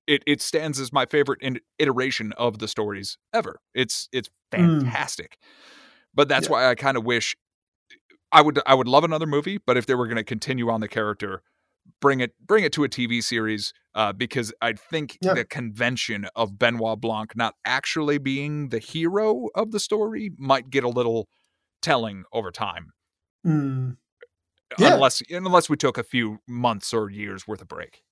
it 0.06 0.24
it 0.28 0.42
stands 0.42 0.80
as 0.80 0.92
my 0.92 1.06
favorite 1.06 1.40
in, 1.42 1.60
iteration 1.78 2.32
of 2.34 2.60
the 2.60 2.68
stories 2.68 3.18
ever. 3.34 3.60
It's 3.74 4.10
it's 4.12 4.30
Mm. 4.54 4.82
fantastic. 4.82 5.38
But 6.16 6.28
that's 6.28 6.48
Yeah. 6.48 6.52
why 6.54 6.70
I 6.70 6.76
kind 6.76 6.98
of 6.98 7.06
wish 7.06 7.36
I 8.32 8.42
would 8.42 8.60
I 8.66 8.74
would 8.76 8.88
love 8.88 9.04
another 9.04 9.28
movie, 9.28 9.60
but 9.66 9.78
if 9.78 9.86
they 9.86 9.94
were 9.96 10.08
going 10.08 10.18
to 10.18 10.24
continue 10.24 10.70
on 10.70 10.82
the 10.82 10.88
character, 10.88 11.42
bring 12.02 12.19
it 12.19 12.34
bring 12.45 12.63
it 12.63 12.71
to 12.73 12.84
a 12.84 12.89
TV 12.89 13.23
series 13.23 13.73
uh, 13.95 14.13
because 14.13 14.54
I 14.62 14.73
think 14.73 15.17
Yeah. 15.21 15.34
the 15.34 15.45
convention 15.45 16.28
of 16.36 16.58
Benoit 16.60 16.99
Blanc 17.02 17.36
not 17.36 17.56
actually 17.65 18.17
being 18.17 18.69
the 18.69 18.80
hero 18.80 19.47
of 19.56 19.71
the 19.71 19.80
story 19.80 20.32
might 20.38 20.69
get 20.69 20.84
a 20.84 20.89
little 20.89 21.28
telling 21.82 22.23
over 22.34 22.52
time 22.52 22.91
Mm. 23.45 23.97
Yeah. 24.78 24.93
unless 24.95 25.21
unless 25.30 25.69
we 25.69 25.78
took 25.78 25.97
a 25.97 26.04
few 26.04 26.39
months 26.47 26.93
or 26.93 27.10
years 27.10 27.47
worth 27.47 27.62
of 27.62 27.67
break. 27.67 28.04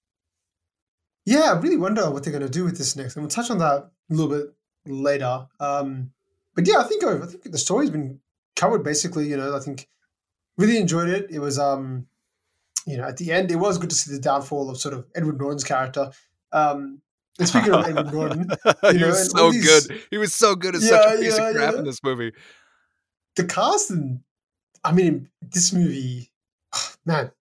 Yeah, 1.26 1.52
I 1.52 1.60
really 1.60 1.78
wonder 1.78 2.10
what 2.10 2.24
they're 2.24 2.32
going 2.32 2.46
to 2.46 2.50
do 2.50 2.64
with 2.64 2.78
this 2.78 2.96
next, 2.96 3.16
and 3.16 3.24
we'll 3.24 3.30
touch 3.30 3.50
on 3.52 3.58
that 3.58 3.92
a 4.10 4.14
little 4.14 4.30
bit 4.30 4.54
later. 4.86 5.48
Um, 5.60 6.12
but 6.56 6.66
yeah, 6.66 6.78
I 6.80 6.84
think 6.86 7.04
I 7.04 7.26
think 7.26 7.44
the 7.52 7.58
story's 7.58 7.90
been 7.90 8.22
covered 8.56 8.84
basically. 8.84 9.28
You 9.28 9.36
know, 9.38 9.56
I 9.56 9.60
think 9.60 9.88
really 10.58 10.78
enjoyed 10.78 11.10
it. 11.10 11.30
It 11.30 11.40
was 11.40 11.60
um, 11.60 12.08
you 12.88 12.98
know, 12.98 13.04
at 13.04 13.18
the 13.18 13.32
end, 13.32 13.52
it 13.52 13.58
was 13.58 13.78
good 13.78 13.90
to 13.92 13.96
see 13.96 14.12
the 14.14 14.20
downfall 14.20 14.70
of 14.70 14.78
sort 14.80 14.94
of 14.96 15.06
Edward 15.16 15.38
Norton's 15.40 15.64
character. 15.64 16.10
Um, 16.52 17.02
and 17.38 17.48
speaking 17.54 17.74
of 17.74 17.86
Edward 17.86 18.12
Norton, 18.14 18.50
he 18.92 18.98
know, 18.98 19.08
was 19.08 19.30
so 19.30 19.52
these- 19.52 19.88
good. 19.88 20.02
He 20.10 20.18
was 20.18 20.34
so 20.34 20.56
good 20.56 20.74
as 20.76 20.84
Yeah, 20.84 20.90
such 21.02 21.14
a 21.14 21.18
piece 21.22 21.38
yeah, 21.38 21.50
of 21.50 21.56
crap 21.56 21.74
yeah. 21.74 21.80
in 21.80 21.86
this 21.86 22.02
movie. 22.04 22.32
the 23.36 23.44
cast 23.46 23.92
and 23.92 24.22
I 24.84 24.94
mean, 24.94 25.30
this 25.42 25.74
movie, 25.74 26.32
man, 27.06 27.32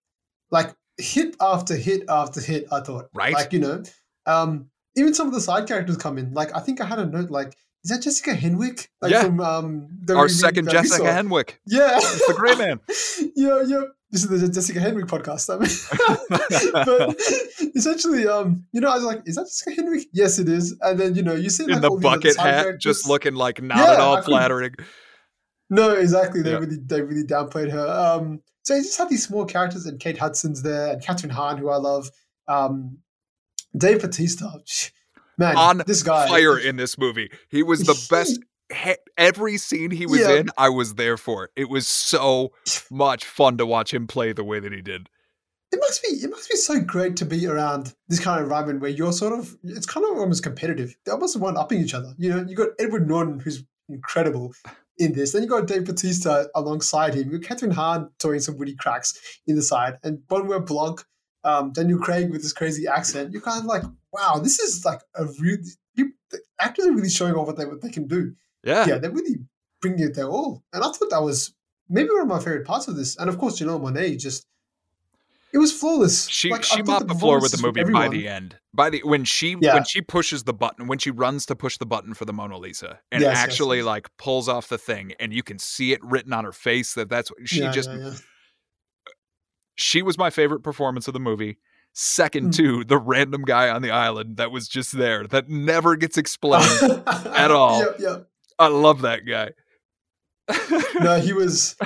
like 0.51 0.75
hit 0.99 1.37
after 1.41 1.77
hit 1.77 2.05
after 2.09 2.41
hit. 2.41 2.67
I 2.73 2.81
thought, 2.81 3.09
Right? 3.15 3.33
Like 3.35 3.53
you 3.53 3.61
know, 3.61 3.83
um, 4.27 4.69
even 4.97 5.15
some 5.15 5.29
of 5.29 5.33
the 5.35 5.41
side 5.41 5.67
characters 5.69 5.97
come 5.97 6.19
in. 6.19 6.35
Like 6.35 6.55
I 6.57 6.61
think 6.61 6.81
I 6.81 6.87
had 6.87 6.99
a 6.99 7.07
note 7.07 7.31
like. 7.31 7.57
Is 7.85 7.91
that 7.91 8.03
Jessica 8.03 8.33
Henwick? 8.35 8.89
Like 9.01 9.13
Yeah. 9.13 9.23
from 9.23 9.39
um, 9.41 9.87
the 10.03 10.17
Our 10.17 10.29
second 10.29 10.69
Jessica? 10.69 11.05
Henwick. 11.05 11.51
Yeah, 11.67 12.01
the 12.01 12.35
great 12.37 12.59
man. 12.59 12.81
yeah, 13.37 13.63
yeah. 13.65 13.83
This 14.11 14.25
is 14.25 14.41
the 14.41 14.49
Jessica 14.49 14.79
Henwick 14.79 15.07
podcast. 15.07 15.51
I 15.51 15.59
mean, 15.59 15.69
but 16.87 17.75
essentially, 17.75 18.27
um, 18.29 18.65
you 18.73 18.81
know, 18.81 18.89
I 18.91 18.95
was 18.95 19.05
like, 19.05 19.23
"Is 19.27 19.35
that 19.35 19.45
Jessica 19.47 19.83
Henwick?" 19.83 20.05
Yes, 20.13 20.39
it 20.39 20.49
is. 20.49 20.77
And 20.81 20.99
then 20.99 21.15
you 21.17 21.23
know, 21.23 21.35
you 21.35 21.51
see 21.51 21.65
like, 21.65 21.77
in 21.77 21.81
the 21.83 21.91
bucket 21.91 22.37
hat, 22.37 22.63
characters. 22.65 22.83
just 22.83 23.09
looking 23.09 23.35
like 23.35 23.61
not 23.61 23.79
Yeah, 23.79 23.93
at 23.95 24.01
all 24.01 24.17
I 24.19 24.23
flattering. 24.23 24.75
No, 25.71 25.91
exactly. 25.95 26.43
They 26.43 26.53
Yeah. 26.53 26.59
really, 26.59 26.77
they 26.85 27.03
really 27.03 27.25
downplayed 27.25 27.73
her. 27.73 27.87
Um, 27.89 28.41
so 28.63 28.75
you 28.77 28.83
just 28.83 28.97
have 28.99 29.11
these 29.11 29.27
small 29.27 29.45
characters, 29.45 29.87
and 29.87 29.99
Kate 29.99 30.19
Hudson's 30.19 30.63
there, 30.63 30.93
and 30.93 31.03
Kathryn 31.03 31.31
Hahn, 31.31 31.59
who 31.59 31.69
I 31.71 31.77
love. 31.77 32.09
Um, 32.47 32.99
Dave 33.77 34.01
Batista, 34.03 34.53
man, 35.37 35.57
On 35.57 35.83
this 35.87 36.03
guy, 36.05 36.29
Fire 36.29 36.57
in 36.59 36.77
this 36.77 36.97
movie. 36.97 37.31
He 37.51 37.63
was 37.65 37.81
the 37.81 38.07
best. 38.11 38.39
Every 39.17 39.57
scene 39.59 39.91
he 39.91 40.07
was 40.07 40.21
Yeah. 40.21 40.35
in, 40.37 40.51
I 40.59 40.69
was 40.69 40.95
there 40.95 41.17
for. 41.17 41.51
It 41.57 41.69
was 41.71 41.87
so 41.87 42.53
much 42.91 43.25
fun 43.25 43.57
to 43.59 43.67
watch 43.67 43.95
him 43.95 44.07
play 44.07 44.33
the 44.33 44.45
way 44.45 44.61
that 44.61 44.73
he 44.73 44.83
did. 44.83 45.09
It 45.73 45.81
must 45.81 46.03
be, 46.03 46.09
it 46.09 46.31
must 46.31 46.49
be 46.49 46.57
so 46.57 46.81
great 46.81 47.17
to 47.17 47.25
be 47.25 47.47
around 47.47 47.95
this 48.09 48.21
kind 48.21 48.39
of 48.39 48.45
environment 48.45 48.81
where 48.81 48.91
you're 48.91 49.13
sort 49.13 49.39
of, 49.39 49.57
it's 49.65 49.87
kind 49.87 50.07
of 50.07 50.17
almost 50.19 50.43
competitive. 50.43 50.97
They're 51.05 51.15
almost 51.15 51.39
one 51.39 51.57
upping 51.57 51.81
each 51.81 51.95
other. 51.95 52.15
You 52.19 52.31
know, 52.31 52.45
you 52.49 52.55
got 52.57 52.69
Edward 52.79 53.09
Norton, 53.09 53.41
who's 53.41 53.65
incredible 53.89 54.53
in 54.99 55.13
this. 55.13 55.33
Then 55.33 55.43
you 55.43 55.49
got 55.49 55.67
Dave 55.67 55.85
Batista 55.85 56.45
alongside 56.55 57.15
him. 57.15 57.31
You 57.31 57.39
got 57.39 57.59
Kathryn 57.59 57.73
Hahn 57.73 58.11
throwing 58.21 58.41
some 58.41 58.57
witty 58.59 58.75
cracks 58.77 59.19
in 59.47 59.57
the 59.57 59.63
side, 59.63 59.99
and 60.03 60.27
Benoit 60.29 60.67
Blanc, 60.67 61.05
um, 61.45 61.73
Daniel 61.73 61.99
Craig 61.99 62.31
with 62.31 62.43
his 62.43 62.53
crazy 62.53 62.87
accent. 62.87 63.33
You're 63.33 63.43
kind 63.43 63.61
of 63.61 63.67
like, 63.67 63.83
wow, 64.13 64.39
this 64.43 64.59
is 64.59 64.85
like 64.85 65.01
a 65.15 65.27
real. 65.41 65.59
you, 65.95 66.13
the 66.31 66.39
actors 66.61 66.87
are 66.87 66.93
really 66.93 67.11
showing 67.11 67.35
off 67.35 67.47
what 67.47 67.57
they 67.57 67.67
what 67.67 67.83
they 67.83 67.91
can 67.91 68.07
do. 68.07 68.35
Yeah. 68.67 68.87
Yeah, 68.87 68.99
they're 68.99 69.11
really 69.11 69.37
bringing 69.81 70.01
it 70.09 70.15
their 70.15 70.29
all, 70.29 70.63
and 70.73 70.83
I 70.85 70.89
thought 70.91 71.09
that 71.11 71.23
was 71.23 71.55
maybe 71.89 72.09
one 72.11 72.23
of 72.23 72.29
my 72.29 72.39
favorite 72.39 72.67
parts 72.67 72.89
of 72.89 72.97
this. 72.97 73.17
And 73.17 73.29
of 73.31 73.39
course, 73.39 73.61
Janelle 73.61 73.81
Monáe 73.81 74.19
just. 74.19 74.47
It 75.53 75.59
was 75.59 75.73
flawless. 75.73 76.29
She 76.29 76.51
Like, 76.51 76.65
she 76.65 76.83
mopped 76.83 77.07
the 77.09 77.15
floor 77.15 77.41
with 77.41 77.53
the 77.53 77.63
movie 77.63 77.85
by 77.91 78.09
the 78.09 78.29
end. 78.29 78.59
By 78.75 78.91
the 78.91 79.01
when 79.05 79.25
she 79.25 79.57
Yeah. 79.59 79.75
when 79.75 79.85
she 79.85 80.03
pushes 80.03 80.43
the 80.45 80.53
button, 80.53 80.87
when 80.87 80.99
she 80.99 81.11
runs 81.11 81.47
to 81.47 81.57
push 81.57 81.79
the 81.79 81.87
button 81.87 82.13
for 82.13 82.27
the 82.27 82.33
Mona 82.35 82.59
Lisa 82.59 82.99
and 83.11 83.23
Yes, 83.23 83.31
yes, 83.31 83.39
actually 83.39 83.77
yes. 83.79 83.87
like 83.87 84.11
pulls 84.19 84.49
off 84.51 84.69
the 84.69 84.77
thing 84.77 85.13
and 85.19 85.33
you 85.33 85.43
can 85.43 85.59
see 85.59 85.93
it 85.93 86.01
written 86.05 86.35
on 86.35 86.45
her 86.45 86.53
face 86.53 86.93
that 86.95 87.09
that's 87.09 87.31
what 87.31 87.49
she 87.49 87.61
Yeah, 87.61 87.71
just 87.71 87.89
yeah, 87.89 88.13
she 89.77 90.03
was 90.03 90.19
my 90.19 90.31
favorite 90.31 90.61
performance 90.63 91.07
of 91.09 91.15
the 91.15 91.21
movie. 91.21 91.59
Second 91.93 92.49
Mm. 92.51 92.57
to 92.57 92.85
the 92.85 92.99
random 92.99 93.43
guy 93.43 93.71
on 93.71 93.81
the 93.81 93.91
island 93.91 94.37
that 94.37 94.51
was 94.51 94.69
just 94.69 94.93
there 94.93 95.27
that 95.29 95.49
never 95.49 95.97
gets 95.97 96.19
explained. 96.19 96.67
at 97.07 97.51
all. 97.51 97.81
Yep, 97.81 97.97
yep. 98.01 98.29
I 98.59 98.69
love 98.69 99.03
that 99.03 99.27
guy. 99.27 99.51
No, 101.01 101.21
he 101.21 101.33
was. 101.35 101.77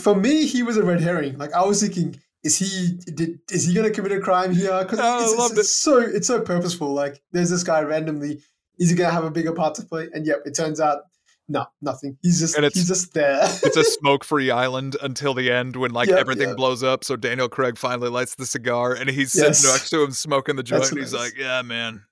for 0.00 0.14
me, 0.14 0.46
he 0.46 0.62
was 0.62 0.76
a 0.76 0.82
red 0.82 1.00
herring. 1.00 1.38
Like 1.38 1.52
I 1.54 1.64
was 1.64 1.80
thinking, 1.80 2.20
is 2.42 2.58
he 2.58 2.98
did 3.14 3.38
is 3.50 3.66
he 3.66 3.74
going 3.74 3.88
to 3.88 3.94
commit 3.94 4.12
a 4.12 4.20
crime 4.20 4.52
here? 4.54 4.78
Because 4.82 4.98
Oh, 5.00 5.22
it's, 5.22 5.50
it's, 5.52 5.58
it's 5.60 5.74
so 5.74 5.98
it's 5.98 6.26
so 6.26 6.40
purposeful. 6.40 6.92
Like 6.92 7.22
there's 7.32 7.50
this 7.50 7.62
guy 7.64 7.80
randomly. 7.82 8.42
Is 8.78 8.90
he 8.90 8.96
going 8.96 9.08
to 9.08 9.14
have 9.14 9.24
a 9.24 9.30
bigger 9.30 9.52
part 9.52 9.74
to 9.76 9.82
play? 9.84 10.08
And 10.12 10.26
yep, 10.26 10.42
it 10.44 10.54
turns 10.56 10.80
out 10.80 11.02
no, 11.48 11.66
nothing. 11.82 12.16
He's 12.22 12.40
just 12.40 12.56
And 12.56 12.64
it's- 12.64 12.78
he's 12.78 12.88
just 12.88 13.14
there. 13.14 13.40
it's 13.62 13.76
a 13.76 13.84
smoke-free 14.00 14.50
island 14.50 14.96
until 15.02 15.34
the 15.34 15.50
end 15.52 15.76
when 15.76 15.90
like 15.92 16.08
Yep, 16.08 16.18
everything 16.18 16.48
yep. 16.48 16.56
blows 16.56 16.82
up. 16.82 17.04
So 17.04 17.14
Daniel 17.16 17.48
Craig 17.48 17.76
finally 17.78 18.08
lights 18.08 18.34
the 18.36 18.46
cigar 18.46 18.94
and 18.94 19.08
he's 19.10 19.32
sitting 19.32 19.48
next 19.70 19.90
to 19.90 20.02
him 20.02 20.10
smoking 20.12 20.56
the 20.56 20.62
joint. 20.62 20.82
That's 20.82 20.90
and 20.92 21.00
he's 21.00 21.12
nice. 21.12 21.22
like, 21.22 21.36
"Yeah, 21.38 21.62
man, 21.62 22.02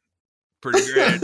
pretty 0.63 0.81
great." 0.93 1.21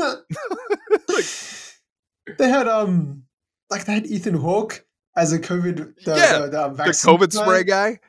They 2.38 2.48
had 2.48 2.68
um 2.68 3.24
like 3.70 3.84
they 3.84 3.94
had 3.94 4.06
Ethan 4.06 4.34
Hawke 4.34 4.84
as 5.16 5.32
a 5.32 5.38
COVID 5.38 5.94
the, 6.04 6.16
Yeah, 6.16 6.38
the, 6.40 6.48
the, 6.48 6.64
um, 6.66 6.76
the 6.76 6.82
COVID 6.84 7.32
guy. 7.34 7.42
spray 7.42 7.64
guy. 7.64 8.00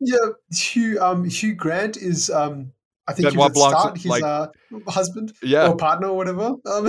Yeah, 0.00 0.16
Hugh 0.52 1.00
um 1.00 1.24
Hugh 1.24 1.54
Grant 1.54 1.96
is 1.96 2.30
um 2.30 2.72
I 3.08 3.12
think 3.12 3.28
he 3.28 3.36
Benoit 3.36 3.54
was 3.54 3.72
Blanc's, 3.72 4.02
his 4.02 4.10
like- 4.10 4.22
uh, 4.24 4.48
husband 4.88 5.32
Yeah, 5.42 5.68
or 5.68 5.76
partner 5.76 6.08
or 6.08 6.16
whatever. 6.16 6.54
Um, 6.66 6.88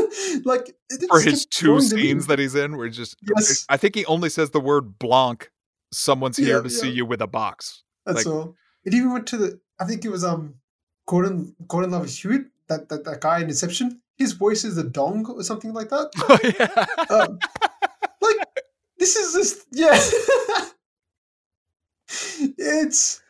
like 0.44 0.72
for 1.08 1.20
his 1.20 1.44
two 1.46 1.80
scenes 1.80 2.28
that 2.28 2.38
he's 2.38 2.54
in, 2.54 2.76
where 2.76 2.86
he's 2.86 2.96
just. 2.96 3.16
Yes. 3.36 3.66
I 3.68 3.76
think 3.76 3.96
he 3.96 4.06
only 4.06 4.28
says 4.28 4.50
the 4.50 4.60
word 4.60 4.98
Blanc. 4.98 5.50
Someone's 5.92 6.36
here 6.36 6.56
Yeah, 6.56 6.62
to 6.62 6.70
see 6.70 6.90
you 6.90 7.04
with 7.06 7.20
a 7.20 7.26
box. 7.26 7.82
That's 8.04 8.24
like- 8.24 8.26
all. 8.34 8.54
It 8.84 8.94
even 8.94 9.12
went 9.12 9.26
to 9.28 9.36
the 9.36 9.60
I 9.80 9.84
think 9.86 10.04
it 10.04 10.08
was 10.10 10.22
um 10.24 10.54
Gordon 11.06 11.54
Gordon 11.66 11.90
Love 11.90 12.06
Hewitt 12.08 12.46
that, 12.68 12.88
that 12.88 13.04
that 13.04 13.20
guy 13.20 13.40
in 13.40 13.48
Inception. 13.48 14.00
His 14.16 14.32
voice 14.32 14.64
is 14.64 14.78
a 14.78 14.84
dong 14.84 15.26
or 15.26 15.42
something 15.42 15.72
like 15.72 15.90
that. 15.90 16.10
Oh 16.28 16.38
yeah. 16.42 16.84
Um, 17.14 17.38
like 18.20 18.36
this 18.98 19.16
is 19.16 19.34
just 19.34 19.66
yeah. 19.72 19.92
it's 22.58 23.22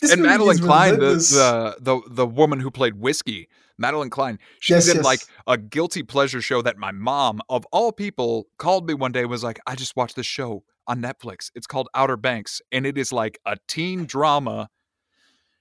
this 0.00 0.12
and 0.12 0.22
Madelyn 0.22 0.60
Cline, 0.60 0.98
the, 0.98 1.14
the 1.14 1.76
the 1.80 2.00
the 2.08 2.26
woman 2.26 2.58
who 2.58 2.70
played 2.70 2.96
Whiskey, 2.96 3.48
Madelyn 3.80 4.10
Cline, 4.10 4.38
she's 4.58 4.86
Yes, 4.86 4.88
in 4.88 4.96
yes. 4.96 5.04
like 5.04 5.20
a 5.46 5.56
guilty 5.56 6.02
pleasure 6.02 6.40
show 6.40 6.62
that 6.62 6.76
my 6.76 6.90
mom, 6.90 7.40
of 7.48 7.64
all 7.72 7.92
people, 7.92 8.46
called 8.58 8.86
me 8.86 8.94
one 8.94 9.12
day 9.12 9.20
and 9.20 9.30
was 9.30 9.44
like, 9.44 9.60
I 9.66 9.74
just 9.74 9.96
watched 9.96 10.16
this 10.16 10.26
show 10.26 10.64
on 10.86 11.00
Netflix. 11.00 11.50
It's 11.54 11.66
called 11.66 11.88
Outer 11.94 12.16
Banks, 12.16 12.60
and 12.72 12.86
it 12.86 12.98
is 12.98 13.12
like 13.12 13.38
a 13.46 13.56
teen 13.68 14.04
drama 14.04 14.70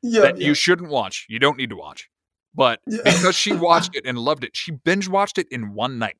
yeah, 0.01 0.21
that 0.21 0.39
yeah. 0.39 0.47
you 0.47 0.53
shouldn't 0.53 0.89
watch. 0.89 1.25
You 1.29 1.39
don't 1.39 1.57
need 1.57 1.69
to 1.69 1.75
watch. 1.75 2.09
But 2.53 2.79
Yeah. 2.87 2.99
because 3.05 3.35
she 3.35 3.53
watched 3.53 3.95
it 3.95 4.05
and 4.05 4.17
loved 4.17 4.43
it, 4.43 4.51
she 4.55 4.71
binge 4.71 5.07
watched 5.07 5.37
it 5.37 5.47
in 5.51 5.73
one 5.73 5.99
night. 5.99 6.17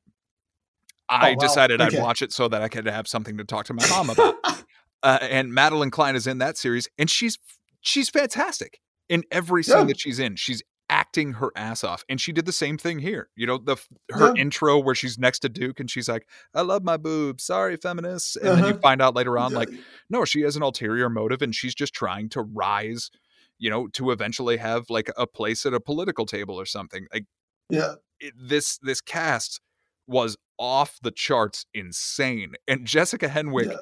I 1.08 1.30
Oh, 1.30 1.34
wow. 1.34 1.38
decided 1.40 1.80
Okay. 1.80 1.96
I'd 1.98 2.02
watch 2.02 2.22
it 2.22 2.32
so 2.32 2.48
that 2.48 2.62
I 2.62 2.68
could 2.68 2.86
have 2.86 3.06
something 3.06 3.36
to 3.38 3.44
talk 3.44 3.66
to 3.66 3.74
my 3.74 3.86
mom 3.90 4.08
about. 4.10 4.34
uh, 5.02 5.18
and 5.20 5.52
Madelyn 5.52 5.90
Cline 5.92 6.16
is 6.16 6.26
in 6.26 6.38
that 6.38 6.56
series, 6.56 6.88
and 6.98 7.10
she's 7.10 7.38
she's 7.80 8.08
fantastic 8.08 8.80
in 9.08 9.24
every 9.30 9.62
scene 9.62 9.78
Yeah. 9.78 9.84
that 9.84 10.00
she's 10.00 10.18
in. 10.18 10.36
She's 10.36 10.62
acting 10.88 11.34
her 11.34 11.50
ass 11.56 11.84
off, 11.84 12.04
and 12.08 12.20
she 12.20 12.32
did 12.32 12.46
the 12.46 12.52
same 12.52 12.78
thing 12.78 12.98
here. 13.00 13.28
You 13.36 13.46
know, 13.46 13.58
the 13.58 13.76
her 14.10 14.32
Yeah. 14.34 14.42
intro 14.42 14.78
where 14.78 14.94
she's 14.94 15.18
next 15.18 15.40
to 15.40 15.48
Duke, 15.50 15.80
and 15.80 15.90
she's 15.90 16.08
like, 16.08 16.26
"I 16.54 16.62
love 16.62 16.82
my 16.82 16.96
boobs, 16.96 17.44
sorry, 17.44 17.76
feminists," 17.76 18.36
and 18.36 18.56
then 18.56 18.64
you 18.64 18.70
Uh-huh. 18.72 18.80
find 18.82 19.02
out 19.02 19.14
later 19.14 19.36
on, 19.38 19.52
like, 19.52 19.70
no, 20.08 20.24
she 20.24 20.42
has 20.42 20.56
an 20.56 20.62
ulterior 20.62 21.08
motive, 21.10 21.42
and 21.42 21.54
she's 21.54 21.74
just 21.74 21.92
trying 21.94 22.28
to 22.30 22.42
rise. 22.42 23.10
You 23.62 23.70
know, 23.70 23.86
to 23.94 24.10
eventually 24.10 24.56
have 24.58 24.90
like 24.90 25.08
a 25.16 25.26
place 25.26 25.64
at 25.66 25.72
a 25.72 25.80
political 25.80 26.26
table 26.26 26.56
or 26.60 26.66
something. 26.66 27.06
Like 27.14 27.24
yeah. 27.70 27.94
it, 28.18 28.34
this 28.36 28.78
this 28.82 29.00
cast 29.00 29.60
was 30.08 30.36
off 30.58 30.98
the 31.02 31.12
charts 31.12 31.64
insane 31.72 32.54
and 32.68 32.84
jessica 32.86 33.28
henwick 33.28 33.70
Yeah. 33.70 33.76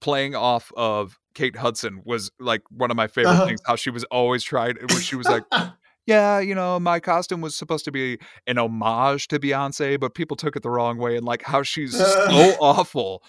playing 0.00 0.34
off 0.34 0.72
of 0.76 1.18
kate 1.34 1.56
hudson 1.56 2.00
was 2.04 2.30
like 2.40 2.62
one 2.70 2.90
of 2.90 2.96
my 2.96 3.06
favorite 3.06 3.32
Uh-huh. 3.32 3.46
things 3.46 3.60
how 3.66 3.76
she 3.76 3.90
was 3.90 4.04
always 4.04 4.42
trying 4.42 4.76
where 4.88 5.00
she 5.00 5.14
was 5.14 5.26
like 5.28 5.44
yeah 6.06 6.38
you 6.40 6.54
know 6.54 6.80
my 6.80 6.98
costume 7.00 7.42
was 7.42 7.54
supposed 7.54 7.84
to 7.84 7.92
be 7.92 8.18
an 8.46 8.56
homage 8.58 9.28
to 9.28 9.38
beyonce 9.38 10.00
but 10.00 10.14
people 10.14 10.36
took 10.36 10.56
it 10.56 10.62
the 10.62 10.70
wrong 10.70 10.96
way 10.98 11.16
and 11.18 11.26
like 11.26 11.42
how 11.42 11.62
she's 11.62 11.96
so 11.96 12.56
awful 12.60 13.22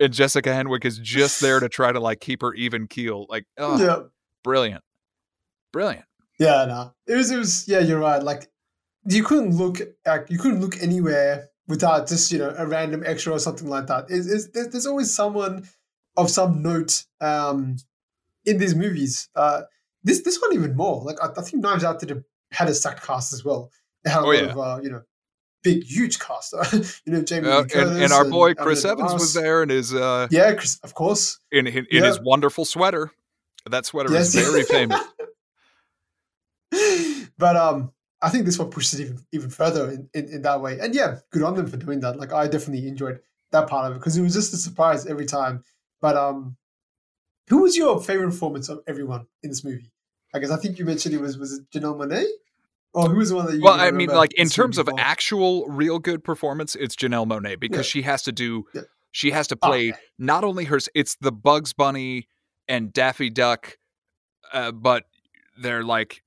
and 0.00 0.12
jessica 0.12 0.50
henwick 0.50 0.84
is 0.84 0.98
just 0.98 1.40
there 1.40 1.60
to 1.60 1.68
try 1.68 1.92
to 1.92 2.00
like 2.00 2.20
keep 2.20 2.42
her 2.42 2.52
even 2.54 2.86
keel 2.88 3.26
like 3.28 3.44
oh 3.58 3.78
yeah. 3.82 4.00
brilliant 4.42 4.82
brilliant 5.74 6.04
Yeah, 6.38 6.64
no. 6.72 6.80
It 7.06 7.16
was 7.20 7.30
it 7.30 7.38
was 7.44 7.52
yeah, 7.68 7.80
you're 7.88 8.00
right. 8.10 8.22
Like 8.30 8.42
you 9.14 9.22
couldn't 9.28 9.54
look 9.62 9.78
at 10.12 10.30
you 10.32 10.38
couldn't 10.42 10.60
look 10.64 10.76
anywhere 10.82 11.48
without 11.68 12.08
just, 12.08 12.32
you 12.32 12.38
know, 12.38 12.52
a 12.56 12.66
random 12.66 13.02
extra 13.06 13.32
or 13.32 13.38
something 13.38 13.68
like 13.68 13.86
that. 13.86 14.02
It's, 14.10 14.26
it's, 14.34 14.46
there's, 14.52 14.68
there's 14.68 14.86
always 14.86 15.14
someone 15.14 15.54
of 16.16 16.30
some 16.30 16.62
note 16.62 17.04
um 17.20 17.76
in 18.50 18.58
these 18.58 18.74
movies. 18.74 19.28
Uh 19.36 19.62
this 20.06 20.22
this 20.26 20.38
one 20.42 20.52
even 20.54 20.74
more. 20.76 21.02
Like 21.08 21.18
I, 21.22 21.28
I 21.36 21.42
think 21.42 21.62
Knives 21.62 21.84
Out 21.84 22.00
did 22.00 22.10
a, 22.16 22.18
had 22.58 22.68
a 22.68 22.74
stacked 22.74 23.02
cast 23.06 23.32
as 23.32 23.44
well. 23.44 23.70
They 24.04 24.10
had 24.10 24.22
a 24.22 24.24
Oh, 24.24 24.26
lot 24.28 24.34
yeah. 24.42 24.50
of 24.52 24.58
uh, 24.58 24.78
you 24.84 24.90
know, 24.90 25.02
big 25.62 25.84
huge 25.84 26.18
cast. 26.18 26.52
you 27.06 27.12
know, 27.12 27.22
Jamie 27.22 27.48
Uh, 27.48 27.64
and, 27.74 27.90
and 28.04 28.12
our 28.12 28.24
boy 28.38 28.54
chris 28.54 28.84
Emily 28.84 29.02
evans 29.04 29.20
was 29.20 29.32
there 29.34 29.62
and 29.62 29.70
his 29.70 29.94
uh 29.94 30.26
Yeah, 30.30 30.52
Chris, 30.54 30.78
of 30.82 30.92
course. 30.94 31.38
in 31.52 31.66
in, 31.66 31.86
in 31.90 32.04
his 32.04 32.18
wonderful 32.20 32.64
sweater. 32.64 33.04
That 33.70 33.86
sweater 33.86 34.12
Yes. 34.12 34.34
is 34.34 34.46
very 34.48 34.62
famous. 34.76 35.00
but 37.38 37.56
um, 37.56 37.92
I 38.22 38.30
think 38.30 38.46
this 38.46 38.58
one 38.58 38.70
pushes 38.70 38.98
it 38.98 39.04
even 39.04 39.26
even 39.32 39.50
further 39.50 39.90
in, 39.90 40.08
in, 40.14 40.28
in 40.28 40.42
that 40.42 40.60
way. 40.60 40.78
And 40.80 40.94
yeah, 40.94 41.18
good 41.30 41.42
on 41.42 41.54
them 41.54 41.66
for 41.66 41.76
doing 41.76 42.00
that. 42.00 42.18
Like 42.18 42.32
I 42.32 42.46
definitely 42.46 42.88
enjoyed 42.88 43.20
that 43.52 43.68
part 43.68 43.90
of 43.90 43.96
it 43.96 44.00
because 44.00 44.16
it 44.16 44.22
was 44.22 44.34
just 44.34 44.52
a 44.54 44.56
surprise 44.56 45.06
every 45.06 45.26
time. 45.26 45.62
But 46.00 46.16
um, 46.16 46.56
who 47.48 47.62
was 47.62 47.76
your 47.76 48.00
favorite 48.02 48.30
performance 48.30 48.68
of 48.68 48.80
everyone 48.86 49.26
in 49.42 49.50
this 49.50 49.64
movie? 49.64 49.92
I 50.34 50.38
guess 50.38 50.50
I 50.50 50.56
think 50.56 50.78
you 50.78 50.84
mentioned 50.84 51.14
it 51.14 51.20
was 51.20 51.38
was 51.38 51.52
it 51.52 51.70
Janelle 51.70 51.96
Monáe? 51.96 52.24
Or 52.92 53.08
who 53.08 53.16
was 53.18 53.30
the 53.30 53.36
one 53.36 53.46
that 53.46 53.56
you 53.56 53.62
Well, 53.62 53.74
I 53.74 53.90
mean, 53.90 54.08
like 54.08 54.32
in 54.34 54.48
terms 54.48 54.78
of 54.78 54.88
actual 54.98 55.66
real 55.66 55.98
good 55.98 56.22
performance, 56.22 56.74
it's 56.74 56.94
Janelle 56.96 57.26
Monáe 57.26 57.58
because 57.58 57.86
Yeah. 57.86 57.90
she 57.90 58.02
has 58.02 58.22
to 58.22 58.32
do 58.32 58.64
Yeah. 58.74 58.82
she 59.12 59.30
has 59.30 59.46
to 59.48 59.58
Oh, 59.62 59.68
play 59.68 59.94
not 60.18 60.44
only 60.44 60.64
her 60.64 60.78
it's 60.94 61.16
the 61.20 61.32
Bugs 61.32 61.72
Bunny 61.72 62.28
and 62.68 62.92
Daffy 62.92 63.30
Duck, 63.30 63.78
uh, 64.52 64.72
but 64.72 65.04
they're 65.56 65.84
like 65.84 66.23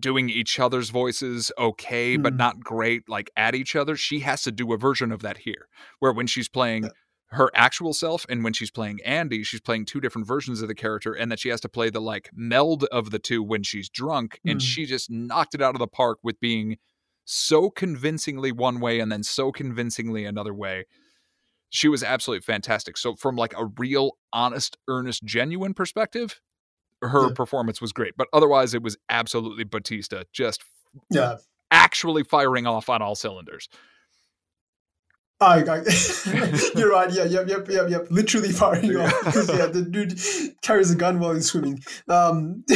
doing 0.00 0.28
each 0.30 0.58
other's 0.58 0.90
voices 0.90 1.50
okay, 1.58 2.16
but 2.16 2.34
Mm. 2.34 2.38
not 2.38 2.60
great, 2.60 3.08
like 3.08 3.30
at 3.36 3.54
each 3.54 3.74
other. 3.76 3.96
She 3.96 4.20
has 4.20 4.42
to 4.42 4.52
do 4.52 4.72
a 4.72 4.78
version 4.78 5.12
of 5.12 5.20
that 5.22 5.38
here, 5.38 5.68
where 5.98 6.12
when 6.12 6.26
she's 6.26 6.48
playing 6.48 6.84
Yeah. 6.84 6.90
her 7.32 7.50
actual 7.54 7.92
self 7.92 8.24
and 8.28 8.42
when 8.42 8.52
she's 8.54 8.70
playing 8.70 9.00
Andy, 9.04 9.42
she's 9.42 9.60
playing 9.60 9.84
two 9.84 10.00
different 10.00 10.26
versions 10.26 10.62
of 10.62 10.68
the 10.68 10.74
character, 10.74 11.12
and 11.12 11.30
that 11.30 11.38
she 11.40 11.48
has 11.50 11.60
to 11.62 11.68
play 11.68 11.90
the 11.90 12.00
like 12.00 12.30
meld 12.34 12.84
of 12.84 13.10
the 13.10 13.18
two 13.18 13.42
when 13.42 13.62
she's 13.62 13.88
drunk. 13.88 14.40
And 14.46 14.60
Mm. 14.60 14.64
she 14.64 14.86
just 14.86 15.10
knocked 15.10 15.54
it 15.54 15.60
out 15.62 15.74
of 15.74 15.78
the 15.78 15.86
park 15.86 16.18
with 16.22 16.40
being 16.40 16.78
so 17.24 17.68
convincingly 17.68 18.50
one 18.52 18.80
way 18.80 19.00
and 19.00 19.12
then 19.12 19.22
so 19.22 19.52
convincingly 19.52 20.24
another 20.24 20.54
way. 20.54 20.86
She 21.70 21.88
was 21.88 22.02
absolutely 22.02 22.40
fantastic. 22.42 22.96
So 22.96 23.14
from 23.16 23.36
like 23.36 23.52
a 23.54 23.66
real 23.78 24.12
honest, 24.32 24.78
earnest, 24.88 25.22
genuine 25.24 25.74
perspective, 25.74 26.40
her 27.02 27.28
Yeah. 27.28 27.34
performance 27.34 27.80
was 27.80 27.92
great. 27.92 28.14
But 28.16 28.28
otherwise 28.32 28.74
it 28.74 28.82
was 28.82 28.96
absolutely 29.08 29.64
Batista 29.64 30.22
just 30.32 30.62
Yeah. 31.10 31.36
actually 31.70 32.24
firing 32.24 32.66
off 32.66 32.88
on 32.88 33.02
all 33.02 33.14
cylinders. 33.14 33.68
I, 35.40 35.62
I, 35.62 35.82
you're 36.74 36.90
right. 36.90 37.12
Yeah, 37.12 37.24
yep, 37.24 37.46
yep, 37.48 37.68
yep, 37.68 37.88
yep. 37.90 38.06
Literally 38.10 38.50
firing 38.50 38.96
off 38.96 39.14
because 39.24 39.48
yeah, 39.48 39.66
the 39.66 39.82
dude 39.82 40.18
carries 40.62 40.90
a 40.90 40.96
gun 40.96 41.20
while 41.20 41.34
he's 41.34 41.46
swimming. 41.46 41.80
Um, 42.08 42.64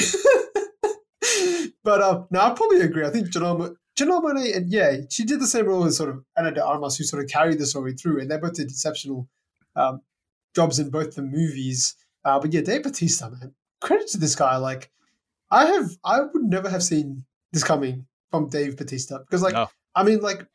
but 1.84 2.00
um, 2.02 2.26
no, 2.30 2.40
I 2.40 2.50
probably 2.50 2.80
agree. 2.80 3.04
I 3.04 3.10
think 3.10 3.28
Janelle, 3.28 3.58
Mo- 3.58 3.76
Janelle 3.98 4.22
Monáe, 4.22 4.56
and 4.56 4.70
yeah, 4.70 4.98
she 5.10 5.24
did 5.24 5.40
the 5.40 5.46
same 5.46 5.66
role 5.66 5.84
as 5.84 5.96
sort 5.96 6.10
of 6.10 6.24
Ana 6.36 6.52
de 6.52 6.64
Armas, 6.64 6.96
who 6.96 7.04
sort 7.04 7.22
of 7.24 7.28
carried 7.30 7.58
the 7.58 7.66
story 7.66 7.94
through, 7.94 8.20
and 8.20 8.30
they 8.30 8.36
both 8.36 8.54
did 8.54 8.68
exceptional 8.70 9.28
um, 9.74 10.00
jobs 10.54 10.78
in 10.78 10.90
both 10.90 11.14
the 11.16 11.22
movies. 11.22 11.96
Uh, 12.24 12.38
but 12.38 12.52
yeah, 12.52 12.60
Dave 12.60 12.84
Batista, 12.84 13.28
man, 13.30 13.54
credit 13.82 14.08
to 14.08 14.18
this 14.18 14.34
guy. 14.34 14.56
Like, 14.56 14.90
I 15.50 15.66
have, 15.66 15.90
I 16.04 16.20
would 16.20 16.42
never 16.42 16.68
have 16.68 16.82
seen 16.82 17.24
this 17.52 17.64
coming 17.64 18.06
from 18.30 18.48
Dave 18.48 18.76
Batista 18.76 19.18
because, 19.18 19.42
like, 19.42 19.54
No. 19.54 19.68
I 19.94 20.04
mean, 20.04 20.20
like, 20.20 20.46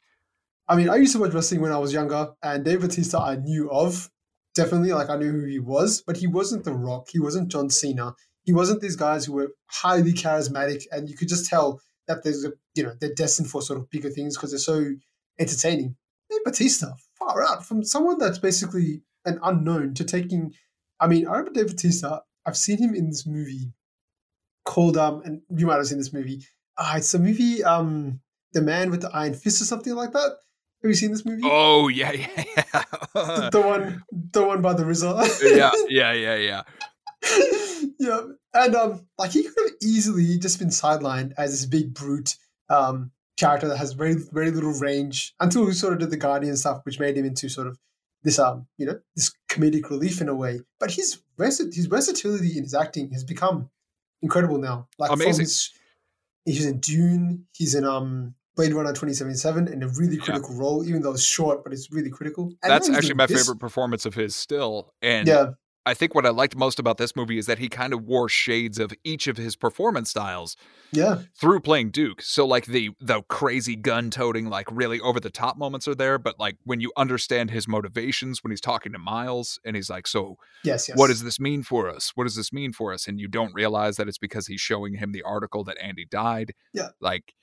I 0.67 0.75
mean, 0.75 0.89
I 0.89 0.95
used 0.95 1.13
to 1.13 1.19
watch 1.19 1.33
wrestling 1.33 1.61
when 1.61 1.71
I 1.71 1.77
was 1.77 1.93
younger, 1.93 2.29
and 2.41 2.65
Dave 2.65 2.81
Batista 2.81 3.19
I 3.19 3.35
knew 3.35 3.69
of 3.69 4.09
definitely, 4.55 4.91
like, 4.93 5.09
I 5.09 5.17
knew 5.17 5.31
who 5.31 5.45
he 5.45 5.59
was, 5.59 6.01
but 6.01 6.17
he 6.17 6.27
wasn't 6.27 6.63
The 6.63 6.73
Rock, 6.73 7.09
he 7.11 7.19
wasn't 7.19 7.49
John 7.49 7.69
Cena, 7.69 8.13
he 8.43 8.53
wasn't 8.53 8.81
these 8.81 8.95
guys 8.95 9.25
who 9.25 9.33
were 9.33 9.49
highly 9.67 10.13
charismatic, 10.13 10.85
and 10.91 11.07
you 11.09 11.15
could 11.15 11.29
just 11.29 11.49
tell 11.49 11.79
that 12.07 12.23
there's 12.23 12.43
a, 12.43 12.53
you 12.73 12.83
know, 12.83 12.93
they're 12.99 13.13
destined 13.13 13.49
for 13.49 13.61
sort 13.61 13.79
of 13.79 13.89
bigger 13.89 14.09
things 14.09 14.35
because 14.35 14.51
they're 14.51 14.59
so 14.59 14.85
entertaining. 15.39 15.95
Dave 16.29 16.43
Batista, 16.43 16.93
far 17.17 17.45
out 17.45 17.65
from 17.65 17.83
someone 17.83 18.17
that's 18.17 18.39
basically 18.39 19.03
an 19.25 19.39
unknown 19.43 19.93
to 19.95 20.03
taking. 20.03 20.53
I 20.99 21.07
mean, 21.07 21.27
I 21.27 21.31
remember 21.31 21.51
Dave 21.51 21.67
Batista. 21.67 22.19
I've 22.47 22.57
seen 22.57 22.77
him 22.77 22.95
in 22.95 23.09
this 23.09 23.27
movie 23.27 23.73
called 24.63 24.97
um, 24.97 25.21
and 25.25 25.41
you 25.55 25.67
might 25.67 25.75
have 25.75 25.87
seen 25.87 25.97
this 25.97 26.13
movie. 26.13 26.43
Ah, 26.77 26.95
it's 26.97 27.13
a 27.13 27.19
movie 27.19 27.63
um, 27.63 28.21
The 28.53 28.61
Man 28.61 28.89
with 28.89 29.01
the 29.01 29.09
Iron 29.13 29.33
Fist 29.33 29.61
or 29.61 29.65
something 29.65 29.93
like 29.93 30.13
that. 30.13 30.37
Have 30.81 30.89
you 30.89 30.93
seen 30.93 31.11
this 31.11 31.25
movie? 31.25 31.41
Oh 31.43 31.89
yeah, 31.89 32.11
yeah, 32.13 32.43
yeah. 32.55 32.83
the, 33.13 33.49
the 33.51 33.61
one, 33.61 34.03
the 34.11 34.43
one 34.43 34.61
by 34.61 34.73
the 34.73 34.83
RZA. 34.83 35.57
yeah, 35.57 35.71
yeah, 35.89 36.13
yeah, 36.13 36.35
yeah. 36.35 36.61
yeah, 37.99 38.21
and 38.53 38.75
um, 38.75 39.07
like 39.17 39.31
he 39.31 39.43
could 39.43 39.55
have 39.57 39.77
easily 39.81 40.37
just 40.37 40.59
been 40.59 40.69
sidelined 40.69 41.33
as 41.37 41.51
this 41.51 41.65
big 41.65 41.93
brute 41.93 42.35
um 42.69 43.11
character 43.37 43.67
that 43.67 43.77
has 43.77 43.93
very 43.93 44.15
very 44.31 44.51
little 44.51 44.73
range 44.73 45.33
until 45.39 45.65
he 45.65 45.73
sort 45.73 45.93
of 45.93 45.99
did 45.99 46.11
the 46.11 46.17
Guardian 46.17 46.55
stuff, 46.55 46.81
which 46.83 46.99
made 46.99 47.17
him 47.17 47.25
into 47.25 47.49
sort 47.49 47.67
of 47.67 47.77
this 48.27 48.37
um 48.39 48.67
you 48.77 48.85
know 48.85 48.99
this 49.15 49.31
comedic 49.49 49.89
relief 49.89 50.21
in 50.21 50.27
a 50.29 50.35
way. 50.35 50.59
But 50.79 50.91
his 50.91 51.19
versi- 51.39 51.73
his 51.73 51.85
versatility 51.87 52.57
in 52.57 52.63
his 52.63 52.73
acting 52.73 53.09
has 53.11 53.23
become 53.23 53.69
incredible 54.21 54.57
now. 54.59 54.87
Like 54.99 55.09
from 55.11 55.21
Amazing. 55.21 55.45
his- 55.45 55.71
he's 56.45 56.65
in 56.65 56.79
Dune. 56.79 57.47
He's 57.53 57.73
in 57.75 57.85
um. 57.85 58.35
Blade 58.57 58.73
Runner 58.73 58.89
2077 58.89 59.67
in 59.67 59.83
a 59.83 59.87
really 59.99 60.15
Yeah. 60.15 60.23
critical 60.23 60.55
role, 60.55 60.83
even 60.83 61.03
though 61.03 61.11
it's 61.11 61.21
short, 61.21 61.63
but 61.63 61.71
it's 61.73 61.91
really 61.91 62.09
critical. 62.09 62.45
And 62.63 62.71
That's 62.71 62.89
actually 62.89 63.13
my 63.13 63.27
this. 63.27 63.37
favorite 63.43 63.59
performance 63.59 64.03
of 64.07 64.15
his 64.15 64.35
still. 64.35 64.95
And 64.99 65.27
Yeah, 65.27 65.51
I 65.87 65.93
think 65.93 66.13
what 66.13 66.25
I 66.25 66.29
liked 66.29 66.53
most 66.57 66.79
about 66.79 66.97
this 66.97 67.15
movie 67.15 67.37
is 67.37 67.45
that 67.45 67.59
he 67.59 67.69
kind 67.69 67.93
of 67.93 68.03
wore 68.03 68.27
shades 68.27 68.77
of 68.77 68.91
each 69.05 69.27
of 69.27 69.37
his 69.37 69.55
performance 69.55 70.09
styles 70.09 70.57
yeah, 70.91 71.21
through 71.39 71.61
playing 71.61 71.91
Duke. 71.91 72.21
So 72.21 72.45
like 72.45 72.65
the 72.65 72.89
the 72.99 73.21
crazy 73.23 73.77
gun 73.77 74.09
toting, 74.09 74.49
like 74.49 74.67
really 74.69 74.99
over 74.99 75.21
the 75.21 75.29
top 75.29 75.57
moments 75.57 75.87
are 75.87 75.95
there, 75.95 76.17
but 76.17 76.37
like 76.37 76.57
when 76.65 76.81
you 76.81 76.91
understand 76.97 77.51
his 77.51 77.69
motivations 77.69 78.43
when 78.43 78.51
he's 78.51 78.59
talking 78.59 78.91
to 78.91 78.99
Miles 78.99 79.61
and 79.63 79.77
he's 79.77 79.89
like, 79.89 80.07
So 80.07 80.35
yes, 80.61 80.89
yes. 80.89 80.97
what 80.97 81.07
does 81.07 81.23
this 81.23 81.39
mean 81.39 81.63
for 81.63 81.89
us? 81.89 82.11
What 82.15 82.25
does 82.25 82.35
this 82.35 82.51
mean 82.51 82.73
for 82.73 82.91
us? 82.91 83.07
And 83.07 83.17
you 83.17 83.29
don't 83.29 83.53
realize 83.53 83.95
that 83.95 84.09
it's 84.09 84.17
because 84.17 84.47
he's 84.47 84.61
showing 84.61 84.95
him 84.95 85.13
the 85.13 85.23
article 85.23 85.63
that 85.63 85.77
Andy 85.81 86.05
died. 86.05 86.51
Yeah. 86.73 86.89
Like 86.99 87.33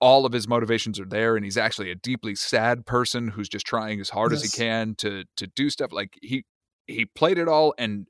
all 0.00 0.26
of 0.26 0.32
his 0.32 0.48
motivations 0.48 0.98
are 0.98 1.06
there 1.06 1.36
and 1.36 1.44
he's 1.44 1.56
actually 1.56 1.92
a 1.92 1.94
deeply 1.94 2.34
sad 2.34 2.86
person 2.86 3.28
who's 3.28 3.48
just 3.48 3.66
trying 3.66 4.00
as 4.00 4.10
hard 4.10 4.32
as 4.32 4.42
he 4.42 4.48
can 4.48 4.96
to 4.96 5.24
to 5.36 5.46
do 5.46 5.70
stuff 5.70 5.92
like 5.92 6.18
he 6.22 6.44
he 6.88 7.04
played 7.04 7.38
it 7.38 7.46
all 7.48 7.74
and 7.78 8.06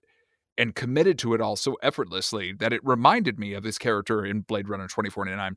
and 0.57 0.75
committed 0.75 1.19
to 1.21 1.35
it 1.35 1.41
all 1.41 1.55
so 1.57 1.77
effortlessly 1.83 2.53
that 2.53 2.73
it 2.73 2.81
reminded 2.85 3.39
me 3.39 3.53
of 3.55 3.63
his 3.65 3.79
character 3.79 4.25
in 4.25 4.41
Blade 4.41 4.69
Runner 4.69 4.87
2049 4.89 5.57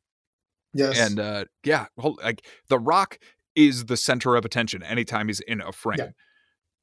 yes. 0.74 0.99
and 0.99 1.19
uh 1.19 1.45
yeah 1.63 1.86
well, 1.95 2.15
like 2.22 2.45
the 2.67 2.78
rock 2.80 3.17
is 3.55 3.86
the 3.86 3.97
center 3.97 4.36
of 4.36 4.45
attention 4.45 4.84
anytime 4.84 5.28
he's 5.28 5.39
in 5.41 5.61
a 5.61 5.72
frame 5.72 5.97
Yeah. 5.99 6.09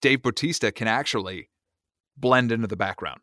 dave 0.03 0.23
bautista 0.23 0.73
can 0.73 0.89
actually 0.89 1.49
blend 2.17 2.51
into 2.53 2.67
the 2.67 2.77
background 2.77 3.21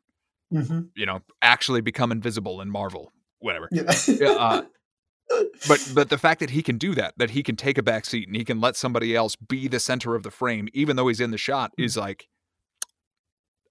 hmm 0.51 0.82
you 0.95 1.05
know 1.05 1.22
actually 1.41 1.82
become 1.82 2.11
invisible 2.11 2.61
in 2.61 2.70
marvel 2.70 3.11
whatever 3.39 3.68
Yeah. 3.72 3.91
Uh, 4.32 4.61
but 5.68 5.91
but 5.95 6.09
the 6.09 6.18
fact 6.18 6.39
that 6.39 6.51
he 6.51 6.61
can 6.63 6.78
do 6.78 6.93
that 6.95 7.13
that 7.18 7.32
he 7.32 7.41
can 7.43 7.55
take 7.55 7.78
a 7.78 7.84
back 7.84 8.05
seat 8.05 8.28
and 8.28 8.36
he 8.36 8.45
can 8.45 8.61
let 8.61 8.76
somebody 8.76 9.16
else 9.16 9.36
be 9.36 9.68
the 9.68 9.80
center 9.80 10.16
of 10.16 10.24
the 10.24 10.32
frame 10.32 10.68
even 10.74 10.95
though 10.95 11.07
he's 11.07 11.20
in 11.20 11.32
the 11.32 11.38
shot 11.38 11.72
Mm. 11.80 11.84
is 11.86 11.97
like 11.97 12.28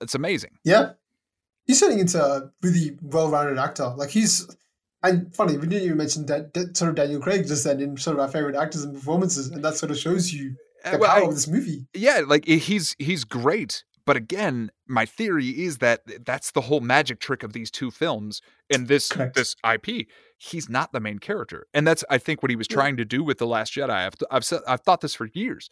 it's 0.01 0.15
amazing 0.15 0.51
yeah. 0.65 0.93
He's 1.67 1.81
turning 1.81 1.99
into 2.01 2.23
a 2.23 2.51
really 2.63 2.99
well-rounded 3.01 3.59
actor. 3.59 3.87
Like 3.97 4.11
he's, 4.11 4.47
and 5.03 5.35
funny, 5.35 5.57
we 5.57 5.67
didn't 5.67 5.85
even 5.85 5.97
mention 5.97 6.27
that, 6.27 6.53
that 6.53 6.77
sort 6.77 6.91
of 6.91 6.95
Daniel 6.97 7.23
Craig 7.23 7.47
just 7.47 7.65
then 7.65 7.81
in 7.81 7.97
sort 7.97 8.17
of 8.17 8.21
our 8.21 8.29
favorite 8.29 8.55
actors 8.55 8.85
and 8.85 8.95
performances, 8.95 9.47
and 9.49 9.65
that 9.65 9.75
sort 9.75 9.91
of 9.91 9.97
shows 9.97 10.31
you 10.31 10.57
Uh, 10.85 10.91
the 10.91 10.99
well, 10.99 11.11
power 11.11 11.25
I- 11.25 11.27
of 11.29 11.35
this 11.35 11.49
movie. 11.49 11.87
yeah 11.95 12.21
like 12.27 12.45
he's 12.45 12.95
he's 12.99 13.25
great 13.25 13.83
but 14.05 14.15
again 14.19 14.71
my 14.87 15.07
theory 15.07 15.49
is 15.65 15.79
that 15.79 16.03
that's 16.27 16.51
the 16.51 16.61
whole 16.61 16.81
magic 16.81 17.19
trick 17.21 17.43
of 17.43 17.55
these 17.55 17.71
two 17.71 17.91
films 17.91 18.43
and 18.69 18.87
this 18.87 19.09
Correct. 19.09 19.35
this 19.35 19.57
ip 19.75 19.87
he's 20.37 20.69
not 20.69 20.93
the 20.93 21.01
main 21.01 21.19
character 21.19 21.67
and 21.73 21.87
that's 21.87 22.05
i 22.11 22.19
think 22.19 22.43
what 22.43 22.51
he 22.51 22.57
was 22.57 22.67
Yeah. 22.69 22.75
trying 22.77 22.99
to 22.99 23.07
do 23.07 23.25
with 23.25 23.39
the 23.39 23.47
last 23.47 23.73
jedi 23.73 23.89
i've 23.89 24.13
i've 24.31 24.45
said 24.45 24.61
i've 24.69 24.83
thought 24.83 25.01
this 25.01 25.15
for 25.15 25.29
years 25.33 25.71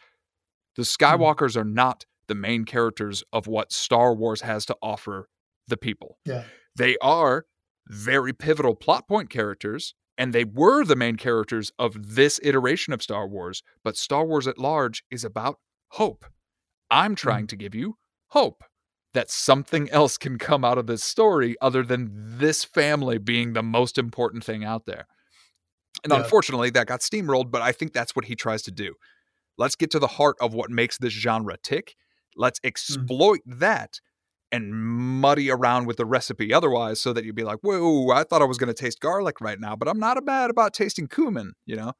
the 0.76 0.82
Mm-hmm. 0.82 1.04
skywalkers 1.22 1.54
are 1.56 1.64
not 1.64 2.06
the 2.28 2.34
main 2.34 2.64
characters 2.64 3.22
of 3.32 3.46
what 3.46 3.72
star 3.72 4.14
wars 4.14 4.42
has 4.42 4.64
to 4.66 4.76
offer 4.82 5.28
the 5.68 5.76
people 5.76 6.18
Yeah. 6.24 6.44
they 6.76 6.96
are 6.98 7.46
very 7.88 8.32
pivotal 8.32 8.74
plot 8.74 9.08
point 9.08 9.30
characters 9.30 9.94
and 10.18 10.32
they 10.32 10.44
were 10.44 10.84
the 10.84 10.96
main 10.96 11.16
characters 11.16 11.72
of 11.78 12.14
this 12.14 12.38
iteration 12.42 12.92
of 12.92 13.02
Star 13.02 13.26
Wars, 13.26 13.62
but 13.82 13.96
Star 13.96 14.24
Wars 14.24 14.46
at 14.46 14.58
large 14.58 15.04
is 15.10 15.24
about 15.24 15.58
hope. 15.92 16.24
I'm 16.90 17.14
trying 17.14 17.40
mm-hmm. 17.40 17.46
to 17.46 17.56
give 17.56 17.74
you 17.74 17.96
hope 18.28 18.62
that 19.14 19.30
something 19.30 19.90
else 19.90 20.16
can 20.16 20.38
come 20.38 20.64
out 20.64 20.78
of 20.78 20.86
this 20.86 21.02
story 21.02 21.56
other 21.60 21.82
than 21.82 22.10
this 22.12 22.64
family 22.64 23.18
being 23.18 23.52
the 23.52 23.62
most 23.62 23.98
important 23.98 24.44
thing 24.44 24.64
out 24.64 24.86
there. 24.86 25.06
And 26.04 26.12
Yeah. 26.12 26.20
unfortunately, 26.20 26.70
that 26.70 26.86
got 26.86 27.00
steamrolled, 27.00 27.50
but 27.50 27.62
I 27.62 27.72
think 27.72 27.92
that's 27.92 28.16
what 28.16 28.26
he 28.26 28.34
tries 28.34 28.62
to 28.62 28.70
do. 28.70 28.94
Let's 29.58 29.76
get 29.76 29.90
to 29.90 29.98
the 29.98 30.06
heart 30.06 30.36
of 30.40 30.54
what 30.54 30.70
makes 30.70 30.98
this 30.98 31.12
genre 31.12 31.56
tick. 31.62 31.94
Let's 32.36 32.60
exploit 32.64 33.40
that 33.46 34.00
and 34.50 34.74
muddy 34.74 35.50
around 35.50 35.86
with 35.86 35.96
the 35.96 36.04
recipe 36.04 36.52
otherwise 36.52 37.00
so 37.00 37.12
that 37.12 37.24
you'd 37.24 37.34
be 37.34 37.44
like, 37.44 37.58
whoa, 37.62 38.10
I 38.10 38.24
thought 38.24 38.42
I 38.42 38.44
was 38.44 38.58
going 38.58 38.72
to 38.72 38.74
taste 38.74 39.00
garlic 39.00 39.40
right 39.40 39.58
now, 39.58 39.74
but 39.74 39.88
I'm 39.88 39.98
not 39.98 40.22
bad 40.24 40.50
about 40.50 40.74
tasting 40.74 41.08
cumin, 41.08 41.54
you 41.64 41.76
know? 41.76 41.94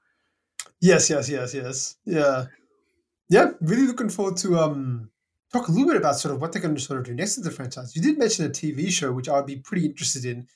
Yes, 0.81 1.09
yes, 1.09 1.29
yes, 1.29 1.55
yes. 1.55 1.97
Yeah. 2.05 2.47
Yeah, 3.31 3.53
really 3.63 3.87
looking 3.87 4.11
forward 4.11 4.37
to 4.39 4.59
um 4.59 5.11
talk 5.53 5.69
a 5.69 5.73
little 5.73 5.87
bit 5.89 5.97
about 5.97 6.17
sort 6.17 6.35
of 6.35 6.41
what 6.41 6.53
they're 6.53 6.63
going 6.63 6.75
to 6.75 6.81
sort 6.81 6.99
of 6.99 7.07
do 7.07 7.15
next 7.15 7.37
to 7.37 7.41
the 7.41 7.51
franchise. 7.51 7.97
You 7.97 8.03
did 8.03 8.19
mention 8.19 8.45
a 8.45 8.51
TV 8.51 8.91
show, 8.91 9.13
which 9.13 9.29
I'd 9.29 9.47
be 9.47 9.57
pretty 9.57 9.87
interested 9.87 10.25
in. 10.25 10.47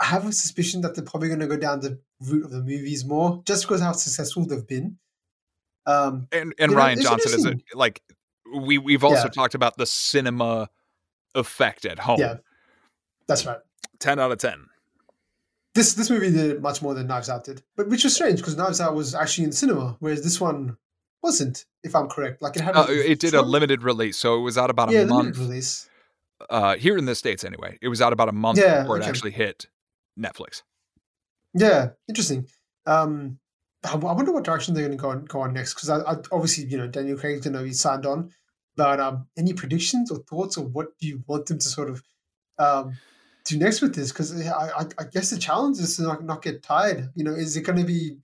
I 0.00 0.06
have 0.06 0.26
a 0.26 0.32
suspicion 0.32 0.80
that 0.82 0.94
they're 0.94 1.04
probably 1.04 1.28
going 1.28 1.40
to 1.40 1.46
go 1.46 1.56
down 1.56 1.80
the 1.80 2.00
route 2.20 2.44
of 2.44 2.50
the 2.50 2.62
movies 2.62 3.04
more, 3.04 3.42
just 3.46 3.64
because 3.64 3.80
how 3.80 3.92
successful 3.92 4.46
they've 4.46 4.66
been. 4.66 4.98
Um, 5.86 6.28
And 6.32 6.54
and 6.58 6.70
You 6.70 6.76
know, 6.76 6.82
Rian 6.82 7.02
Johnson 7.02 7.32
is 7.34 7.46
a, 7.46 7.56
like 7.74 8.02
we 8.54 8.78
we've 8.78 9.04
also 9.04 9.24
Yeah. 9.24 9.28
talked 9.28 9.54
about 9.54 9.76
the 9.76 9.86
cinema 9.86 10.68
effect 11.34 11.84
at 11.84 11.98
home. 12.00 12.20
Yeah. 12.20 12.36
That's 13.26 13.46
right. 13.46 13.58
10 14.00 14.18
out 14.18 14.32
of 14.32 14.38
10. 14.38 14.66
This 15.74 15.94
this 15.94 16.10
movie 16.10 16.30
did 16.32 16.60
much 16.60 16.82
more 16.82 16.94
than 16.94 17.06
Knives 17.06 17.28
Out 17.28 17.44
did, 17.44 17.62
but 17.76 17.88
which 17.88 18.02
was 18.02 18.14
strange 18.14 18.38
because 18.40 18.56
Knives 18.56 18.80
Out 18.80 18.94
was 18.96 19.14
actually 19.14 19.44
in 19.44 19.52
cinema, 19.52 19.96
whereas 20.00 20.24
this 20.24 20.40
one 20.40 20.76
wasn't, 21.22 21.64
if 21.84 21.94
I'm 21.94 22.08
correct. 22.08 22.42
Like 22.42 22.56
it 22.56 22.62
had. 22.62 22.76
Uh, 22.76 22.86
it 22.88 23.20
did 23.20 23.34
a 23.34 23.42
limited 23.42 23.84
release, 23.84 24.16
so 24.16 24.36
it 24.36 24.40
was 24.40 24.58
out 24.58 24.68
about 24.70 24.88
a 24.90 24.92
yeah, 24.92 25.04
month. 25.04 25.36
limited 25.36 25.38
release. 25.40 25.88
Uh, 26.48 26.74
here 26.76 26.96
in 26.98 27.04
the 27.04 27.14
states, 27.14 27.44
anyway, 27.44 27.78
it 27.80 27.88
was 27.88 28.00
out 28.02 28.12
about 28.12 28.28
a 28.28 28.32
month 28.32 28.58
Yeah, 28.58 28.80
before 28.82 28.96
it 28.98 29.04
actually 29.04 29.30
hit 29.30 29.66
Netflix. 30.18 30.62
Yeah, 31.54 31.90
interesting. 32.08 32.48
Um, 32.86 33.38
I 33.84 33.92
I 33.92 33.96
wonder 33.96 34.32
what 34.32 34.42
direction 34.44 34.74
they're 34.74 34.86
going 34.86 34.98
to 34.98 35.00
go 35.02 35.10
on, 35.10 35.24
go 35.26 35.40
on 35.40 35.52
next 35.52 35.74
because 35.74 35.88
I, 35.90 35.98
I, 36.00 36.16
obviously 36.32 36.64
you 36.64 36.78
know 36.78 36.88
Daniel 36.88 37.16
Craig's 37.16 37.44
going 37.44 37.54
to 37.54 37.62
be 37.62 37.72
signed 37.72 38.06
on, 38.06 38.30
but 38.80 38.98
um, 38.98 39.26
any 39.36 39.52
predictions 39.52 40.10
or 40.10 40.20
thoughts 40.20 40.56
or 40.56 40.64
what 40.64 40.98
do 40.98 41.06
you 41.06 41.22
want 41.26 41.44
them 41.44 41.58
to 41.58 41.68
sort 41.68 41.90
of 41.90 42.02
um, 42.58 42.96
do 43.44 43.58
next 43.58 43.82
with 43.82 43.94
this? 43.94 44.10
Because 44.10 44.34
I, 44.40 44.50
I, 44.50 44.84
I 44.98 45.04
guess 45.12 45.28
the 45.28 45.38
challenge 45.38 45.78
is 45.80 45.96
to 45.96 46.02
not, 46.04 46.24
not 46.24 46.40
get 46.40 46.62
tired. 46.62 47.10
You 47.14 47.24
know, 47.24 47.32
is 47.32 47.58
it 47.58 47.60
going 47.60 47.78
to 47.78 47.84
be 47.84 48.16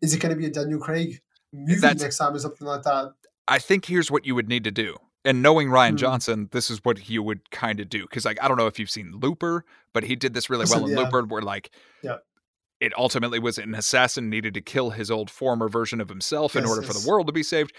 is 0.00 0.14
it 0.14 0.20
going 0.22 0.34
to 0.34 0.38
be 0.38 0.46
a 0.46 0.50
Daniel 0.50 0.80
Craig 0.80 1.20
movie 1.52 1.80
That's- 1.80 2.00
next 2.00 2.16
time 2.16 2.34
or 2.34 2.38
something 2.38 2.66
like 2.66 2.82
that? 2.84 3.12
I 3.46 3.58
think 3.58 3.84
here's 3.84 4.10
what 4.10 4.24
you 4.24 4.34
would 4.34 4.48
need 4.48 4.64
to 4.64 4.70
do. 4.70 4.96
And 5.22 5.42
knowing 5.42 5.68
Rian 5.68 5.90
Hmm. 5.90 5.96
Johnson, 5.96 6.48
this 6.50 6.70
is 6.70 6.80
what 6.82 6.96
he 7.00 7.18
would 7.18 7.50
kind 7.50 7.78
of 7.78 7.90
do. 7.90 8.02
Because, 8.04 8.24
like, 8.24 8.42
I 8.42 8.48
don't 8.48 8.56
know 8.56 8.68
if 8.68 8.78
you've 8.78 8.88
seen 8.88 9.12
Looper, 9.20 9.66
but 9.92 10.04
he 10.04 10.16
did 10.16 10.32
this 10.32 10.48
really 10.48 10.64
well 10.70 10.86
in 10.86 10.92
yeah. 10.92 11.00
Looper, 11.00 11.24
where, 11.26 11.42
like, 11.42 11.70
Yeah. 12.02 12.18
it 12.80 12.96
ultimately 12.96 13.38
was 13.38 13.58
an 13.58 13.74
assassin 13.74 14.30
needed 14.30 14.54
to 14.54 14.62
kill 14.62 14.90
his 14.90 15.10
old 15.10 15.28
former 15.30 15.68
version 15.68 16.00
of 16.00 16.08
himself 16.08 16.56
in 16.56 16.62
Yes, 16.62 16.70
order 16.70 16.82
for 16.86 16.94
the 16.94 17.06
world 17.06 17.26
to 17.26 17.34
be 17.34 17.42
saved. 17.42 17.74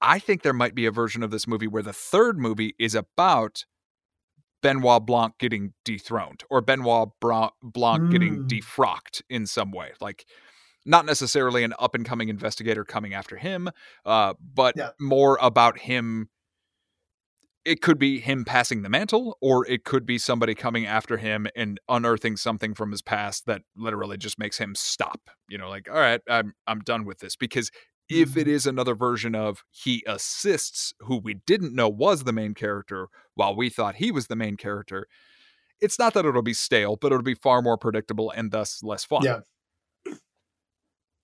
I 0.00 0.18
think 0.18 0.42
there 0.42 0.52
might 0.52 0.74
be 0.74 0.86
a 0.86 0.90
version 0.90 1.22
of 1.22 1.30
this 1.30 1.46
movie 1.46 1.66
where 1.66 1.82
the 1.82 1.92
third 1.92 2.38
movie 2.38 2.74
is 2.78 2.94
about 2.94 3.64
Benoit 4.62 5.04
Blanc 5.06 5.34
getting 5.38 5.74
dethroned 5.84 6.42
or 6.50 6.60
Benoit 6.60 7.10
Blanc 7.20 8.02
getting 8.10 8.40
Mm. 8.40 8.46
defrocked 8.48 9.22
in 9.28 9.46
some 9.46 9.70
way. 9.70 9.92
Like, 10.00 10.26
not 10.84 11.04
necessarily 11.04 11.64
an 11.64 11.74
up 11.78 11.94
and 11.94 12.04
coming 12.04 12.28
investigator 12.28 12.84
coming 12.84 13.12
after 13.14 13.36
him, 13.36 13.70
uh, 14.04 14.34
but 14.40 14.76
Yeah. 14.76 14.90
more 15.00 15.38
about 15.40 15.78
him. 15.80 16.30
It 17.64 17.82
could 17.82 17.98
be 17.98 18.20
him 18.20 18.44
passing 18.44 18.82
the 18.82 18.88
mantle, 18.88 19.36
or 19.40 19.66
it 19.66 19.82
could 19.84 20.06
be 20.06 20.18
somebody 20.18 20.54
coming 20.54 20.86
after 20.86 21.16
him 21.16 21.48
and 21.56 21.80
unearthing 21.88 22.36
something 22.36 22.74
from 22.74 22.92
his 22.92 23.02
past 23.02 23.46
that 23.46 23.62
literally 23.74 24.16
just 24.16 24.38
makes 24.38 24.58
him 24.58 24.76
stop. 24.76 25.30
You 25.48 25.58
know, 25.58 25.68
like, 25.68 25.88
all 25.90 25.96
right, 25.96 26.20
I'm 26.28 26.54
I'm 26.68 26.80
done 26.80 27.04
with 27.04 27.18
this. 27.18 27.34
Because 27.34 27.72
if 28.08 28.36
it 28.36 28.46
is 28.46 28.66
another 28.66 28.94
version 28.94 29.34
of 29.34 29.64
he 29.70 30.04
assists 30.06 30.94
who 31.00 31.16
we 31.16 31.34
didn't 31.46 31.74
know 31.74 31.88
was 31.88 32.24
the 32.24 32.32
main 32.32 32.54
character 32.54 33.08
while 33.34 33.54
we 33.54 33.68
thought 33.68 33.96
he 33.96 34.10
was 34.10 34.28
the 34.28 34.36
main 34.36 34.56
character, 34.56 35.06
it's 35.80 35.98
not 35.98 36.14
that 36.14 36.24
it'll 36.24 36.42
be 36.42 36.54
stale, 36.54 36.96
but 36.96 37.12
it'll 37.12 37.22
be 37.22 37.34
far 37.34 37.62
more 37.62 37.76
predictable 37.76 38.30
and 38.30 38.50
thus 38.50 38.82
less 38.82 39.04
fun. 39.04 39.22
Yeah. 39.22 39.40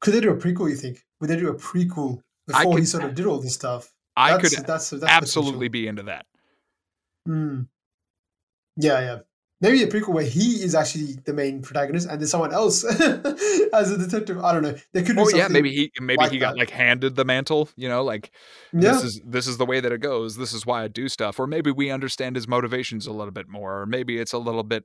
Could 0.01 0.15
they 0.15 0.21
do 0.21 0.31
a 0.31 0.37
prequel? 0.37 0.69
You 0.69 0.77
think? 0.77 0.99
Would 1.21 1.31
they 1.31 1.37
do 1.37 1.49
a 1.49 1.55
prequel 1.55 2.21
before 2.47 2.79
he 2.79 2.85
sort 2.85 3.05
of 3.05 3.15
did 3.15 3.27
all 3.27 3.39
this 3.39 3.55
stuff? 3.55 3.89
I 4.17 4.37
that's, 4.37 4.57
could 4.57 4.67
that's, 4.67 4.91
that's 4.91 5.05
absolutely 5.05 5.69
be 5.69 5.87
into 5.87 6.03
that. 6.05 6.27
Mm. 7.29 7.69
Yeah, 8.77 9.01
yeah. 9.01 9.19
Maybe 9.63 9.83
a 9.83 9.87
prequel 9.87 10.09
where 10.13 10.25
he 10.25 10.63
is 10.63 10.75
actually 10.75 11.15
the 11.25 11.33
main 11.33 11.63
protagonist 11.63 12.09
and 12.09 12.21
there's 12.21 12.31
someone 12.31 12.53
else 12.53 12.85
as 13.73 13.91
a 13.91 13.97
detective. 13.97 14.39
I 14.45 14.53
don't 14.53 14.63
know. 14.63 14.75
They 14.93 15.03
could 15.03 15.17
do 15.17 15.23
Oh 15.23 15.29
yeah, 15.35 15.49
maybe 15.49 15.71
he 15.73 15.93
maybe 16.01 16.19
like 16.19 16.33
he 16.33 16.39
got 16.39 16.55
that. 16.55 16.59
like 16.59 16.71
handed 16.71 17.15
the 17.17 17.25
mantle, 17.25 17.69
you 17.77 17.89
know, 17.89 18.03
like 18.03 18.33
Yeah, 18.73 18.93
this 18.93 19.05
is 19.05 19.21
this 19.25 19.47
is 19.47 19.57
the 19.59 19.65
way 19.67 19.81
that 19.81 19.93
it 19.93 20.01
goes. 20.01 20.37
This 20.37 20.53
is 20.53 20.67
why 20.67 20.83
I 20.83 20.89
do 20.89 21.09
stuff. 21.09 21.39
Or 21.39 21.47
maybe 21.47 21.71
we 21.71 21.91
understand 21.91 22.37
his 22.37 22.47
motivations 22.49 23.07
a 23.07 23.13
little 23.13 23.33
bit 23.33 23.49
more. 23.49 23.83
Or 23.83 23.87
maybe 23.87 24.19
it's 24.19 24.33
a 24.33 24.39
little 24.39 24.65
bit 24.65 24.85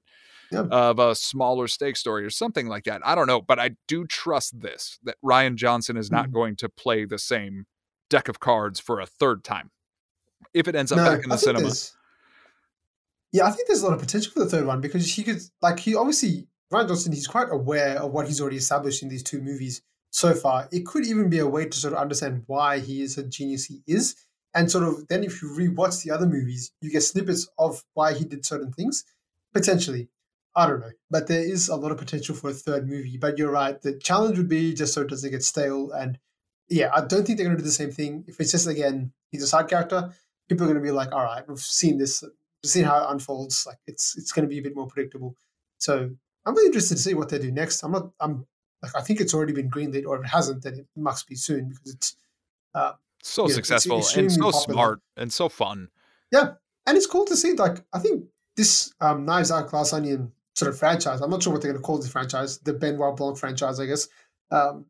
Yeah. 0.51 0.61
of 0.71 0.99
a 0.99 1.15
smaller 1.15 1.67
stake 1.67 1.97
story 1.97 2.23
or 2.23 2.30
something 2.30 2.67
like 2.67 2.84
that. 2.86 3.01
I 3.03 3.15
don't 3.15 3.28
know, 3.28 3.41
but 3.41 3.59
I 3.59 3.71
do 3.88 4.05
trust 4.05 4.61
this 4.61 4.99
that 5.03 5.17
Rian 5.25 5.55
Johnson 5.55 5.97
is 5.97 6.09
not 6.11 6.28
Mm. 6.30 6.34
going 6.34 6.55
to 6.57 6.69
play 6.69 7.03
the 7.03 7.19
same 7.19 7.65
deck 8.09 8.30
of 8.30 8.39
cards 8.39 8.80
for 8.80 8.99
a 9.01 9.05
third 9.05 9.43
time. 9.43 9.71
If 10.53 10.67
it 10.67 10.75
ends 10.75 10.91
up 10.91 10.97
no, 10.99 11.03
back 11.15 11.23
in 11.23 11.30
the 11.30 11.38
cinema. 11.38 11.63
there's- 11.65 11.97
Yeah, 13.32 13.45
I 13.45 13.51
think 13.51 13.67
there's 13.67 13.82
a 13.82 13.86
lot 13.86 13.93
of 13.93 13.99
potential 13.99 14.32
for 14.32 14.39
the 14.39 14.49
third 14.49 14.65
one 14.65 14.82
because 14.82 15.13
he 15.13 15.23
could, 15.23 15.41
like, 15.61 15.80
he 15.80 15.95
obviously 15.95 16.47
Rian 16.71 16.88
Johnson. 16.88 17.13
He's 17.13 17.28
quite 17.28 17.47
aware 17.49 18.01
of 18.01 18.11
what 18.11 18.28
he's 18.28 18.41
already 18.41 18.57
established 18.57 19.03
in 19.03 19.09
these 19.09 19.23
two 19.23 19.41
movies 19.41 19.82
so 20.09 20.34
far. 20.34 20.67
It 20.71 20.86
could 20.86 21.05
even 21.05 21.30
be 21.30 21.39
a 21.39 21.47
way 21.47 21.65
to 21.65 21.78
sort 21.78 21.93
of 21.93 21.99
understand 21.99 22.43
why 22.47 22.80
he 22.80 23.01
is 23.01 23.17
a 23.17 23.23
genius 23.23 23.65
he 23.65 23.82
is, 23.88 24.15
and 24.53 24.71
sort 24.71 24.84
of 24.84 25.07
then 25.07 25.23
if 25.23 25.41
you 25.41 25.49
rewatch 25.49 26.03
the 26.03 26.11
other 26.11 26.25
movies, 26.25 26.71
you 26.82 26.91
get 26.91 27.03
snippets 27.03 27.47
of 27.57 27.84
why 27.93 28.13
he 28.13 28.25
did 28.25 28.45
certain 28.45 28.71
things. 28.73 29.03
Potentially, 29.53 30.09
I 30.55 30.67
don't 30.67 30.82
know, 30.82 30.91
but 31.09 31.28
there 31.28 31.41
is 31.41 31.69
a 31.69 31.75
lot 31.75 31.91
of 31.91 31.97
potential 31.97 32.36
for 32.36 32.49
a 32.49 32.53
third 32.53 32.88
movie. 32.88 33.17
But 33.17 33.38
you're 33.38 33.51
right. 33.51 33.82
The 33.82 33.97
challenge 33.97 34.38
would 34.38 34.49
be 34.49 34.73
just 34.73 34.93
so 34.93 35.01
it 35.01 35.09
doesn't 35.09 35.32
get 35.32 35.43
stale. 35.43 35.91
And 35.91 36.19
yeah, 36.69 36.91
I 36.93 37.01
don't 37.01 37.25
think 37.25 37.38
they're 37.38 37.47
going 37.47 37.57
to 37.57 37.63
do 37.63 37.67
the 37.67 37.71
same 37.71 37.91
thing. 37.91 38.25
If 38.28 38.39
it's 38.39 38.51
just 38.51 38.67
again 38.67 39.13
he's 39.32 39.43
a 39.43 39.47
side 39.47 39.69
character, 39.69 40.11
people 40.49 40.65
are 40.65 40.73
going 40.73 40.84
to 40.84 40.88
be 40.88 40.91
like, 40.91 41.13
all 41.13 41.23
right, 41.23 41.47
we've 41.47 41.59
seen 41.59 41.97
this, 41.97 42.23
seen 42.66 42.86
how 42.86 43.03
it 43.03 43.12
unfolds. 43.12 43.66
Like 43.66 43.78
it's 43.88 44.18
it's 44.18 44.32
going 44.32 44.45
to 44.45 44.49
be 44.49 44.60
a 44.60 44.62
bit 44.62 44.76
more 44.76 44.88
predictable. 44.88 45.36
So 45.78 46.10
I'm 46.45 46.55
really 46.55 46.68
interested 46.68 46.95
to 46.95 47.01
see 47.01 47.14
what 47.14 47.30
they 47.30 47.39
do 47.39 47.51
next. 47.51 47.84
I'm 47.84 47.91
not. 47.91 48.12
I'm 48.20 48.45
like 48.82 48.95
I 48.95 49.01
think 49.01 49.20
it's 49.20 49.34
already 49.34 49.53
been 49.53 49.70
greenlit, 49.70 50.05
or 50.05 50.18
if 50.18 50.24
it 50.24 50.30
hasn't, 50.30 50.64
then 50.64 50.76
it 50.76 50.88
must 50.95 51.28
be 51.28 51.36
soon 51.36 51.70
because 51.70 51.93
it's 51.93 52.16
uh, 52.74 52.93
so 53.22 53.45
it's 53.45 53.55
successful 53.55 53.97
and 54.16 54.32
so 54.32 54.51
popular. 54.51 54.74
smart 54.74 54.99
and 55.16 55.32
so 55.32 55.49
fun. 55.49 55.89
Yeah, 56.32 56.53
and 56.86 56.97
it's 56.97 57.08
cool 57.08 57.26
to 57.26 57.36
see. 57.36 57.53
Like 57.53 57.84
I 57.93 57.99
think 57.99 58.26
this 58.55 58.93
um, 59.01 59.26
Knives 59.26 59.51
Out 59.51 59.70
Glass 59.70 59.93
Onion 59.93 60.32
sort 60.55 60.70
of 60.72 60.80
franchise. 60.80 61.22
I'm 61.22 61.30
not 61.30 61.43
sure 61.43 61.53
what 61.53 61.62
they're 61.62 61.72
going 61.72 61.82
to 61.82 61.86
call 61.86 61.99
this 61.99 62.12
franchise, 62.12 62.58
the 62.60 62.74
Benoit 62.74 63.16
Blanc 63.16 63.38
franchise, 63.38 63.80
I 63.80 63.86
guess. 63.86 64.08
Um, 64.49 64.86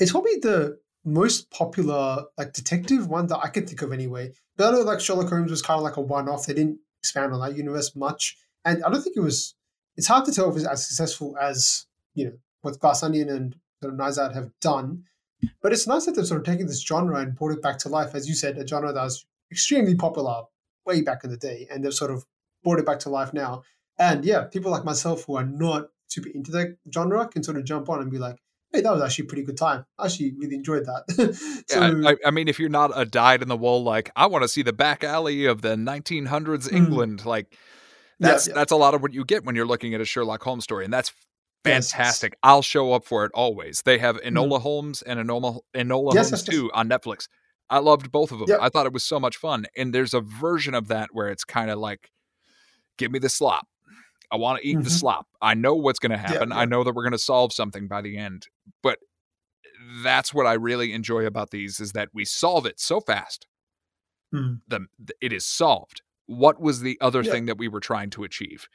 it's 0.00 0.10
probably 0.10 0.36
the 0.36 0.78
most 1.04 1.50
popular 1.50 2.24
like 2.38 2.52
detective 2.52 3.08
one 3.08 3.26
that 3.28 3.38
I 3.38 3.48
can 3.48 3.66
think 3.66 3.82
of 3.82 3.92
anyway. 3.92 4.32
But 4.56 4.68
I 4.68 4.70
know 4.72 4.82
like 4.82 5.00
Sherlock 5.00 5.28
Holmes 5.28 5.50
was 5.50 5.62
kind 5.62 5.78
of 5.78 5.84
like 5.84 5.96
a 5.96 6.00
one-off. 6.00 6.46
They 6.46 6.54
didn't 6.54 6.78
expand 7.00 7.32
on 7.32 7.40
that 7.40 7.56
universe 7.56 7.96
much, 7.96 8.36
and 8.64 8.82
I 8.84 8.90
don't 8.90 9.02
think 9.02 9.16
it 9.16 9.20
was. 9.20 9.54
It's 9.96 10.06
hard 10.06 10.24
to 10.26 10.32
tell 10.32 10.50
if 10.50 10.56
it's 10.56 10.66
as 10.66 10.86
successful 10.86 11.36
as 11.40 11.86
you 12.14 12.26
know 12.26 12.32
what 12.62 12.78
Glass 12.78 13.02
Onion 13.02 13.28
and 13.28 13.56
sort 13.82 14.00
of 14.00 14.34
have 14.34 14.50
done. 14.60 15.04
But 15.60 15.72
it's 15.72 15.88
nice 15.88 16.06
that 16.06 16.14
they're 16.14 16.24
sort 16.24 16.40
of 16.40 16.46
taking 16.46 16.66
this 16.66 16.84
genre 16.84 17.18
and 17.18 17.34
brought 17.34 17.52
it 17.52 17.62
back 17.62 17.78
to 17.78 17.88
life, 17.88 18.14
as 18.14 18.28
you 18.28 18.34
said, 18.34 18.56
a 18.58 18.66
genre 18.66 18.92
that 18.92 19.02
was 19.02 19.26
extremely 19.50 19.96
popular 19.96 20.42
way 20.86 21.02
back 21.02 21.24
in 21.24 21.30
the 21.30 21.36
day, 21.36 21.66
and 21.70 21.84
they've 21.84 21.92
sort 21.92 22.12
of 22.12 22.24
brought 22.62 22.78
it 22.78 22.86
back 22.86 23.00
to 23.00 23.10
life 23.10 23.32
now. 23.32 23.62
And 23.98 24.24
yeah, 24.24 24.44
people 24.44 24.70
like 24.70 24.84
myself 24.84 25.24
who 25.24 25.36
are 25.36 25.44
not 25.44 25.88
super 26.06 26.28
into 26.28 26.52
that 26.52 26.76
genre 26.92 27.26
can 27.26 27.42
sort 27.42 27.56
of 27.56 27.64
jump 27.64 27.88
on 27.88 28.00
and 28.00 28.10
be 28.10 28.18
like, 28.18 28.36
"Hey, 28.72 28.80
that 28.80 28.92
was 28.92 29.02
actually 29.02 29.26
a 29.26 29.28
pretty 29.28 29.42
good 29.44 29.56
time. 29.56 29.84
I 29.98 30.06
actually 30.06 30.32
really 30.38 30.56
enjoyed 30.56 30.86
that." 30.86 31.64
so, 31.68 31.80
Yeah, 31.80 32.10
I, 32.10 32.28
I 32.28 32.30
mean, 32.30 32.48
if 32.48 32.58
you're 32.58 32.68
not 32.68 32.90
a 32.94 33.04
dyed 33.04 33.42
in 33.42 33.48
the 33.48 33.56
wool, 33.56 33.82
like 33.82 34.10
I 34.16 34.26
want 34.26 34.42
to 34.42 34.48
see 34.48 34.62
the 34.62 34.72
back 34.72 35.04
alley 35.04 35.44
of 35.46 35.62
the 35.62 35.76
1900s 35.76 36.68
Mm. 36.68 36.72
England, 36.76 37.24
like 37.26 37.56
that's 38.20 38.48
yeah. 38.48 38.54
that's 38.54 38.72
a 38.72 38.76
lot 38.76 38.94
of 38.94 39.02
what 39.02 39.12
you 39.12 39.24
get 39.24 39.44
when 39.44 39.54
you're 39.56 39.66
looking 39.66 39.94
at 39.94 40.00
a 40.00 40.04
Sherlock 40.04 40.42
Holmes 40.42 40.64
story, 40.64 40.84
and 40.84 40.92
that's 40.92 41.12
Yes, 41.64 41.74
yes. 41.74 41.92
fantastic. 41.92 42.34
I'll 42.42 42.62
show 42.62 42.92
up 42.92 43.04
for 43.04 43.24
it 43.24 43.30
always. 43.34 43.82
They 43.82 43.98
have 43.98 44.16
Enola 44.22 44.60
Holmes 44.60 45.00
and 45.02 45.20
Enola 45.20 45.60
Enola 45.76 46.12
Yes, 46.12 46.30
Holmes 46.30 46.44
yes. 46.48 46.56
2 46.56 46.70
on 46.74 46.88
Netflix. 46.88 47.28
I 47.70 47.78
loved 47.78 48.10
both 48.10 48.32
of 48.32 48.40
them. 48.40 48.48
Yep. 48.48 48.58
I 48.60 48.68
thought 48.68 48.84
it 48.86 48.92
was 48.92 49.04
so 49.04 49.20
much 49.20 49.36
fun. 49.36 49.66
And 49.76 49.94
there's 49.94 50.12
a 50.12 50.20
version 50.20 50.74
of 50.74 50.88
that 50.88 51.10
where 51.12 51.28
it's 51.28 51.44
kind 51.44 51.70
of 51.70 51.78
like, 51.78 52.10
give 52.98 53.12
me 53.12 53.18
the 53.20 53.28
slop. 53.28 53.66
I 54.32 54.36
want 54.36 54.60
to 54.62 54.66
eat 54.66 54.76
the 54.76 54.88
Mhm. 54.88 54.98
slop. 54.98 55.28
I 55.40 55.54
know 55.54 55.74
what's 55.74 55.98
going 55.98 56.10
to 56.12 56.16
happen. 56.18 56.48
yeah. 56.50 56.56
I 56.56 56.64
know 56.64 56.82
that 56.82 56.94
we're 56.94 57.02
going 57.04 57.12
to 57.12 57.18
solve 57.18 57.52
something 57.52 57.86
by 57.86 58.00
the 58.00 58.16
end. 58.16 58.48
But 58.82 58.98
that's 60.02 60.32
what 60.32 60.46
I 60.46 60.54
really 60.54 60.92
enjoy 60.92 61.26
about 61.26 61.50
these 61.50 61.78
is 61.80 61.92
that 61.92 62.08
we 62.14 62.24
solve 62.24 62.64
it 62.66 62.80
so 62.80 63.00
fast. 63.00 63.46
Hmm. 64.32 64.54
The, 64.66 64.86
the- 64.98 65.14
it 65.20 65.32
is 65.32 65.44
solved. 65.44 66.00
What 66.26 66.60
was 66.60 66.80
the 66.80 66.98
other 67.00 67.22
Yeah. 67.22 67.30
thing 67.32 67.46
that 67.46 67.58
we 67.58 67.68
were 67.68 67.80
trying 67.80 68.08
to 68.10 68.24
achieve? 68.24 68.68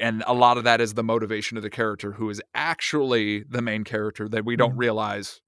And 0.00 0.24
a 0.26 0.32
lot 0.34 0.56
of 0.58 0.64
that 0.64 0.80
is 0.80 0.94
the 0.94 1.04
motivation 1.04 1.56
of 1.56 1.62
the 1.62 1.70
character 1.70 2.12
who 2.12 2.28
is 2.30 2.42
actually 2.54 3.44
the 3.44 3.62
main 3.62 3.84
character 3.84 4.28
that 4.30 4.44
we 4.44 4.56
don't 4.56 4.74
Mhm. 4.74 4.78
realize 4.80 5.40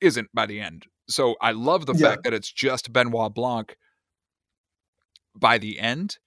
isn't 0.00 0.30
by 0.32 0.46
the 0.46 0.60
end. 0.60 0.86
So 1.08 1.36
I 1.42 1.50
love 1.52 1.86
the 1.86 1.92
Yeah. 1.94 2.10
fact 2.10 2.22
that 2.24 2.32
it's 2.32 2.50
just 2.52 2.92
Benoit 2.92 3.34
Blanc 3.34 3.76
by 5.34 5.58
the 5.58 5.78
end. 5.80 6.18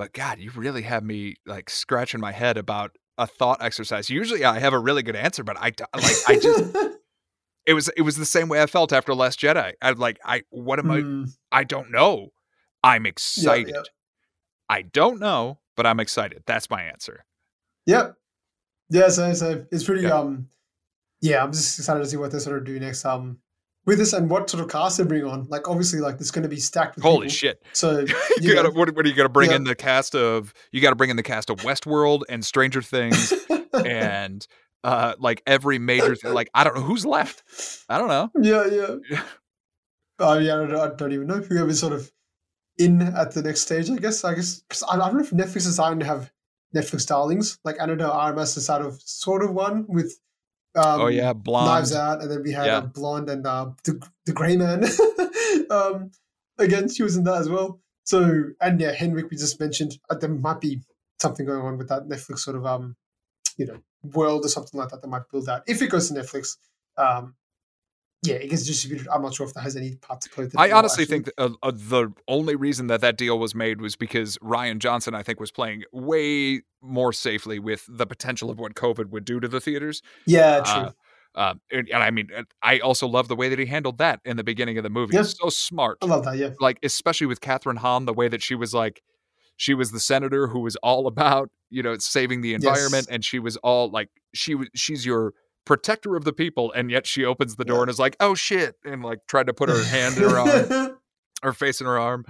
But 0.00 0.14
God, 0.14 0.38
you 0.38 0.50
really 0.52 0.80
have 0.80 1.04
me 1.04 1.34
like 1.44 1.68
scratching 1.68 2.20
my 2.20 2.32
head 2.32 2.56
about 2.56 2.92
a 3.18 3.26
thought 3.26 3.62
exercise. 3.62 4.08
Usually 4.08 4.46
I 4.46 4.58
have 4.58 4.72
a 4.72 4.78
really 4.78 5.02
good 5.02 5.14
answer, 5.14 5.44
but 5.44 5.58
I 5.58 5.74
like 5.94 6.16
I 6.26 6.38
just 6.42 6.74
it 7.66 7.74
was 7.74 7.90
it 7.98 8.00
was 8.00 8.16
the 8.16 8.24
same 8.24 8.48
way 8.48 8.62
I 8.62 8.66
felt 8.66 8.94
after 8.94 9.14
Last 9.14 9.38
Jedi. 9.38 9.74
I 9.82 9.90
like 9.90 10.18
I 10.24 10.44
what 10.48 10.78
am 10.78 10.90
I 10.90 11.00
Hmm. 11.00 11.24
I 11.52 11.64
don't 11.64 11.90
know. 11.90 12.28
I'm 12.82 13.04
excited. 13.04 13.76
I 14.70 14.80
don't 14.80 15.20
know, 15.20 15.58
but 15.76 15.84
I'm 15.84 16.00
excited. 16.00 16.44
That's 16.46 16.70
my 16.70 16.82
answer. 16.82 17.26
Yep. 17.84 18.14
Yeah, 18.88 19.08
so, 19.10 19.34
so 19.34 19.66
it's 19.70 19.84
pretty 19.84 20.04
Yeah. 20.04 20.18
um 20.18 20.48
yeah, 21.20 21.44
I'm 21.44 21.52
just 21.52 21.78
excited 21.78 22.00
to 22.02 22.08
see 22.08 22.16
what 22.16 22.30
they 22.32 22.38
sort 22.38 22.56
of 22.56 22.64
do 22.64 22.80
next. 22.80 23.04
Um 23.04 23.36
with 23.86 23.98
this 23.98 24.12
and 24.12 24.28
what 24.30 24.48
sort 24.50 24.62
of 24.62 24.68
cast 24.70 24.98
they 24.98 25.04
bring 25.04 25.24
on. 25.24 25.46
Like 25.48 25.68
obviously, 25.68 26.00
like 26.00 26.16
it's 26.20 26.30
going 26.30 26.42
to 26.42 26.48
be 26.48 26.58
stacked 26.60 26.96
with 26.96 27.04
Holy 27.04 27.26
people. 27.26 27.30
shit! 27.30 27.62
So 27.72 28.00
You, 28.08 28.14
you 28.40 28.54
gotta 28.54 28.70
what, 28.70 28.94
what 28.94 29.04
are 29.04 29.08
you 29.08 29.14
gonna 29.14 29.28
bring 29.28 29.50
Yeah. 29.50 29.56
in 29.56 29.64
the 29.64 29.74
cast 29.74 30.14
of? 30.14 30.52
You 30.72 30.80
got 30.80 30.90
to 30.90 30.96
bring 30.96 31.10
in 31.10 31.16
the 31.16 31.22
cast 31.22 31.50
of 31.50 31.58
Westworld 31.58 32.22
and 32.28 32.44
Stranger 32.44 32.82
Things 32.82 33.32
and 33.86 34.46
uh 34.84 35.14
like 35.18 35.42
every 35.46 35.78
major 35.78 36.14
thing. 36.14 36.32
Like 36.34 36.48
I 36.54 36.64
don't 36.64 36.74
know 36.76 36.82
who's 36.82 37.04
left. 37.06 37.42
I 37.88 37.98
don't 37.98 38.08
know. 38.08 38.30
yeah, 38.40 38.96
yeah. 39.10 39.22
Oh 40.18 40.38
yeah, 40.38 40.54
I 40.60 40.66
don't, 40.66 40.74
I 40.76 40.94
don't 40.94 41.12
even 41.12 41.26
know 41.26 41.40
whoever's 41.40 41.80
sort 41.80 41.92
of 41.94 42.10
in 42.78 43.00
at 43.02 43.32
the 43.32 43.42
next 43.42 43.62
stage. 43.62 43.90
I 43.90 43.96
guess. 43.96 44.24
I 44.24 44.34
guess 44.34 44.60
because 44.60 44.82
I, 44.82 44.94
I 44.94 44.98
don't 44.98 45.14
know 45.14 45.20
if 45.24 45.30
Netflix 45.30 45.66
is 45.66 45.74
starting 45.74 46.00
to 46.00 46.06
have 46.06 46.30
Netflix 46.76 47.06
darlings. 47.06 47.58
Like 47.64 47.76
Ana 47.80 47.96
de 47.96 48.10
Armas 48.10 48.56
is 48.56 48.66
sort 48.66 48.82
of 48.82 49.00
sort 49.02 49.42
of 49.42 49.52
one 49.52 49.86
with. 49.88 50.14
Um, 50.76 51.00
oh 51.00 51.06
yeah, 51.08 51.32
blonde. 51.32 51.66
Knives 51.66 51.94
Out, 51.94 52.22
and 52.22 52.30
then 52.30 52.42
we 52.42 52.52
had 52.52 52.66
Yeah. 52.66 52.76
uh, 52.78 52.80
Blonde 52.82 53.28
and 53.28 53.46
uh, 53.46 53.70
the 53.84 54.00
the 54.26 54.32
Grey 54.32 54.56
Man. 54.56 54.84
um, 55.70 56.10
again, 56.58 56.88
she 56.88 57.02
was 57.02 57.16
in 57.16 57.24
that 57.24 57.40
as 57.40 57.48
well. 57.48 57.80
So 58.04 58.44
and 58.60 58.80
yeah, 58.80 58.94
Henwick 58.94 59.30
we 59.30 59.36
just 59.36 59.58
mentioned. 59.58 59.98
Uh, 60.08 60.14
there 60.14 60.30
might 60.30 60.60
be 60.60 60.80
something 61.18 61.44
going 61.46 61.62
on 61.62 61.76
with 61.76 61.88
that 61.88 62.08
Netflix 62.08 62.38
sort 62.40 62.56
of 62.56 62.64
um, 62.66 62.96
you 63.56 63.66
know, 63.66 63.78
world 64.02 64.44
or 64.44 64.48
something 64.48 64.78
like 64.78 64.90
that 64.90 65.02
that 65.02 65.08
might 65.08 65.28
build 65.30 65.48
out 65.48 65.62
if 65.66 65.82
it 65.82 65.90
goes 65.90 66.08
to 66.08 66.14
Netflix. 66.14 66.56
Um, 66.96 67.34
yeah, 68.22 68.34
it 68.34 68.50
gets 68.50 68.66
distributed. 68.66 69.08
I'm 69.08 69.22
not 69.22 69.34
sure 69.34 69.46
if 69.46 69.54
that 69.54 69.62
has 69.62 69.76
any 69.76 69.96
part 69.96 70.20
to 70.22 70.30
play 70.30 70.44
with 70.44 70.54
it. 70.54 70.60
I 70.60 70.72
honestly 70.72 71.04
actually. 71.04 71.22
think 71.22 71.24
that, 71.36 71.42
uh, 71.42 71.50
uh, 71.62 71.70
the 71.70 72.12
only 72.28 72.54
reason 72.54 72.88
that 72.88 73.00
that 73.00 73.16
deal 73.16 73.38
was 73.38 73.54
made 73.54 73.80
was 73.80 73.96
because 73.96 74.36
Rian 74.38 74.78
Johnson, 74.78 75.14
I 75.14 75.22
think, 75.22 75.40
was 75.40 75.50
playing 75.50 75.84
way 75.92 76.62
more 76.82 77.12
safely 77.14 77.58
with 77.58 77.86
the 77.88 78.06
potential 78.06 78.50
of 78.50 78.58
what 78.58 78.74
COVID 78.74 79.06
would 79.10 79.24
do 79.24 79.40
to 79.40 79.48
the 79.48 79.60
theaters. 79.60 80.02
Yeah, 80.26 80.60
true. 80.60 80.74
Uh, 80.74 80.92
uh, 81.34 81.54
and, 81.70 81.88
and 81.88 82.02
I 82.02 82.10
mean, 82.10 82.28
uh, 82.36 82.42
I 82.62 82.80
also 82.80 83.06
love 83.06 83.28
the 83.28 83.36
way 83.36 83.48
that 83.48 83.58
he 83.58 83.66
handled 83.66 83.98
that 83.98 84.20
in 84.24 84.36
the 84.36 84.44
beginning 84.44 84.76
of 84.78 84.82
the 84.82 84.90
movie. 84.90 85.14
Yeah. 85.16 85.22
So 85.22 85.48
smart, 85.48 85.98
I 86.02 86.06
love 86.06 86.24
that. 86.24 86.36
Yeah, 86.36 86.50
like 86.60 86.78
especially 86.82 87.28
with 87.28 87.40
Kathryn 87.40 87.78
Hahn, 87.78 88.04
the 88.04 88.12
way 88.12 88.28
that 88.28 88.42
she 88.42 88.54
was 88.54 88.74
like, 88.74 89.02
she 89.56 89.72
was 89.72 89.92
the 89.92 90.00
senator 90.00 90.48
who 90.48 90.60
was 90.60 90.76
all 90.76 91.06
about 91.06 91.50
you 91.70 91.82
know 91.82 91.96
saving 91.98 92.40
the 92.42 92.52
environment, 92.52 93.06
Yes. 93.08 93.14
and 93.14 93.24
she 93.24 93.38
was 93.38 93.56
all 93.58 93.88
like, 93.90 94.08
she 94.34 94.54
was 94.54 94.68
she's 94.74 95.06
your 95.06 95.32
protector 95.64 96.16
of 96.16 96.24
the 96.24 96.32
people, 96.32 96.72
and 96.72 96.90
yet 96.90 97.06
she 97.06 97.24
opens 97.24 97.56
the 97.56 97.64
door 97.64 97.76
Yeah. 97.78 97.82
and 97.82 97.90
is 97.90 97.98
like, 97.98 98.16
oh 98.20 98.34
shit, 98.34 98.76
and 98.84 99.02
like 99.04 99.20
tried 99.28 99.46
to 99.46 99.54
put 99.54 99.68
her 99.68 99.82
hand 99.84 100.16
in 100.16 100.22
her 100.24 100.38
arm 100.38 100.96
her 101.42 101.52
face 101.52 101.80
in 101.80 101.86
her 101.86 101.98
arm. 101.98 102.24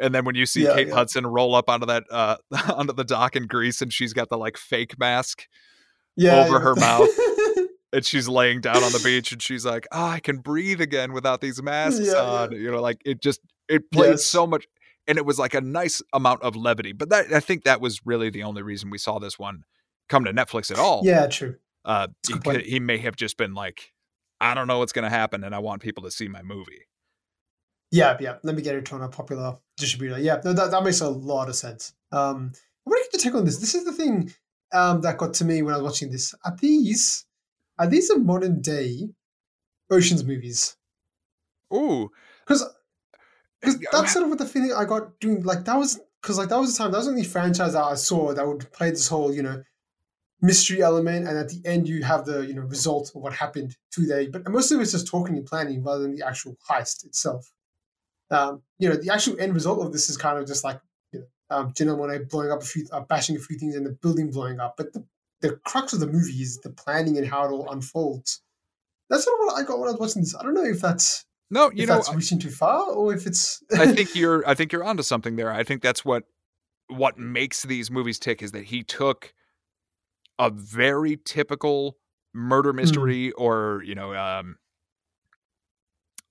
And 0.00 0.14
then 0.14 0.24
when 0.24 0.34
you 0.36 0.46
see 0.46 0.64
Yeah, 0.64 0.74
Kate 0.74 0.88
yeah. 0.88 0.94
Hudson 0.94 1.26
roll 1.26 1.54
up 1.54 1.68
onto 1.68 1.86
that 1.86 2.04
uh 2.10 2.36
onto 2.74 2.92
the 2.92 3.04
dock 3.04 3.36
in 3.36 3.46
Greece 3.46 3.80
and 3.82 3.92
she's 3.92 4.12
got 4.12 4.28
the 4.28 4.38
like 4.38 4.56
fake 4.56 4.98
mask 4.98 5.46
yeah, 6.16 6.44
over 6.44 6.54
yeah. 6.54 6.60
her 6.60 6.74
mouth. 6.76 7.08
and 7.92 8.04
she's 8.04 8.28
laying 8.28 8.60
down 8.60 8.82
on 8.82 8.92
the 8.92 9.00
beach 9.04 9.32
and 9.32 9.40
she's 9.42 9.64
like, 9.64 9.86
"Oh, 9.92 10.04
I 10.04 10.20
can 10.20 10.38
breathe 10.38 10.80
again 10.80 11.12
without 11.12 11.40
these 11.40 11.62
masks 11.62 12.06
Yeah, 12.06 12.14
on." 12.22 12.52
You 12.52 12.70
know, 12.70 12.80
like 12.80 13.00
it 13.04 13.20
just 13.22 13.40
it 13.68 13.90
played 13.90 14.10
Yes. 14.10 14.24
so 14.24 14.46
much 14.46 14.66
and 15.06 15.16
it 15.18 15.24
was 15.24 15.38
like 15.38 15.54
a 15.54 15.60
nice 15.60 16.02
amount 16.12 16.42
of 16.42 16.54
levity. 16.56 16.92
But 16.92 17.08
that 17.10 17.32
I 17.32 17.40
think 17.40 17.64
that 17.64 17.80
was 17.80 18.00
really 18.04 18.30
the 18.30 18.42
only 18.44 18.62
reason 18.62 18.90
we 18.90 18.98
saw 18.98 19.18
this 19.18 19.38
one 19.38 19.62
come 20.08 20.24
to 20.24 20.32
Netflix 20.32 20.70
at 20.70 20.78
all. 20.78 21.02
yeah, 21.04 21.26
true. 21.26 21.56
Uh 21.84 22.08
he, 22.26 22.38
could- 22.38 22.64
he 22.66 22.80
may 22.80 22.98
have 22.98 23.16
just 23.16 23.36
been 23.36 23.54
like, 23.54 23.92
"I 24.40 24.54
don't 24.54 24.66
know 24.66 24.78
what's 24.78 24.92
going 24.92 25.04
to 25.04 25.10
happen 25.16 25.44
and 25.44 25.54
I 25.54 25.58
want 25.58 25.82
people 25.82 26.02
to 26.04 26.10
see 26.10 26.28
my 26.28 26.42
movie." 26.42 26.82
Yeah, 27.90 28.16
yeah. 28.20 28.36
Let 28.42 28.54
me 28.54 28.62
get 28.62 28.74
it 28.74 28.92
on 28.92 29.02
a 29.02 29.08
popular 29.08 29.56
distributor. 29.78 30.18
Yeah, 30.20 30.40
no, 30.44 30.52
that, 30.52 30.70
that 30.70 30.84
makes 30.84 31.00
a 31.00 31.08
lot 31.08 31.48
of 31.48 31.56
sense. 31.56 31.94
Um, 32.12 32.52
I 32.86 32.90
want 32.90 33.04
to 33.04 33.08
get 33.18 33.24
your 33.24 33.32
take 33.32 33.38
on 33.38 33.44
this. 33.46 33.58
This 33.58 33.74
is 33.74 33.84
the 33.84 33.92
thing 33.92 34.30
um, 34.74 35.00
that 35.00 35.16
got 35.16 35.32
to 35.34 35.44
me 35.44 35.62
when 35.62 35.72
I 35.72 35.78
was 35.78 35.84
watching 35.92 36.10
this. 36.10 36.34
Are 36.44 36.54
these 36.60 37.24
are 37.78 37.86
these 37.86 38.10
a 38.10 38.18
modern 38.18 38.60
day 38.60 39.08
Ocean's 39.90 40.24
movies? 40.24 40.76
Ooh, 41.72 42.10
Because 42.46 42.62
Uh, 42.62 43.72
that's 43.92 44.12
sort 44.12 44.24
of 44.24 44.28
what 44.30 44.38
the 44.38 44.46
feeling 44.46 44.72
I 44.72 44.84
got 44.84 45.18
doing. 45.20 45.42
Like 45.42 45.64
that 45.64 45.76
was 45.76 45.98
because 46.22 46.38
like 46.38 46.48
that 46.50 46.58
was 46.58 46.72
the 46.72 46.78
time 46.78 46.90
that 46.92 46.98
was 46.98 47.06
the 47.06 47.12
only 47.12 47.24
franchise 47.24 47.72
that 47.72 47.82
I 47.82 47.94
saw 47.94 48.32
that 48.34 48.46
would 48.46 48.70
play 48.72 48.90
this 48.90 49.08
whole 49.08 49.32
you 49.34 49.42
know 49.42 49.62
mystery 50.40 50.82
element, 50.82 51.26
and 51.26 51.36
at 51.36 51.48
the 51.48 51.60
end 51.64 51.88
you 51.88 52.02
have 52.02 52.24
the 52.24 52.46
you 52.46 52.54
know 52.54 52.62
result 52.62 53.12
of 53.14 53.22
what 53.22 53.32
happened 53.32 53.76
today. 53.90 54.28
But 54.28 54.48
most 54.48 54.70
of 54.70 54.80
it's 54.80 54.92
just 54.92 55.06
talking 55.06 55.36
and 55.36 55.46
planning 55.46 55.82
rather 55.82 56.02
than 56.02 56.14
the 56.14 56.26
actual 56.26 56.56
heist 56.68 57.04
itself. 57.04 57.50
Um, 58.30 58.62
you 58.78 58.88
know, 58.88 58.96
the 58.96 59.12
actual 59.12 59.40
end 59.40 59.54
result 59.54 59.84
of 59.84 59.92
this 59.92 60.10
is 60.10 60.16
kind 60.16 60.38
of 60.38 60.46
just 60.46 60.64
like 60.64 60.80
you 61.12 61.20
know, 61.20 61.26
um, 61.56 61.72
Janelle 61.72 61.98
Monae 61.98 62.28
blowing 62.28 62.50
up 62.52 62.62
a 62.62 62.64
few, 62.64 62.86
uh, 62.92 63.00
bashing 63.00 63.36
a 63.36 63.40
few 63.40 63.58
things, 63.58 63.74
and 63.74 63.86
the 63.86 63.90
building 63.90 64.30
blowing 64.30 64.60
up. 64.60 64.74
But 64.76 64.92
the 64.92 65.04
the 65.40 65.52
crux 65.64 65.92
of 65.92 66.00
the 66.00 66.06
movie 66.06 66.42
is 66.42 66.58
the 66.58 66.70
planning 66.70 67.16
and 67.16 67.26
how 67.26 67.44
it 67.44 67.50
all 67.50 67.70
unfolds. 67.70 68.42
That's 69.08 69.24
sort 69.24 69.40
of 69.40 69.46
what 69.46 69.58
I 69.58 69.64
got 69.64 69.78
when 69.78 69.88
I 69.88 69.92
was 69.92 70.00
watching 70.00 70.22
this. 70.22 70.34
I 70.34 70.42
don't 70.42 70.54
know 70.54 70.64
if 70.64 70.80
that's 70.80 71.24
no, 71.50 71.70
you 71.70 71.84
if 71.84 71.88
know, 71.88 71.94
that's 71.96 72.12
reaching 72.14 72.38
too 72.38 72.50
far 72.50 72.90
or 72.90 73.14
if 73.14 73.26
it's. 73.26 73.62
I 73.76 73.86
think 73.92 74.14
you're 74.14 74.46
I 74.46 74.54
think 74.54 74.72
you're 74.72 74.84
onto 74.84 75.02
something 75.02 75.36
there. 75.36 75.50
I 75.50 75.64
think 75.64 75.82
that's 75.82 76.04
what 76.04 76.24
what 76.88 77.18
makes 77.18 77.62
these 77.62 77.90
movies 77.90 78.18
tick 78.18 78.42
is 78.42 78.52
that 78.52 78.64
he 78.64 78.82
took 78.82 79.32
a 80.38 80.50
very 80.50 81.18
typical 81.24 81.96
murder 82.34 82.72
mystery 82.72 83.32
or, 83.32 83.82
you 83.84 83.94
know, 83.94 84.14
um 84.14 84.56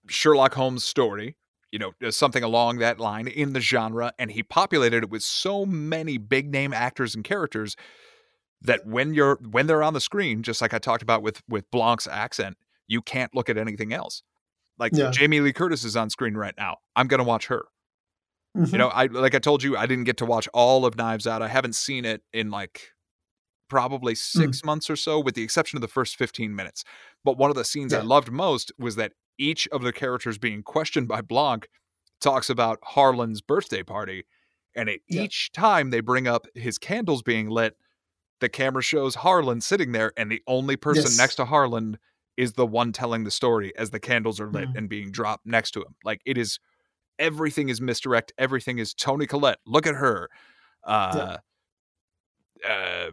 Sherlock 0.07 0.53
Holmes 0.53 0.83
story, 0.83 1.35
you 1.71 1.79
know, 1.79 1.91
uh, 2.05 2.11
something 2.11 2.43
along 2.43 2.77
that 2.79 2.99
line 2.99 3.27
in 3.27 3.53
the 3.53 3.59
genre 3.59 4.13
and 4.17 4.31
he 4.31 4.43
populated 4.43 5.03
it 5.03 5.09
with 5.09 5.23
so 5.23 5.65
many 5.65 6.17
big 6.17 6.49
name 6.51 6.73
actors 6.73 7.13
and 7.15 7.23
characters 7.23 7.75
that 8.61 8.85
when 8.85 9.13
you're 9.13 9.37
when 9.49 9.67
they're 9.67 9.83
on 9.83 9.93
the 9.93 10.01
screen, 10.01 10.43
just 10.43 10.61
like 10.61 10.73
I 10.73 10.79
talked 10.79 11.03
about 11.03 11.21
with 11.21 11.41
with 11.49 11.69
Blanc's 11.71 12.07
accent, 12.07 12.57
you 12.87 13.01
can't 13.01 13.35
look 13.35 13.49
at 13.49 13.57
anything 13.57 13.93
else. 13.93 14.23
Like 14.79 14.93
Yeah. 14.95 15.11
Jamie 15.11 15.41
Lee 15.41 15.53
Curtis 15.53 15.83
is 15.83 15.95
on 15.97 16.09
screen 16.09 16.35
right 16.35 16.55
now. 16.57 16.77
I'm 16.95 17.07
going 17.07 17.19
to 17.19 17.23
watch 17.23 17.47
her. 17.47 17.65
Mhm. 18.55 18.71
You 18.71 18.77
know, 18.77 18.87
I 18.89 19.07
like 19.07 19.35
I 19.35 19.39
told 19.39 19.63
you, 19.63 19.77
I 19.77 19.85
didn't 19.85 20.05
get 20.05 20.17
to 20.17 20.25
watch 20.25 20.47
all 20.53 20.85
of 20.85 20.95
Knives 20.95 21.27
Out. 21.27 21.41
I 21.41 21.47
haven't 21.49 21.75
seen 21.75 22.05
it 22.05 22.23
in 22.33 22.49
like 22.49 22.91
probably 23.69 24.13
Mm. 24.13 24.17
six 24.17 24.63
months 24.63 24.89
or 24.89 24.95
so, 24.95 25.19
with 25.19 25.35
the 25.35 25.43
exception 25.43 25.77
of 25.77 25.81
the 25.81 25.87
first 25.87 26.15
15 26.15 26.55
minutes. 26.55 26.83
But 27.23 27.37
one 27.37 27.49
of 27.49 27.55
the 27.55 27.65
scenes 27.65 27.93
I 27.93 28.01
loved 28.01 28.31
most 28.31 28.71
was 28.77 28.95
that 28.95 29.13
each 29.37 29.67
of 29.69 29.81
the 29.81 29.93
characters 29.93 30.37
being 30.37 30.63
questioned 30.63 31.07
by 31.07 31.21
Blanc 31.21 31.67
talks 32.21 32.49
about 32.49 32.79
Harlan's 32.83 33.41
birthday 33.41 33.83
party. 33.83 34.25
And 34.75 34.89
at 34.89 34.99
Yeah. 35.07 35.23
each 35.23 35.51
time 35.51 35.89
they 35.91 35.99
bring 35.99 36.27
up 36.27 36.47
his 36.55 36.77
candles 36.77 37.21
being 37.23 37.49
lit, 37.49 37.77
the 38.39 38.49
camera 38.49 38.81
shows 38.83 39.15
Harlan 39.15 39.61
sitting 39.61 39.91
there, 39.91 40.13
and 40.17 40.31
the 40.31 40.41
only 40.47 40.75
person 40.75 41.03
Yes. 41.05 41.17
next 41.17 41.35
to 41.35 41.45
Harlan 41.45 41.97
is 42.35 42.53
the 42.53 42.67
one 42.67 42.91
telling 42.93 43.23
the 43.23 43.31
story 43.31 43.75
as 43.77 43.89
the 43.89 43.99
candles 43.99 44.39
are 44.39 44.51
lit 44.51 44.69
Mm. 44.69 44.77
and 44.77 44.89
being 44.89 45.11
dropped 45.11 45.45
next 45.45 45.71
to 45.71 45.81
him. 45.81 45.95
Like 46.03 46.21
it 46.25 46.37
is 46.37 46.59
everything 47.19 47.69
is 47.69 47.81
misdirect. 47.81 48.31
Everything 48.37 48.77
is 48.77 48.93
Toni 48.93 49.25
Collette. 49.25 49.57
Look 49.65 49.87
at 49.87 49.95
her. 49.95 50.29
Uh, 50.83 51.37
uh, 52.63 53.11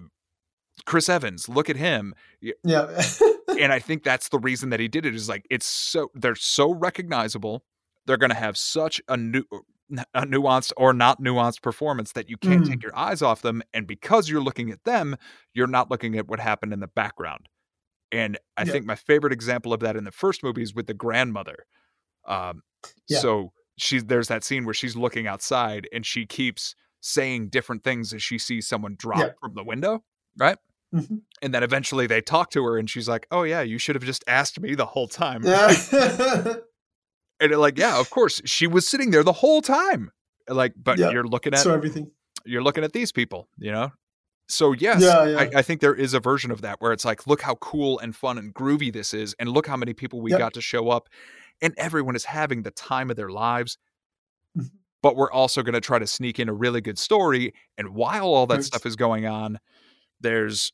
Chris 0.86 1.08
Evans. 1.08 1.48
Look 1.48 1.70
at 1.70 1.76
him. 1.76 2.14
yeah. 2.40 3.02
And 3.58 3.72
I 3.72 3.78
think 3.80 4.02
that's 4.04 4.28
the 4.28 4.38
reason 4.38 4.70
that 4.70 4.80
he 4.80 4.88
did 4.88 5.06
it. 5.06 5.14
Is 5.14 5.28
like 5.28 5.46
it's 5.50 5.66
so 5.66 6.10
they're 6.14 6.34
so 6.34 6.72
recognizable. 6.74 7.64
They're 8.06 8.16
going 8.18 8.30
to 8.30 8.36
have 8.36 8.56
such 8.58 9.00
a 9.08 9.16
new, 9.16 9.44
a 10.12 10.22
nuanced 10.26 10.72
or 10.76 10.92
not 10.92 11.22
nuanced 11.22 11.62
performance 11.62 12.12
that 12.12 12.28
you 12.28 12.36
can't 12.36 12.64
Mm. 12.64 12.68
take 12.68 12.82
your 12.82 12.94
eyes 12.96 13.22
off 13.22 13.40
them. 13.42 13.62
And 13.72 13.86
because 13.86 14.28
you're 14.28 14.42
looking 14.42 14.70
at 14.70 14.84
them, 14.84 15.16
you're 15.54 15.66
not 15.66 15.90
looking 15.90 16.16
at 16.18 16.28
what 16.28 16.38
happened 16.38 16.72
in 16.74 16.80
the 16.80 16.86
background. 16.86 17.48
And 18.12 18.38
I 18.58 18.64
Yeah. 18.64 18.72
think 18.72 18.84
my 18.86 18.94
favorite 18.94 19.32
example 19.32 19.72
of 19.72 19.80
that 19.80 19.96
in 19.96 20.04
the 20.04 20.10
first 20.12 20.42
movie 20.42 20.62
is 20.62 20.74
with 20.74 20.86
the 20.86 20.92
grandmother. 20.94 21.64
Um, 22.26 22.62
Yeah. 23.08 23.18
So 23.20 23.52
she's 23.78 24.04
there's 24.04 24.28
that 24.28 24.44
scene 24.44 24.64
where 24.66 24.74
she's 24.74 24.96
looking 24.96 25.26
outside 25.26 25.88
and 25.92 26.04
she 26.04 26.26
keeps 26.26 26.74
saying 27.00 27.48
different 27.48 27.82
things 27.84 28.12
as 28.12 28.22
she 28.22 28.36
sees 28.38 28.68
someone 28.68 28.96
drop 28.98 29.18
Yeah. 29.18 29.30
from 29.40 29.54
the 29.54 29.64
window, 29.64 30.04
right? 30.38 30.58
Mhm. 30.94 31.22
And 31.42 31.52
then 31.52 31.62
eventually 31.62 32.06
they 32.06 32.20
talk 32.20 32.50
to 32.50 32.62
her 32.64 32.78
and 32.78 32.88
she's 32.88 33.08
like, 33.08 33.26
"Oh 33.30 33.42
yeah, 33.42 33.62
you 33.62 33.78
should 33.78 33.96
have 33.96 34.04
just 34.04 34.22
asked 34.28 34.60
me 34.60 34.74
the 34.74 34.86
whole 34.86 35.08
time." 35.08 35.42
yeah. 35.44 35.74
And 37.40 37.52
like, 37.56 37.76
yeah, 37.78 37.98
of 37.98 38.10
course, 38.10 38.40
she 38.44 38.66
was 38.68 38.86
sitting 38.86 39.10
there 39.10 39.24
the 39.24 39.32
whole 39.32 39.60
time. 39.60 40.10
Like, 40.48 40.72
but 40.76 40.98
Yeah. 40.98 41.10
you're 41.10 41.24
looking 41.26 41.52
at 41.52 41.60
so 41.60 41.74
everything. 41.74 42.10
you're 42.44 42.62
looking 42.62 42.84
at 42.84 42.92
these 42.92 43.10
people, 43.10 43.48
you 43.58 43.72
know? 43.72 43.90
So 44.48 44.72
yes, 44.72 45.02
Yeah, 45.02 45.24
yeah. 45.26 45.38
I, 45.40 45.50
I 45.56 45.62
think 45.62 45.80
there 45.80 45.94
is 45.94 46.14
a 46.14 46.20
version 46.20 46.50
of 46.52 46.60
that 46.60 46.80
where 46.80 46.92
it's 46.92 47.04
like, 47.04 47.26
look 47.26 47.42
how 47.42 47.56
cool 47.56 47.98
and 47.98 48.14
fun 48.14 48.38
and 48.38 48.54
groovy 48.54 48.92
this 48.92 49.12
is, 49.12 49.34
and 49.40 49.48
look 49.48 49.66
how 49.66 49.76
many 49.76 49.94
people 49.94 50.20
we 50.20 50.30
Yep. 50.30 50.38
got 50.38 50.54
to 50.54 50.60
show 50.60 50.90
up, 50.90 51.08
and 51.60 51.74
everyone 51.76 52.14
is 52.14 52.24
having 52.26 52.62
the 52.62 52.70
time 52.70 53.10
of 53.10 53.16
their 53.16 53.30
lives. 53.30 53.78
Mhm. 54.56 54.70
But 55.02 55.16
we're 55.16 55.32
also 55.32 55.62
going 55.62 55.74
to 55.74 55.80
try 55.80 55.98
to 55.98 56.06
sneak 56.06 56.38
in 56.38 56.48
a 56.48 56.54
really 56.54 56.80
good 56.80 56.98
story, 56.98 57.52
and 57.76 57.94
while 57.94 58.26
all 58.26 58.46
that 58.46 58.62
stuff 58.64 58.86
is 58.86 58.94
going 58.96 59.26
on, 59.26 59.58
there's 60.20 60.72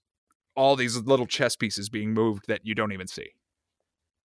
all 0.61 0.77
these 0.77 0.97
little 0.99 1.27
chess 1.27 1.57
pieces 1.57 1.89
being 1.89 2.13
moved 2.13 2.45
that 2.49 2.61
you 2.65 2.75
don't 2.75 2.93
even 2.93 3.07
see. 3.07 3.31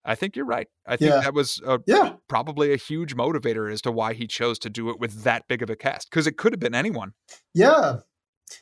I 0.03 0.15
think 0.15 0.35
you're 0.35 0.45
right. 0.45 0.67
I 0.85 0.97
think 0.97 1.11
Yeah. 1.11 1.21
that 1.21 1.33
was 1.33 1.61
a, 1.65 1.79
Yeah. 1.87 2.15
probably 2.27 2.73
a 2.73 2.77
huge 2.77 3.15
motivator 3.15 3.71
as 3.71 3.81
to 3.83 3.91
why 3.91 4.13
he 4.13 4.27
chose 4.27 4.59
to 4.59 4.69
do 4.69 4.89
it 4.89 4.99
with 4.99 5.23
that 5.23 5.47
big 5.47 5.63
of 5.63 5.69
a 5.69 5.75
cast 5.75 6.09
because 6.11 6.27
it 6.27 6.37
could 6.37 6.51
have 6.53 6.59
been 6.59 6.75
anyone. 6.75 7.13
Yeah. 7.53 7.99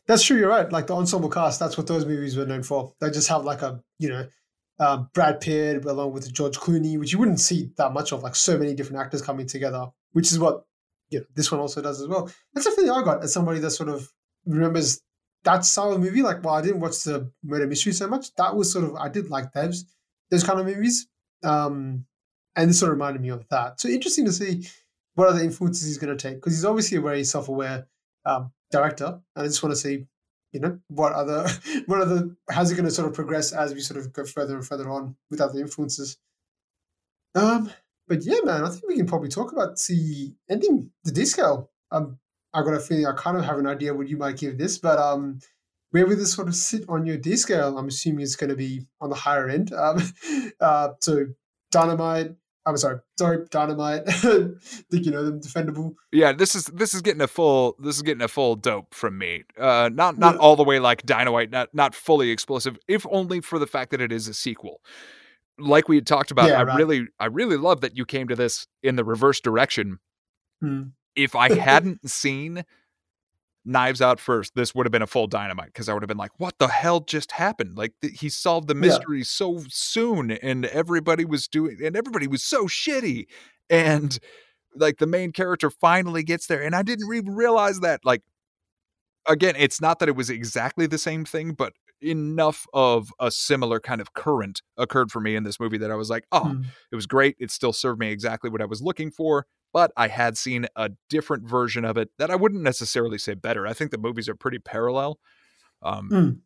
That's 0.07 0.23
true. 0.23 0.37
You're 0.37 0.47
right. 0.49 0.71
Like 0.71 0.87
the 0.87 0.95
ensemble 0.95 1.29
cast, 1.29 1.59
that's 1.59 1.77
what 1.77 1.87
those 1.87 2.05
movies 2.05 2.37
were 2.37 2.45
known 2.45 2.63
for. 2.63 2.93
They 3.01 3.09
just 3.09 3.27
have 3.27 3.43
like 3.43 3.61
a, 3.61 3.81
you 3.99 4.07
know, 4.09 4.27
um, 4.79 5.09
Brad 5.13 5.41
Pitt 5.41 5.83
along 5.83 6.13
with 6.13 6.31
George 6.31 6.57
Clooney, 6.57 6.97
which 6.97 7.11
you 7.11 7.19
wouldn't 7.19 7.39
see 7.41 7.71
that 7.77 7.91
much 7.91 8.13
of, 8.13 8.23
like 8.23 8.35
so 8.35 8.57
many 8.57 8.73
different 8.73 9.01
actors 9.01 9.21
coming 9.21 9.45
together, 9.47 9.87
which 10.13 10.31
is 10.31 10.39
what 10.39 10.63
you 11.09 11.19
know, 11.19 11.25
this 11.35 11.51
one 11.51 11.59
also 11.59 11.81
does 11.81 12.01
as 12.01 12.07
well. 12.07 12.31
That's 12.53 12.65
a 12.67 12.71
feeling 12.71 12.91
I 12.91 13.03
got 13.03 13.23
as 13.23 13.33
somebody 13.33 13.59
that 13.59 13.71
sort 13.71 13.89
of 13.89 14.09
remembers 14.45 15.01
that 15.43 15.65
style 15.65 15.93
of 15.93 16.01
movie. 16.01 16.21
Like, 16.21 16.43
well, 16.43 16.55
I 16.55 16.61
didn't 16.61 16.79
watch 16.79 17.03
the 17.03 17.31
murder 17.43 17.67
mystery 17.67 17.93
so 17.93 18.07
much. 18.07 18.33
That 18.35 18.55
was 18.55 18.71
sort 18.71 18.85
of 18.85 18.95
I 18.95 19.09
did 19.09 19.29
like 19.29 19.51
those 19.53 19.85
those 20.31 20.43
kind 20.43 20.59
of 20.59 20.65
movies, 20.65 21.07
um, 21.43 22.05
and 22.55 22.69
this 22.69 22.79
sort 22.79 22.91
of 22.91 22.97
reminded 22.97 23.21
me 23.21 23.29
of 23.29 23.47
that. 23.49 23.79
So 23.79 23.89
interesting 23.89 24.25
to 24.25 24.33
see 24.33 24.67
what 25.15 25.27
other 25.27 25.41
influences 25.41 25.87
he's 25.87 25.97
going 25.97 26.15
to 26.15 26.21
take 26.21 26.37
because 26.37 26.53
he's 26.53 26.65
obviously 26.65 26.97
a 26.97 27.01
very 27.01 27.23
self 27.23 27.49
aware 27.49 27.87
um, 28.25 28.51
director, 28.71 29.19
and 29.35 29.43
I 29.43 29.47
just 29.47 29.61
want 29.61 29.73
to 29.73 29.79
see 29.79 30.07
you 30.53 30.59
know 30.59 30.79
what 30.87 31.13
other 31.13 31.47
what 31.87 32.01
other 32.01 32.29
how's 32.49 32.71
it 32.71 32.75
going 32.75 32.85
to 32.85 32.91
sort 32.91 33.07
of 33.07 33.13
progress 33.13 33.51
as 33.51 33.73
we 33.73 33.81
sort 33.81 33.99
of 33.99 34.13
go 34.13 34.23
further 34.23 34.55
and 34.55 34.65
further 34.65 34.89
on 34.89 35.15
with 35.29 35.41
other 35.41 35.59
influences 35.59 36.17
um 37.33 37.71
but 38.07 38.23
yeah 38.23 38.37
man 38.43 38.63
i 38.63 38.69
think 38.69 38.83
we 38.87 38.95
can 38.95 39.07
probably 39.07 39.29
talk 39.29 39.51
about 39.51 39.75
the 39.87 40.33
ending 40.49 40.91
the 41.03 41.11
disco. 41.11 41.69
I 42.53 42.61
got 42.61 42.73
a 42.73 42.79
feeling 42.79 43.05
i 43.05 43.11
kind 43.13 43.37
of 43.37 43.45
have 43.45 43.57
an 43.57 43.67
idea 43.67 43.93
what 43.93 44.07
you 44.07 44.17
might 44.17 44.37
give 44.37 44.57
this 44.57 44.77
but 44.77 44.97
um 44.99 45.39
where 45.91 46.07
would 46.07 46.17
this 46.17 46.33
sort 46.33 46.47
of 46.47 46.55
sit 46.55 46.83
on 46.89 47.05
your 47.05 47.17
d 47.17 47.35
scale 47.35 47.77
i'm 47.77 47.87
assuming 47.87 48.21
it's 48.21 48.35
going 48.35 48.49
to 48.49 48.55
be 48.55 48.85
on 49.01 49.09
the 49.09 49.15
higher 49.15 49.49
end 49.49 49.73
um 49.73 49.97
uh 50.59 50.89
so 50.99 51.25
dynamite 51.71 52.31
I'm 52.65 52.77
sorry, 52.77 52.99
sorry, 53.17 53.45
Dynamite. 53.49 54.05
think 54.07 55.05
you 55.05 55.11
know 55.11 55.23
them 55.23 55.41
defendable. 55.41 55.95
Yeah, 56.11 56.31
this 56.31 56.55
is 56.55 56.65
this 56.67 56.93
is 56.93 57.01
getting 57.01 57.21
a 57.21 57.27
full 57.27 57.75
this 57.79 57.95
is 57.97 58.01
getting 58.01 58.21
a 58.21 58.27
full 58.27 58.55
dope 58.55 58.93
from 58.93 59.17
me. 59.17 59.43
Uh, 59.57 59.89
not 59.91 60.17
not 60.17 60.35
yeah. 60.35 60.39
all 60.39 60.55
the 60.55 60.63
way 60.63 60.79
like 60.79 61.03
Dynamite, 61.03 61.51
not 61.51 61.73
not 61.73 61.93
fully 61.93 62.29
explosive, 62.29 62.77
if 62.87 63.05
only 63.11 63.41
for 63.41 63.59
the 63.59 63.67
fact 63.67 63.91
that 63.91 63.99
it 63.99 64.11
is 64.11 64.27
a 64.27 64.33
sequel. 64.33 64.79
Like 65.59 65.87
we 65.87 65.97
had 65.97 66.07
talked 66.07 66.31
about, 66.31 66.49
yeah, 66.49 66.59
I 66.59 66.63
right. 66.63 66.77
really 66.77 67.07
I 67.19 67.25
really 67.25 67.57
love 67.57 67.81
that 67.81 67.97
you 67.97 68.05
came 68.05 68.27
to 68.29 68.35
this 68.35 68.65
in 68.81 68.95
the 68.95 69.03
reverse 69.03 69.41
direction. 69.41 69.99
Hmm. 70.61 70.83
If 71.15 71.35
I 71.35 71.53
hadn't 71.59 72.09
seen 72.09 72.63
Knives 73.65 74.01
Out 74.01 74.19
first, 74.19 74.55
this 74.55 74.75
would 74.75 74.85
have 74.85 74.91
been 74.91 75.01
a 75.01 75.07
full 75.07 75.27
dynamite 75.27 75.67
because 75.67 75.87
I 75.87 75.93
would 75.93 76.03
have 76.03 76.07
been 76.07 76.17
like, 76.17 76.37
"What 76.37 76.57
the 76.59 76.67
hell 76.67 76.99
just 76.99 77.31
happened?" 77.31 77.77
Like 77.77 77.93
th- 78.01 78.19
he 78.19 78.29
solved 78.29 78.67
the 78.67 78.75
mystery 78.75 79.19
yeah. 79.19 79.25
so 79.25 79.63
soon, 79.69 80.31
and 80.31 80.65
everybody 80.65 81.25
was 81.25 81.47
doing, 81.47 81.77
and 81.83 81.95
everybody 81.95 82.27
was 82.27 82.43
so 82.43 82.65
shitty, 82.65 83.25
and 83.69 84.19
like 84.75 84.97
the 84.97 85.07
main 85.07 85.31
character 85.31 85.69
finally 85.69 86.23
gets 86.23 86.47
there, 86.47 86.61
and 86.61 86.75
I 86.75 86.81
didn't 86.81 87.13
even 87.13 87.33
realize 87.33 87.79
that. 87.79 88.01
Like, 88.03 88.21
again, 89.27 89.55
it's 89.57 89.79
not 89.79 89.99
that 89.99 90.09
it 90.09 90.15
was 90.15 90.29
exactly 90.29 90.85
the 90.85 90.97
same 90.97 91.23
thing, 91.23 91.53
but 91.53 91.73
enough 92.01 92.67
of 92.73 93.13
a 93.17 93.31
similar 93.31 93.79
kind 93.79 94.01
of 94.01 94.13
current 94.13 94.61
occurred 94.77 95.09
for 95.09 95.21
me 95.21 95.37
in 95.37 95.43
this 95.43 95.57
movie 95.57 95.77
that 95.77 95.91
I 95.91 95.95
was 95.95 96.09
like, 96.09 96.25
"Oh, 96.33 96.53
mm. 96.53 96.65
it 96.91 96.95
was 96.95 97.05
great. 97.05 97.37
It 97.39 97.49
still 97.49 97.73
served 97.73 97.99
me 97.99 98.11
exactly 98.11 98.49
what 98.49 98.61
I 98.61 98.65
was 98.65 98.81
looking 98.81 99.09
for." 99.09 99.45
But 99.73 99.91
I 99.97 100.07
had 100.07 100.37
seen 100.37 100.67
a 100.75 100.91
different 101.09 101.49
version 101.49 101.83
of 101.83 101.97
it 101.97 102.09
that 102.19 102.29
I 102.29 102.35
wouldn't 102.35 102.61
necessarily 102.61 103.17
say 103.17 103.33
better. 103.33 103.65
I 103.67 103.73
think 103.73 103.91
the 103.91 103.97
movies 103.97 104.29
are 104.29 104.35
pretty 104.35 104.59
parallel. 104.59 105.19
Um, 105.81 106.09
mm. 106.09 106.39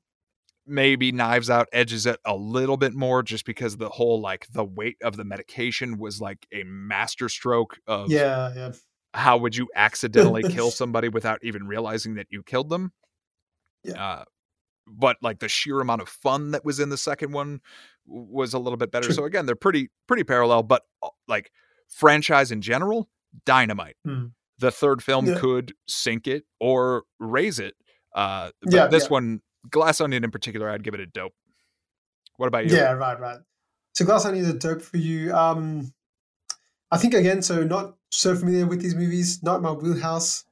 Maybe 0.65 1.11
Knives 1.11 1.49
Out 1.49 1.67
edges 1.71 2.05
it 2.05 2.19
a 2.25 2.36
little 2.36 2.78
bit 2.78 2.93
more 2.93 3.23
just 3.23 3.45
because 3.45 3.78
the 3.78 3.89
whole 3.89 4.19
like 4.19 4.47
the 4.51 4.65
weight 4.65 4.97
of 5.03 5.15
the 5.15 5.23
medication 5.23 5.97
was 5.97 6.19
like 6.19 6.47
a 6.53 6.63
masterstroke 6.63 7.78
of 7.86 8.09
yeah, 8.09 8.53
yeah. 8.55 8.71
How 9.13 9.38
would 9.38 9.55
you 9.55 9.67
accidentally 9.75 10.43
kill 10.43 10.71
somebody 10.71 11.09
without 11.09 11.39
even 11.41 11.67
realizing 11.67 12.15
that 12.15 12.28
you 12.30 12.43
killed 12.43 12.69
them? 12.69 12.91
Yeah. 13.84 14.03
Uh, 14.03 14.23
but 14.86 15.17
like 15.21 15.39
the 15.39 15.49
sheer 15.49 15.80
amount 15.80 16.01
of 16.01 16.09
fun 16.09 16.51
that 16.51 16.63
was 16.63 16.80
in 16.80 16.89
the 16.89 16.97
second 16.97 17.32
one 17.32 17.61
was 18.05 18.53
a 18.53 18.59
little 18.59 18.78
bit 18.78 18.91
better. 18.91 19.05
True. 19.07 19.15
So 19.15 19.25
again, 19.25 19.45
they're 19.45 19.55
pretty 19.55 19.89
pretty 20.07 20.23
parallel, 20.23 20.63
but 20.63 20.84
uh, 21.03 21.09
like 21.28 21.51
franchise 21.88 22.51
in 22.51 22.61
general, 22.61 23.09
dynamite. 23.45 23.95
Mm. 24.05 24.31
The 24.59 24.71
third 24.71 25.03
film 25.03 25.27
yeah. 25.27 25.38
could 25.38 25.73
sink 25.88 26.27
it 26.27 26.43
or 26.59 27.03
raise 27.19 27.59
it. 27.59 27.75
Uh, 28.15 28.49
but 28.61 28.73
yeah, 28.73 28.88
this 28.88 29.03
yeah. 29.03 29.09
one, 29.09 29.41
Glass 29.69 30.01
Onion 30.01 30.23
in 30.23 30.31
particular, 30.31 30.69
I'd 30.69 30.83
give 30.83 30.93
it 30.93 30.99
a 30.99 31.05
dope. 31.05 31.33
What 32.38 32.47
about 32.47 32.65
you? 32.65 32.75
Yeah, 32.75 32.93
right, 32.93 33.19
right. 33.19 33.39
So 33.93 34.05
Glass 34.05 34.25
Onion 34.25 34.45
is 34.45 34.49
a 34.49 34.57
dope 34.57 34.81
for 34.81 34.97
you. 34.97 35.33
Um, 35.33 35.93
I 36.91 36.97
think 36.97 37.13
again, 37.13 37.41
so 37.41 37.63
not 37.63 37.95
so 38.11 38.35
familiar 38.35 38.65
with 38.65 38.81
these 38.81 38.95
movies, 38.95 39.43
not 39.43 39.61
my 39.61 39.71
wheelhouse. 39.71 40.45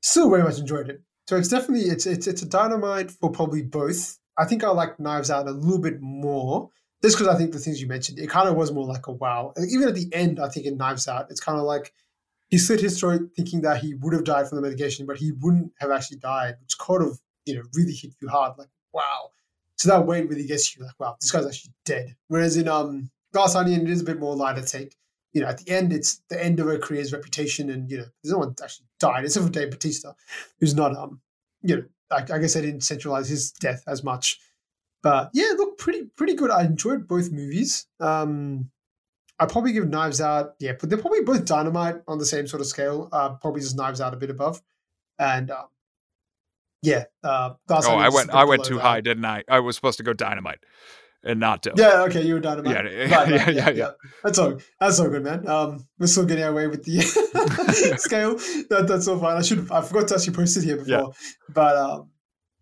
Still 0.00 0.30
very 0.30 0.42
much 0.42 0.58
enjoyed 0.58 0.88
it. 0.88 1.02
So 1.28 1.36
it's 1.36 1.48
definitely 1.48 1.88
it's 1.88 2.06
it's 2.06 2.26
it's 2.26 2.42
a 2.42 2.46
dynamite 2.46 3.10
for 3.10 3.30
probably 3.30 3.62
both. 3.62 4.18
I 4.38 4.44
think 4.44 4.64
I 4.64 4.68
like 4.68 4.98
Knives 4.98 5.30
Out 5.30 5.46
a 5.46 5.52
little 5.52 5.78
bit 5.78 6.00
more 6.00 6.70
Just 7.02 7.18
because 7.18 7.34
I 7.34 7.36
think 7.36 7.52
the 7.52 7.58
things 7.58 7.80
you 7.80 7.88
mentioned, 7.88 8.20
it 8.20 8.30
kind 8.30 8.48
of 8.48 8.54
was 8.54 8.70
more 8.70 8.86
like 8.86 9.08
a 9.08 9.12
wow. 9.12 9.52
Even 9.58 9.88
at 9.88 9.94
the 9.94 10.08
end, 10.12 10.38
I 10.38 10.48
think 10.48 10.66
in 10.66 10.76
Knives 10.76 11.08
Out, 11.08 11.26
it's 11.30 11.40
kind 11.40 11.58
of 11.58 11.64
like 11.64 11.92
he 12.52 12.58
slit 12.58 12.80
his 12.80 13.00
throat 13.00 13.30
thinking 13.34 13.62
that 13.62 13.78
he 13.78 13.94
would 13.94 14.12
have 14.12 14.24
died 14.24 14.46
from 14.46 14.56
the 14.56 14.62
medication, 14.62 15.06
but 15.06 15.16
he 15.16 15.32
wouldn't 15.32 15.72
have 15.80 15.90
actually 15.90 16.18
died, 16.18 16.56
which 16.60 16.76
kind 16.76 17.02
of, 17.02 17.18
you 17.46 17.54
know, 17.54 17.62
really 17.72 17.94
hit 17.94 18.12
you 18.20 18.28
hard. 18.28 18.58
Like, 18.58 18.68
wow. 18.92 19.30
So 19.76 19.88
that 19.88 20.04
weight 20.04 20.28
really 20.28 20.46
gets 20.46 20.76
you 20.76 20.84
like, 20.84 21.00
wow, 21.00 21.16
this 21.18 21.30
guy's 21.30 21.46
actually 21.46 21.72
dead. 21.86 22.14
Whereas 22.28 22.58
in 22.58 22.68
um 22.68 23.10
Glass 23.32 23.54
Onion, 23.54 23.80
it 23.80 23.90
is 23.90 24.02
a 24.02 24.04
bit 24.04 24.20
more 24.20 24.36
lighter 24.36 24.60
take. 24.60 24.94
You 25.32 25.40
know, 25.40 25.46
at 25.46 25.64
the 25.64 25.72
end, 25.72 25.94
it's 25.94 26.20
the 26.28 26.44
end 26.44 26.60
of 26.60 26.66
her 26.66 26.76
career's 26.76 27.10
reputation, 27.10 27.70
and 27.70 27.90
you 27.90 27.96
know, 27.96 28.04
there's 28.22 28.32
no 28.32 28.38
one 28.40 28.54
actually 28.62 28.88
died 29.00 29.24
except 29.24 29.46
for 29.46 29.50
Dave 29.50 29.70
Bautista, 29.70 30.14
who's 30.60 30.74
not 30.74 30.94
um, 30.94 31.22
you 31.62 31.76
know, 31.76 31.84
like 32.10 32.30
I 32.30 32.36
guess 32.36 32.54
I 32.54 32.60
didn't 32.60 32.82
centralize 32.82 33.30
his 33.30 33.50
death 33.52 33.82
as 33.86 34.04
much. 34.04 34.38
But 35.02 35.30
yeah, 35.32 35.52
look, 35.56 35.78
pretty 35.78 36.04
pretty 36.18 36.34
good. 36.34 36.50
I 36.50 36.64
enjoyed 36.64 37.08
both 37.08 37.32
movies. 37.32 37.86
Um, 37.98 38.70
I 39.42 39.46
probably 39.46 39.72
give 39.72 39.88
Knives 39.88 40.20
Out, 40.20 40.54
yeah, 40.60 40.74
but 40.78 40.88
they're 40.88 40.98
probably 40.98 41.22
both 41.22 41.44
Dynamite 41.44 41.96
on 42.06 42.18
the 42.18 42.24
same 42.24 42.46
sort 42.46 42.60
of 42.60 42.68
scale. 42.68 43.08
Uh, 43.10 43.30
probably 43.30 43.60
just 43.60 43.76
Knives 43.76 44.00
Out 44.00 44.14
a 44.14 44.16
bit 44.16 44.30
above, 44.30 44.62
and 45.18 45.50
um, 45.50 45.66
yeah. 46.80 47.04
Uh, 47.24 47.54
oh, 47.68 47.96
I 47.96 48.08
went 48.08 48.30
I 48.30 48.44
went 48.44 48.62
too 48.62 48.76
that. 48.76 48.82
high, 48.82 49.00
didn't 49.00 49.24
I? 49.24 49.42
I 49.48 49.58
was 49.58 49.74
supposed 49.74 49.98
to 49.98 50.04
go 50.04 50.12
Dynamite 50.12 50.60
and 51.24 51.40
not 51.40 51.62
Dope. 51.62 51.74
Yeah, 51.76 52.02
okay, 52.02 52.22
you 52.22 52.34
were 52.34 52.40
Dynamite. 52.40 52.84
Yeah, 52.84 52.90
yeah, 52.90 53.16
right, 53.16 53.28
yeah, 53.30 53.50
yeah, 53.50 53.70
yeah, 53.70 53.90
That's 54.22 54.38
all. 54.38 54.58
That's 54.78 55.00
all 55.00 55.08
good, 55.08 55.24
man. 55.24 55.48
Um, 55.48 55.88
we're 55.98 56.06
still 56.06 56.24
getting 56.24 56.44
away 56.44 56.68
with 56.68 56.84
the 56.84 57.00
scale. 57.98 58.36
That, 58.70 58.86
that's 58.86 59.08
all 59.08 59.18
fine. 59.18 59.36
I 59.36 59.42
should 59.42 59.68
I 59.72 59.80
forgot 59.80 60.06
to 60.08 60.14
actually 60.14 60.34
post 60.34 60.56
it 60.56 60.62
here 60.62 60.76
before, 60.76 61.14
but 61.52 61.76
um, 61.76 62.10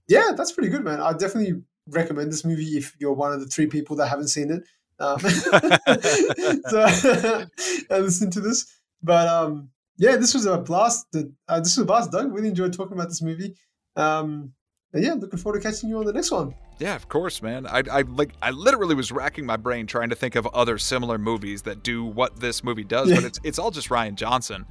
yeah, 0.08 0.32
that's 0.34 0.52
pretty 0.52 0.70
good, 0.70 0.82
man. 0.82 0.98
I 1.00 1.12
definitely 1.12 1.62
recommend 1.88 2.32
this 2.32 2.44
movie 2.44 2.78
if 2.78 2.96
you're 2.98 3.12
one 3.12 3.34
of 3.34 3.40
the 3.40 3.46
three 3.46 3.66
people 3.66 3.96
that 3.96 4.08
haven't 4.08 4.28
seen 4.28 4.50
it. 4.50 4.62
Um, 5.00 5.18
so, 5.20 5.26
and 7.90 8.04
listen 8.04 8.30
to 8.30 8.40
this. 8.40 8.66
But 9.02 9.28
um, 9.28 9.70
yeah, 9.96 10.16
this 10.16 10.34
was 10.34 10.46
a 10.46 10.58
blast. 10.58 11.06
Uh, 11.14 11.60
this 11.60 11.76
was 11.76 11.78
a 11.78 11.86
blast, 11.86 12.12
Doug. 12.12 12.32
Really 12.32 12.48
enjoyed 12.48 12.72
talking 12.72 12.92
about 12.92 13.08
this 13.08 13.22
movie. 13.22 13.56
Um, 13.96 14.52
yeah, 14.92 15.14
looking 15.14 15.38
forward 15.38 15.62
to 15.62 15.68
catching 15.68 15.88
you 15.88 15.98
on 15.98 16.04
the 16.04 16.12
next 16.12 16.30
one. 16.30 16.54
Yeah, 16.78 16.96
of 16.96 17.08
course, 17.08 17.42
man. 17.42 17.66
I, 17.66 17.82
I 17.90 18.02
like 18.02 18.32
I 18.42 18.50
literally 18.50 18.94
was 18.94 19.12
racking 19.12 19.46
my 19.46 19.56
brain 19.56 19.86
trying 19.86 20.10
to 20.10 20.16
think 20.16 20.34
of 20.34 20.46
other 20.48 20.78
similar 20.78 21.18
movies 21.18 21.62
that 21.62 21.82
do 21.82 22.04
what 22.04 22.40
this 22.40 22.64
movie 22.64 22.84
does, 22.84 23.08
yeah. 23.08 23.16
but 23.16 23.24
it's 23.24 23.40
it's 23.44 23.58
all 23.58 23.70
just 23.70 23.88
Rian 23.88 24.14
Johnson. 24.14 24.66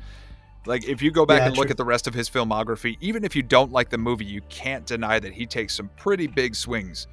Like 0.66 0.88
if 0.88 1.02
you 1.02 1.10
go 1.10 1.26
back 1.26 1.40
yeah, 1.40 1.46
and 1.48 1.56
true. 1.56 1.64
look 1.64 1.72
at 1.72 1.78
the 1.78 1.86
rest 1.86 2.06
of 2.06 2.14
his 2.14 2.30
filmography, 2.30 2.98
even 3.00 3.24
if 3.24 3.36
you 3.36 3.42
don't 3.42 3.72
like 3.72 3.90
the 3.90 3.98
movie, 3.98 4.26
you 4.26 4.42
can't 4.50 4.86
deny 4.86 5.20
that 5.20 5.34
he 5.34 5.46
takes 5.46 5.76
some 5.76 5.90
pretty 5.96 6.28
big 6.28 6.54
swings 6.54 7.08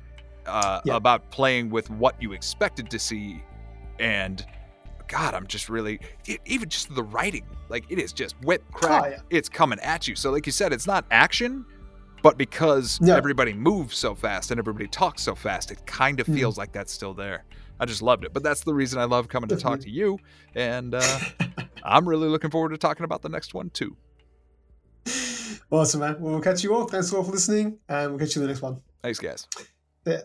uh, 0.46 0.80
yeah. 0.84 0.96
about 0.96 1.30
playing 1.30 1.70
with 1.70 1.90
what 1.90 2.20
you 2.20 2.32
expected 2.32 2.90
to 2.90 2.98
see, 2.98 3.42
and 3.98 4.44
God, 5.08 5.34
I'm 5.34 5.46
just 5.46 5.68
really 5.68 6.00
it, 6.26 6.40
even 6.44 6.68
just 6.68 6.94
the 6.94 7.02
writing, 7.02 7.44
like 7.68 7.84
it 7.88 7.98
is 7.98 8.12
just 8.12 8.34
whip 8.42 8.64
crack. 8.72 9.04
Oh, 9.04 9.08
yeah. 9.08 9.20
It's 9.30 9.48
coming 9.48 9.78
at 9.80 10.08
you. 10.08 10.16
So 10.16 10.30
like 10.30 10.46
you 10.46 10.52
said, 10.52 10.72
it's 10.72 10.86
not 10.86 11.04
action, 11.10 11.64
but 12.22 12.36
because 12.36 12.98
yeah. 13.02 13.16
everybody 13.16 13.52
moves 13.52 13.96
so 13.96 14.14
fast 14.14 14.50
and 14.50 14.58
everybody 14.58 14.88
talks 14.88 15.22
so 15.22 15.34
fast, 15.34 15.70
it 15.70 15.84
kind 15.86 16.20
of 16.20 16.26
mm. 16.26 16.34
feels 16.34 16.58
like 16.58 16.72
that's 16.72 16.92
still 16.92 17.14
there. 17.14 17.44
I 17.78 17.84
just 17.84 18.02
loved 18.02 18.24
it. 18.24 18.32
But 18.32 18.42
that's 18.42 18.64
the 18.64 18.74
reason 18.74 18.98
I 18.98 19.04
love 19.04 19.28
coming 19.28 19.48
to 19.48 19.56
talk 19.56 19.80
to 19.80 19.90
you. 19.90 20.18
And 20.54 20.94
uh, 20.94 21.18
I'm 21.84 22.08
really 22.08 22.28
looking 22.28 22.50
forward 22.50 22.70
to 22.70 22.78
talking 22.78 23.04
about 23.04 23.22
the 23.22 23.28
next 23.28 23.54
one 23.54 23.70
too. 23.70 23.96
Awesome, 25.70 26.00
man. 26.00 26.16
Well, 26.20 26.32
we'll 26.32 26.40
catch 26.40 26.62
you 26.62 26.74
all. 26.74 26.86
Thanks 26.86 27.12
all 27.12 27.22
for 27.22 27.32
listening, 27.32 27.78
and 27.88 28.10
we'll 28.10 28.18
catch 28.18 28.34
you 28.34 28.42
in 28.42 28.48
the 28.48 28.52
next 28.52 28.62
one. 28.62 28.80
Thanks, 29.02 29.18
guys. 29.18 29.46
Yeah. 30.04 30.22